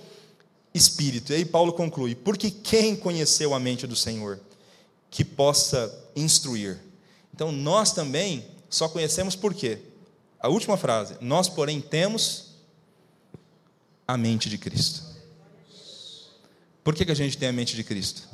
Espírito. 0.73 1.31
E 1.31 1.37
aí 1.37 1.45
Paulo 1.45 1.73
conclui: 1.73 2.15
porque 2.15 2.51
quem 2.51 2.95
conheceu 2.95 3.53
a 3.53 3.59
mente 3.59 3.87
do 3.87 3.95
Senhor 3.95 4.39
que 5.09 5.25
possa 5.25 5.93
instruir? 6.15 6.79
Então 7.33 7.51
nós 7.51 7.91
também 7.91 8.45
só 8.69 8.87
conhecemos 8.87 9.35
por 9.35 9.53
quê? 9.53 9.79
A 10.39 10.47
última 10.47 10.77
frase. 10.77 11.15
Nós, 11.19 11.49
porém, 11.49 11.81
temos 11.81 12.55
a 14.07 14.15
mente 14.17 14.49
de 14.49 14.57
Cristo. 14.57 15.03
Por 16.83 16.95
que, 16.95 17.05
que 17.05 17.11
a 17.11 17.15
gente 17.15 17.37
tem 17.37 17.49
a 17.49 17.53
mente 17.53 17.75
de 17.75 17.83
Cristo? 17.83 18.27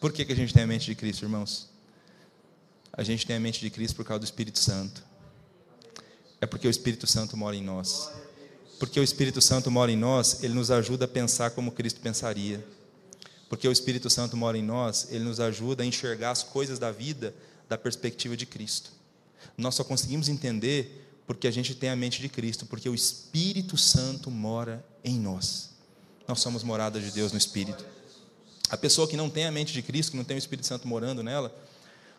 Por 0.00 0.12
que, 0.12 0.24
que 0.24 0.32
a 0.32 0.36
gente 0.36 0.52
tem 0.52 0.62
a 0.62 0.66
mente 0.66 0.86
de 0.86 0.94
Cristo, 0.94 1.24
irmãos? 1.24 1.68
A 2.92 3.02
gente 3.02 3.26
tem 3.26 3.36
a 3.36 3.40
mente 3.40 3.60
de 3.60 3.70
Cristo 3.70 3.94
por 3.94 4.04
causa 4.04 4.20
do 4.20 4.24
Espírito 4.24 4.58
Santo. 4.58 5.04
É 6.40 6.46
porque 6.46 6.66
o 6.66 6.70
Espírito 6.70 7.06
Santo 7.06 7.36
mora 7.36 7.54
em 7.54 7.62
nós. 7.62 8.10
Porque 8.78 9.00
o 9.00 9.02
Espírito 9.02 9.40
Santo 9.40 9.70
mora 9.70 9.90
em 9.90 9.96
nós, 9.96 10.42
ele 10.42 10.54
nos 10.54 10.70
ajuda 10.70 11.06
a 11.06 11.08
pensar 11.08 11.50
como 11.50 11.72
Cristo 11.72 12.00
pensaria. 12.00 12.64
Porque 13.48 13.66
o 13.66 13.72
Espírito 13.72 14.10
Santo 14.10 14.36
mora 14.36 14.58
em 14.58 14.62
nós, 14.62 15.08
ele 15.10 15.24
nos 15.24 15.40
ajuda 15.40 15.82
a 15.82 15.86
enxergar 15.86 16.30
as 16.30 16.42
coisas 16.42 16.78
da 16.78 16.90
vida 16.90 17.34
da 17.68 17.78
perspectiva 17.78 18.36
de 18.36 18.44
Cristo. 18.44 18.90
Nós 19.56 19.74
só 19.74 19.84
conseguimos 19.84 20.28
entender 20.28 21.04
porque 21.26 21.48
a 21.48 21.50
gente 21.50 21.74
tem 21.74 21.90
a 21.90 21.96
mente 21.96 22.20
de 22.20 22.28
Cristo, 22.28 22.66
porque 22.66 22.88
o 22.88 22.94
Espírito 22.94 23.76
Santo 23.76 24.30
mora 24.30 24.84
em 25.02 25.18
nós. 25.18 25.70
Nós 26.28 26.40
somos 26.40 26.62
morada 26.62 27.00
de 27.00 27.10
Deus 27.10 27.32
no 27.32 27.38
Espírito. 27.38 27.84
A 28.68 28.76
pessoa 28.76 29.08
que 29.08 29.16
não 29.16 29.30
tem 29.30 29.46
a 29.46 29.52
mente 29.52 29.72
de 29.72 29.82
Cristo, 29.82 30.10
que 30.10 30.16
não 30.16 30.24
tem 30.24 30.36
o 30.36 30.38
Espírito 30.38 30.66
Santo 30.66 30.86
morando 30.86 31.22
nela, 31.22 31.54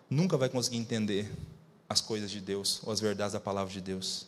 nunca 0.10 0.38
vai 0.38 0.50
conseguir 0.50 0.78
entender 0.78 1.32
as 1.90 2.02
coisas 2.02 2.32
de 2.32 2.40
Deus 2.40 2.82
ou 2.84 2.92
as 2.92 3.00
verdades 3.00 3.34
da 3.34 3.40
palavra 3.40 3.72
de 3.72 3.82
Deus. 3.82 4.26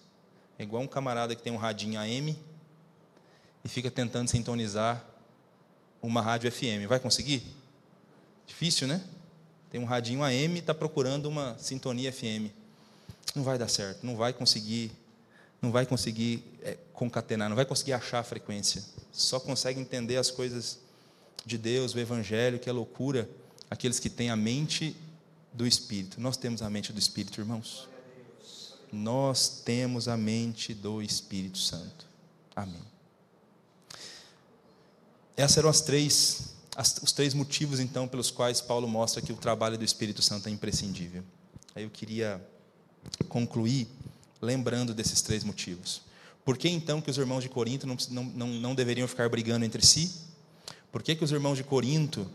É 0.59 0.63
igual 0.63 0.83
um 0.83 0.87
camarada 0.87 1.33
que 1.35 1.41
tem 1.41 1.51
um 1.51 1.57
radinho 1.57 1.99
AM 1.99 2.37
e 3.63 3.67
fica 3.67 3.89
tentando 3.89 4.29
sintonizar 4.29 5.03
uma 6.01 6.21
rádio 6.21 6.51
FM. 6.51 6.87
Vai 6.87 6.99
conseguir? 6.99 7.41
Difícil, 8.45 8.87
né? 8.87 9.03
Tem 9.71 9.81
um 9.81 9.85
radinho 9.85 10.21
AM 10.23 10.55
e 10.55 10.59
está 10.59 10.75
procurando 10.75 11.25
uma 11.25 11.57
sintonia 11.57 12.13
FM 12.13 12.59
não 13.35 13.43
vai 13.43 13.57
dar 13.57 13.67
certo, 13.67 14.05
não 14.05 14.15
vai 14.15 14.33
conseguir, 14.33 14.91
não 15.61 15.71
vai 15.71 15.85
conseguir 15.85 16.43
é, 16.61 16.77
concatenar, 16.93 17.49
não 17.49 17.55
vai 17.55 17.65
conseguir 17.65 17.93
achar 17.93 18.19
a 18.19 18.23
frequência. 18.23 18.83
Só 19.11 19.39
consegue 19.39 19.79
entender 19.79 20.17
as 20.17 20.31
coisas 20.31 20.79
de 21.45 21.57
Deus, 21.57 21.93
o 21.93 21.99
Evangelho, 21.99 22.59
que 22.59 22.69
é 22.69 22.71
loucura, 22.71 23.29
aqueles 23.69 23.99
que 23.99 24.09
têm 24.09 24.29
a 24.29 24.35
mente 24.35 24.95
do 25.53 25.65
Espírito. 25.65 26.19
Nós 26.19 26.37
temos 26.37 26.61
a 26.61 26.69
mente 26.69 26.93
do 26.93 26.99
Espírito, 26.99 27.39
irmãos. 27.39 27.87
Nós 28.91 29.61
temos 29.63 30.07
a 30.07 30.17
mente 30.17 30.73
do 30.73 31.01
Espírito 31.01 31.57
Santo. 31.57 32.07
Amém. 32.55 32.81
Essas 35.37 35.57
eram 35.57 35.69
as 35.69 35.81
três, 35.81 36.55
as, 36.75 36.97
os 37.01 37.11
três 37.11 37.33
motivos, 37.33 37.79
então, 37.79 38.07
pelos 38.07 38.31
quais 38.31 38.59
Paulo 38.59 38.87
mostra 38.87 39.21
que 39.21 39.31
o 39.31 39.37
trabalho 39.37 39.77
do 39.77 39.85
Espírito 39.85 40.21
Santo 40.21 40.49
é 40.49 40.51
imprescindível. 40.51 41.23
Aí 41.75 41.83
eu 41.83 41.89
queria 41.89 42.45
concluir 43.27 43.87
lembrando 44.41 44.93
desses 44.93 45.21
três 45.21 45.43
motivos. 45.43 46.01
Por 46.43 46.57
que 46.57 46.67
então 46.67 47.01
que 47.01 47.11
os 47.11 47.17
irmãos 47.17 47.43
de 47.43 47.49
Corinto 47.49 47.85
não, 47.85 47.97
não, 48.09 48.47
não 48.47 48.75
deveriam 48.75 49.07
ficar 49.07 49.29
brigando 49.29 49.65
entre 49.65 49.85
si? 49.85 50.11
Por 50.91 51.03
que, 51.03 51.15
que 51.15 51.23
os 51.23 51.31
irmãos 51.31 51.55
de 51.55 51.63
Corinto 51.63 52.29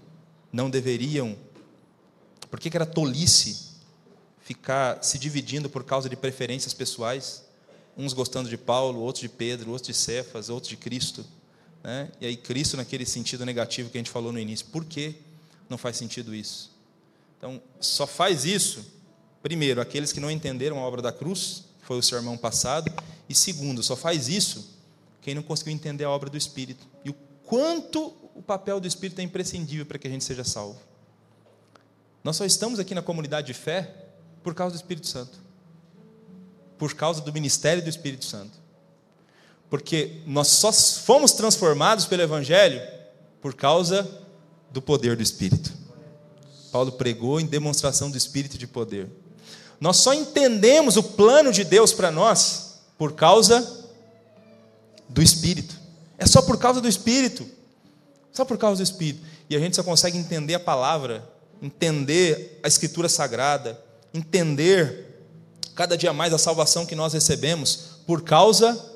não 0.55 0.71
deveriam. 0.71 1.37
Por 2.49 2.61
que, 2.61 2.71
que 2.71 2.77
era 2.77 2.87
tolice 2.87 3.74
ficar 4.45 5.03
se 5.03 5.19
dividindo 5.19 5.69
por 5.69 5.83
causa 5.83 6.09
de 6.09 6.15
preferências 6.15 6.73
pessoais? 6.73 7.43
Uns 7.97 8.13
gostando 8.13 8.49
de 8.49 8.57
Paulo, 8.57 9.01
outros 9.01 9.23
de 9.23 9.29
Pedro, 9.29 9.73
outros 9.73 9.89
de 9.89 9.95
Cefas, 9.95 10.49
outros 10.49 10.71
de 10.71 10.77
Cristo. 10.77 11.27
Né? 11.83 12.13
E 12.21 12.27
aí, 12.27 12.37
Cristo, 12.37 12.77
naquele 12.77 13.05
sentido 13.05 13.45
negativo 13.45 13.91
que 13.91 13.99
a 13.99 14.01
gente 14.01 14.11
falou 14.11 14.33
no 14.33 14.39
início. 14.39 14.67
Por 14.67 14.85
que 14.85 15.17
não 15.69 15.77
faz 15.77 15.97
sentido 15.97 16.33
isso? 16.33 16.71
Então, 17.37 17.61
só 17.81 18.07
faz 18.07 18.45
isso 18.45 18.95
Primeiro, 19.45 19.79
aqueles 19.79 20.11
que 20.11 20.21
não 20.21 20.31
entenderam 20.31 20.79
a 20.79 20.87
obra 20.87 21.03
da 21.03 21.13
cruz, 21.13 21.65
que 21.79 21.85
foi 21.85 21.99
o 21.99 22.03
sermão 22.03 22.35
passado. 22.35 22.91
E 23.29 23.35
segundo, 23.35 23.83
só 23.83 23.95
faz 23.95 24.27
isso 24.27 24.75
quem 25.21 25.35
não 25.35 25.43
conseguiu 25.43 25.75
entender 25.75 26.05
a 26.05 26.09
obra 26.09 26.31
do 26.31 26.39
Espírito. 26.39 26.87
E 27.05 27.11
o 27.11 27.15
quanto 27.45 28.15
o 28.35 28.41
papel 28.41 28.81
do 28.81 28.87
Espírito 28.87 29.21
é 29.21 29.23
imprescindível 29.23 29.85
para 29.85 29.99
que 29.99 30.09
a 30.09 30.11
gente 30.11 30.25
seja 30.25 30.45
salvo. 30.45 30.81
Nós 32.25 32.37
só 32.37 32.47
estamos 32.47 32.79
aqui 32.79 32.95
na 32.95 33.03
comunidade 33.03 33.49
de 33.49 33.53
fé 33.53 34.04
por 34.45 34.55
causa 34.55 34.77
do 34.77 34.79
Espírito 34.79 35.09
Santo. 35.09 35.39
Por 36.79 36.95
causa 36.95 37.23
do 37.23 37.33
ministério 37.33 37.83
do 37.83 37.89
Espírito 37.89 38.27
Santo. 38.27 38.53
Porque 39.71 40.21
nós 40.27 40.49
só 40.49 40.71
fomos 40.71 41.33
transformados 41.33 42.05
pelo 42.05 42.23
Evangelho 42.23 42.81
por 43.41 43.55
causa 43.55 44.09
do 44.71 44.83
poder 44.83 45.17
do 45.17 45.23
Espírito. 45.23 45.73
Paulo 46.71 46.93
pregou 46.93 47.41
em 47.41 47.47
demonstração 47.47 48.11
do 48.11 48.19
Espírito 48.19 48.59
de 48.59 48.67
poder. 48.67 49.09
Nós 49.81 49.97
só 49.97 50.13
entendemos 50.13 50.97
o 50.97 51.03
plano 51.03 51.51
de 51.51 51.65
Deus 51.65 51.93
para 51.93 52.11
nós 52.11 52.81
por 52.99 53.13
causa 53.15 53.89
do 55.09 55.23
Espírito. 55.23 55.75
É 56.19 56.27
só 56.27 56.43
por 56.43 56.59
causa 56.59 56.81
do 56.81 56.89
Espírito. 56.89 57.47
Só 58.33 58.45
por 58.45 58.59
causa 58.59 58.83
do 58.83 58.85
Espírito. 58.85 59.25
E 59.49 59.57
a 59.57 59.59
gente 59.59 59.77
só 59.77 59.83
consegue 59.83 60.19
entender 60.19 60.55
a 60.55 60.61
palavra, 60.61 61.27
entender 61.63 62.61
a 62.63 62.69
Escritura 62.69 63.09
Sagrada, 63.09 63.84
entender 64.15 65.05
cada 65.75 65.99
dia 65.99 66.13
mais 66.13 66.33
a 66.33 66.39
salvação 66.39 66.87
que 66.87 66.95
nós 66.95 67.13
recebemos 67.13 67.99
por 68.07 68.23
causa 68.23 68.93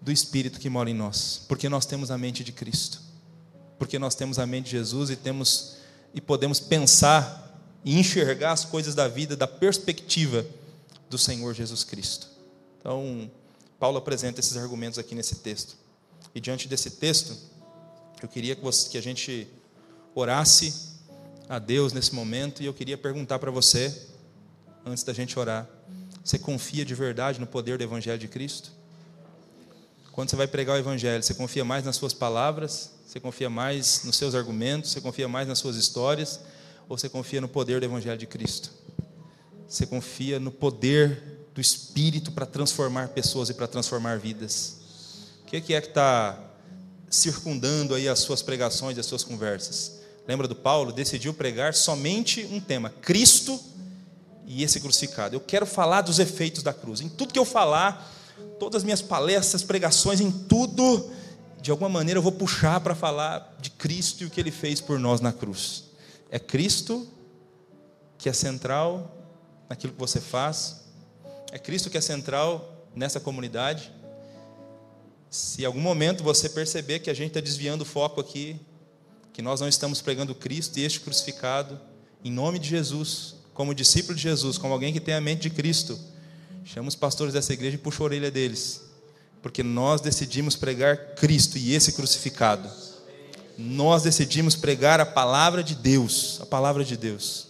do 0.00 0.10
Espírito 0.10 0.58
que 0.58 0.70
mora 0.70 0.90
em 0.90 0.94
nós, 0.94 1.42
porque 1.46 1.68
nós 1.68 1.84
temos 1.84 2.10
a 2.10 2.16
mente 2.16 2.42
de 2.42 2.50
Cristo, 2.50 3.00
porque 3.78 3.98
nós 3.98 4.14
temos 4.14 4.38
a 4.38 4.46
mente 4.46 4.64
de 4.64 4.70
Jesus 4.72 5.10
e 5.10 5.16
temos 5.16 5.76
e 6.14 6.20
podemos 6.20 6.58
pensar 6.58 7.40
e 7.84 7.98
enxergar 7.98 8.52
as 8.52 8.64
coisas 8.64 8.94
da 8.94 9.06
vida 9.08 9.36
da 9.36 9.46
perspectiva 9.46 10.44
do 11.08 11.18
Senhor 11.18 11.54
Jesus 11.54 11.84
Cristo. 11.84 12.28
Então, 12.78 13.30
Paulo 13.78 13.98
apresenta 13.98 14.40
esses 14.40 14.56
argumentos 14.56 14.98
aqui 14.98 15.14
nesse 15.14 15.36
texto. 15.36 15.76
E 16.34 16.40
diante 16.40 16.68
desse 16.68 16.90
texto, 16.90 17.36
eu 18.22 18.28
queria 18.28 18.54
que, 18.54 18.62
você, 18.62 18.88
que 18.88 18.98
a 18.98 19.02
gente 19.02 19.48
orasse 20.14 20.92
a 21.48 21.58
Deus 21.58 21.92
nesse 21.92 22.14
momento 22.14 22.62
e 22.62 22.66
eu 22.66 22.74
queria 22.74 22.96
perguntar 22.96 23.38
para 23.38 23.50
você, 23.50 24.11
antes 24.84 25.02
da 25.04 25.12
gente 25.12 25.38
orar, 25.38 25.68
você 26.24 26.38
confia 26.38 26.84
de 26.84 26.94
verdade 26.94 27.40
no 27.40 27.46
poder 27.46 27.78
do 27.78 27.84
Evangelho 27.84 28.18
de 28.18 28.28
Cristo? 28.28 28.70
Quando 30.12 30.30
você 30.30 30.36
vai 30.36 30.46
pregar 30.46 30.76
o 30.76 30.78
Evangelho, 30.78 31.22
você 31.22 31.34
confia 31.34 31.64
mais 31.64 31.84
nas 31.84 31.96
suas 31.96 32.12
palavras? 32.12 32.92
Você 33.06 33.18
confia 33.18 33.48
mais 33.48 34.04
nos 34.04 34.16
seus 34.16 34.34
argumentos? 34.34 34.90
Você 34.90 35.00
confia 35.00 35.26
mais 35.26 35.48
nas 35.48 35.58
suas 35.58 35.76
histórias? 35.76 36.40
Ou 36.88 36.98
você 36.98 37.08
confia 37.08 37.40
no 37.40 37.48
poder 37.48 37.80
do 37.80 37.86
Evangelho 37.86 38.18
de 38.18 38.26
Cristo? 38.26 38.70
Você 39.66 39.86
confia 39.86 40.38
no 40.38 40.50
poder 40.50 41.46
do 41.54 41.60
Espírito 41.60 42.30
para 42.30 42.46
transformar 42.46 43.08
pessoas 43.08 43.48
e 43.48 43.54
para 43.54 43.66
transformar 43.66 44.18
vidas? 44.18 44.76
O 45.42 45.46
que 45.46 45.56
é 45.56 45.60
que 45.60 45.72
está 45.72 46.38
circundando 47.10 47.94
aí 47.94 48.08
as 48.08 48.20
suas 48.20 48.42
pregações 48.42 48.96
e 48.96 49.00
as 49.00 49.06
suas 49.06 49.24
conversas? 49.24 50.00
Lembra 50.26 50.46
do 50.46 50.54
Paulo? 50.54 50.92
Decidiu 50.92 51.34
pregar 51.34 51.74
somente 51.74 52.46
um 52.50 52.60
tema: 52.60 52.90
Cristo 52.90 53.58
e 54.52 54.62
esse 54.62 54.78
crucificado. 54.80 55.34
Eu 55.34 55.40
quero 55.40 55.64
falar 55.64 56.02
dos 56.02 56.18
efeitos 56.18 56.62
da 56.62 56.74
cruz. 56.74 57.00
Em 57.00 57.08
tudo 57.08 57.32
que 57.32 57.38
eu 57.38 57.44
falar, 57.44 58.12
todas 58.58 58.80
as 58.80 58.84
minhas 58.84 59.00
palestras, 59.00 59.62
pregações, 59.62 60.20
em 60.20 60.30
tudo, 60.30 61.10
de 61.62 61.70
alguma 61.70 61.88
maneira 61.88 62.18
eu 62.18 62.22
vou 62.22 62.32
puxar 62.32 62.78
para 62.80 62.94
falar 62.94 63.56
de 63.58 63.70
Cristo 63.70 64.22
e 64.22 64.26
o 64.26 64.30
que 64.30 64.38
ele 64.38 64.50
fez 64.50 64.78
por 64.78 64.98
nós 64.98 65.22
na 65.22 65.32
cruz. 65.32 65.84
É 66.30 66.38
Cristo 66.38 67.08
que 68.18 68.28
é 68.28 68.32
central 68.32 69.16
naquilo 69.70 69.94
que 69.94 69.98
você 69.98 70.20
faz, 70.20 70.84
é 71.50 71.58
Cristo 71.58 71.88
que 71.88 71.96
é 71.96 72.00
central 72.00 72.86
nessa 72.94 73.18
comunidade. 73.18 73.90
Se 75.30 75.62
em 75.62 75.64
algum 75.64 75.80
momento 75.80 76.22
você 76.22 76.48
perceber 76.48 76.98
que 76.98 77.08
a 77.08 77.14
gente 77.14 77.28
está 77.28 77.40
desviando 77.40 77.82
o 77.82 77.86
foco 77.86 78.20
aqui, 78.20 78.60
que 79.32 79.40
nós 79.40 79.62
não 79.62 79.68
estamos 79.68 80.02
pregando 80.02 80.34
Cristo 80.34 80.78
e 80.78 80.84
este 80.84 81.00
crucificado, 81.00 81.80
em 82.22 82.30
nome 82.30 82.58
de 82.58 82.68
Jesus, 82.68 83.41
como 83.54 83.74
discípulo 83.74 84.14
de 84.14 84.22
Jesus, 84.22 84.58
como 84.58 84.72
alguém 84.72 84.92
que 84.92 85.00
tem 85.00 85.14
a 85.14 85.20
mente 85.20 85.42
de 85.42 85.50
Cristo, 85.50 85.98
chama 86.64 86.88
os 86.88 86.94
pastores 86.94 87.34
dessa 87.34 87.52
igreja 87.52 87.76
e 87.76 87.78
puxa 87.78 88.02
a 88.02 88.04
orelha 88.04 88.30
deles, 88.30 88.82
porque 89.42 89.62
nós 89.62 90.00
decidimos 90.00 90.56
pregar 90.56 91.14
Cristo 91.14 91.58
e 91.58 91.74
esse 91.74 91.92
crucificado 91.92 92.70
nós 93.56 94.02
decidimos 94.02 94.54
pregar 94.54 95.00
a 95.00 95.06
palavra 95.06 95.62
de 95.62 95.74
Deus, 95.74 96.38
a 96.40 96.46
palavra 96.46 96.84
de 96.84 96.96
Deus. 96.96 97.48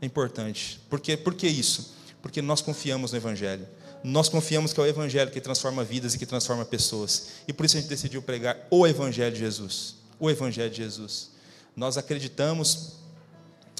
É 0.00 0.06
importante. 0.06 0.80
Por, 0.90 1.00
quê? 1.00 1.16
Por 1.16 1.34
que 1.34 1.46
isso? 1.46 1.94
Porque 2.20 2.42
nós 2.42 2.60
confiamos 2.60 3.12
no 3.12 3.18
Evangelho. 3.18 3.66
Nós 4.02 4.28
confiamos 4.28 4.72
que 4.72 4.80
é 4.80 4.82
o 4.82 4.86
Evangelho 4.86 5.30
que 5.30 5.40
transforma 5.40 5.82
vidas 5.82 6.14
e 6.14 6.18
que 6.18 6.26
transforma 6.26 6.64
pessoas. 6.64 7.28
E 7.48 7.52
por 7.52 7.64
isso 7.64 7.76
a 7.76 7.80
gente 7.80 7.88
decidiu 7.88 8.20
pregar 8.20 8.58
o 8.70 8.86
Evangelho 8.86 9.32
de 9.32 9.40
Jesus. 9.40 9.96
O 10.18 10.30
Evangelho 10.30 10.70
de 10.70 10.76
Jesus. 10.76 11.30
Nós 11.74 11.96
acreditamos 11.96 12.94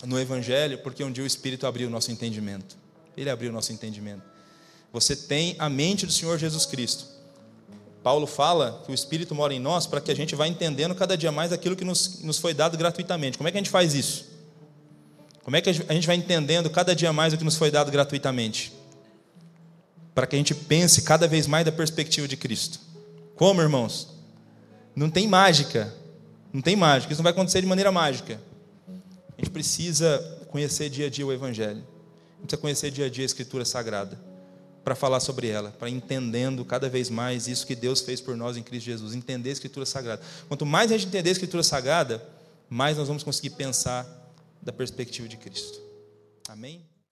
no 0.04 0.18
Evangelho 0.20 0.78
porque 0.78 1.02
um 1.02 1.10
dia 1.10 1.24
o 1.24 1.26
Espírito 1.26 1.66
abriu 1.66 1.88
o 1.88 1.90
nosso 1.90 2.10
entendimento. 2.10 2.76
Ele 3.16 3.30
abriu 3.30 3.50
o 3.50 3.52
nosso 3.52 3.72
entendimento. 3.72 4.22
Você 4.92 5.16
tem 5.16 5.56
a 5.58 5.68
mente 5.68 6.06
do 6.06 6.12
Senhor 6.12 6.38
Jesus 6.38 6.66
Cristo. 6.66 7.06
Paulo 8.02 8.26
fala 8.26 8.82
que 8.84 8.92
o 8.92 8.94
Espírito 8.94 9.34
mora 9.34 9.54
em 9.54 9.58
nós 9.58 9.86
para 9.86 10.00
que 10.00 10.10
a 10.10 10.14
gente 10.14 10.34
vá 10.34 10.46
entendendo 10.46 10.94
cada 10.94 11.16
dia 11.16 11.32
mais 11.32 11.52
aquilo 11.52 11.74
que 11.74 11.84
nos, 11.84 12.20
nos 12.20 12.38
foi 12.38 12.52
dado 12.52 12.76
gratuitamente. 12.76 13.38
Como 13.38 13.48
é 13.48 13.50
que 13.50 13.56
a 13.56 13.60
gente 13.60 13.70
faz 13.70 13.94
isso? 13.94 14.26
Como 15.42 15.56
é 15.56 15.60
que 15.60 15.70
a 15.70 15.72
gente 15.72 16.06
vai 16.06 16.16
entendendo 16.16 16.70
cada 16.70 16.94
dia 16.94 17.12
mais 17.12 17.32
o 17.32 17.38
que 17.38 17.44
nos 17.44 17.56
foi 17.56 17.70
dado 17.70 17.90
gratuitamente? 17.90 18.72
Para 20.14 20.26
que 20.26 20.36
a 20.36 20.38
gente 20.38 20.54
pense 20.54 21.02
cada 21.02 21.26
vez 21.26 21.46
mais 21.46 21.64
da 21.64 21.72
perspectiva 21.72 22.28
de 22.28 22.36
Cristo. 22.36 22.78
Como, 23.34 23.60
irmãos? 23.60 24.08
Não 24.94 25.10
tem 25.10 25.26
mágica. 25.26 25.92
Não 26.52 26.62
tem 26.62 26.76
mágica. 26.76 27.12
Isso 27.12 27.20
não 27.20 27.24
vai 27.24 27.32
acontecer 27.32 27.60
de 27.60 27.66
maneira 27.66 27.90
mágica. 27.90 28.40
A 29.36 29.40
gente 29.40 29.50
precisa 29.50 30.18
conhecer 30.48 30.88
dia 30.88 31.06
a 31.06 31.10
dia 31.10 31.26
o 31.26 31.32
Evangelho. 31.32 31.78
A 31.78 32.40
gente 32.40 32.48
precisa 32.48 32.60
conhecer 32.60 32.90
dia 32.90 33.06
a 33.06 33.10
dia 33.10 33.24
a 33.24 33.26
Escritura 33.26 33.64
Sagrada 33.64 34.18
para 34.84 34.94
falar 34.94 35.18
sobre 35.18 35.48
ela, 35.48 35.70
para 35.70 35.88
entendendo 35.88 36.64
cada 36.64 36.88
vez 36.88 37.08
mais 37.08 37.48
isso 37.48 37.66
que 37.66 37.74
Deus 37.74 38.02
fez 38.02 38.20
por 38.20 38.36
nós 38.36 38.56
em 38.56 38.62
Cristo 38.62 38.84
Jesus, 38.84 39.14
entender 39.14 39.48
a 39.48 39.52
Escritura 39.52 39.86
Sagrada. 39.86 40.22
Quanto 40.46 40.66
mais 40.66 40.92
a 40.92 40.98
gente 40.98 41.08
entender 41.08 41.30
a 41.30 41.32
Escritura 41.32 41.62
Sagrada, 41.62 42.22
mais 42.68 42.96
nós 42.98 43.08
vamos 43.08 43.22
conseguir 43.22 43.50
pensar 43.50 44.06
da 44.60 44.72
perspectiva 44.72 45.26
de 45.26 45.38
Cristo. 45.38 45.80
Amém? 46.48 46.84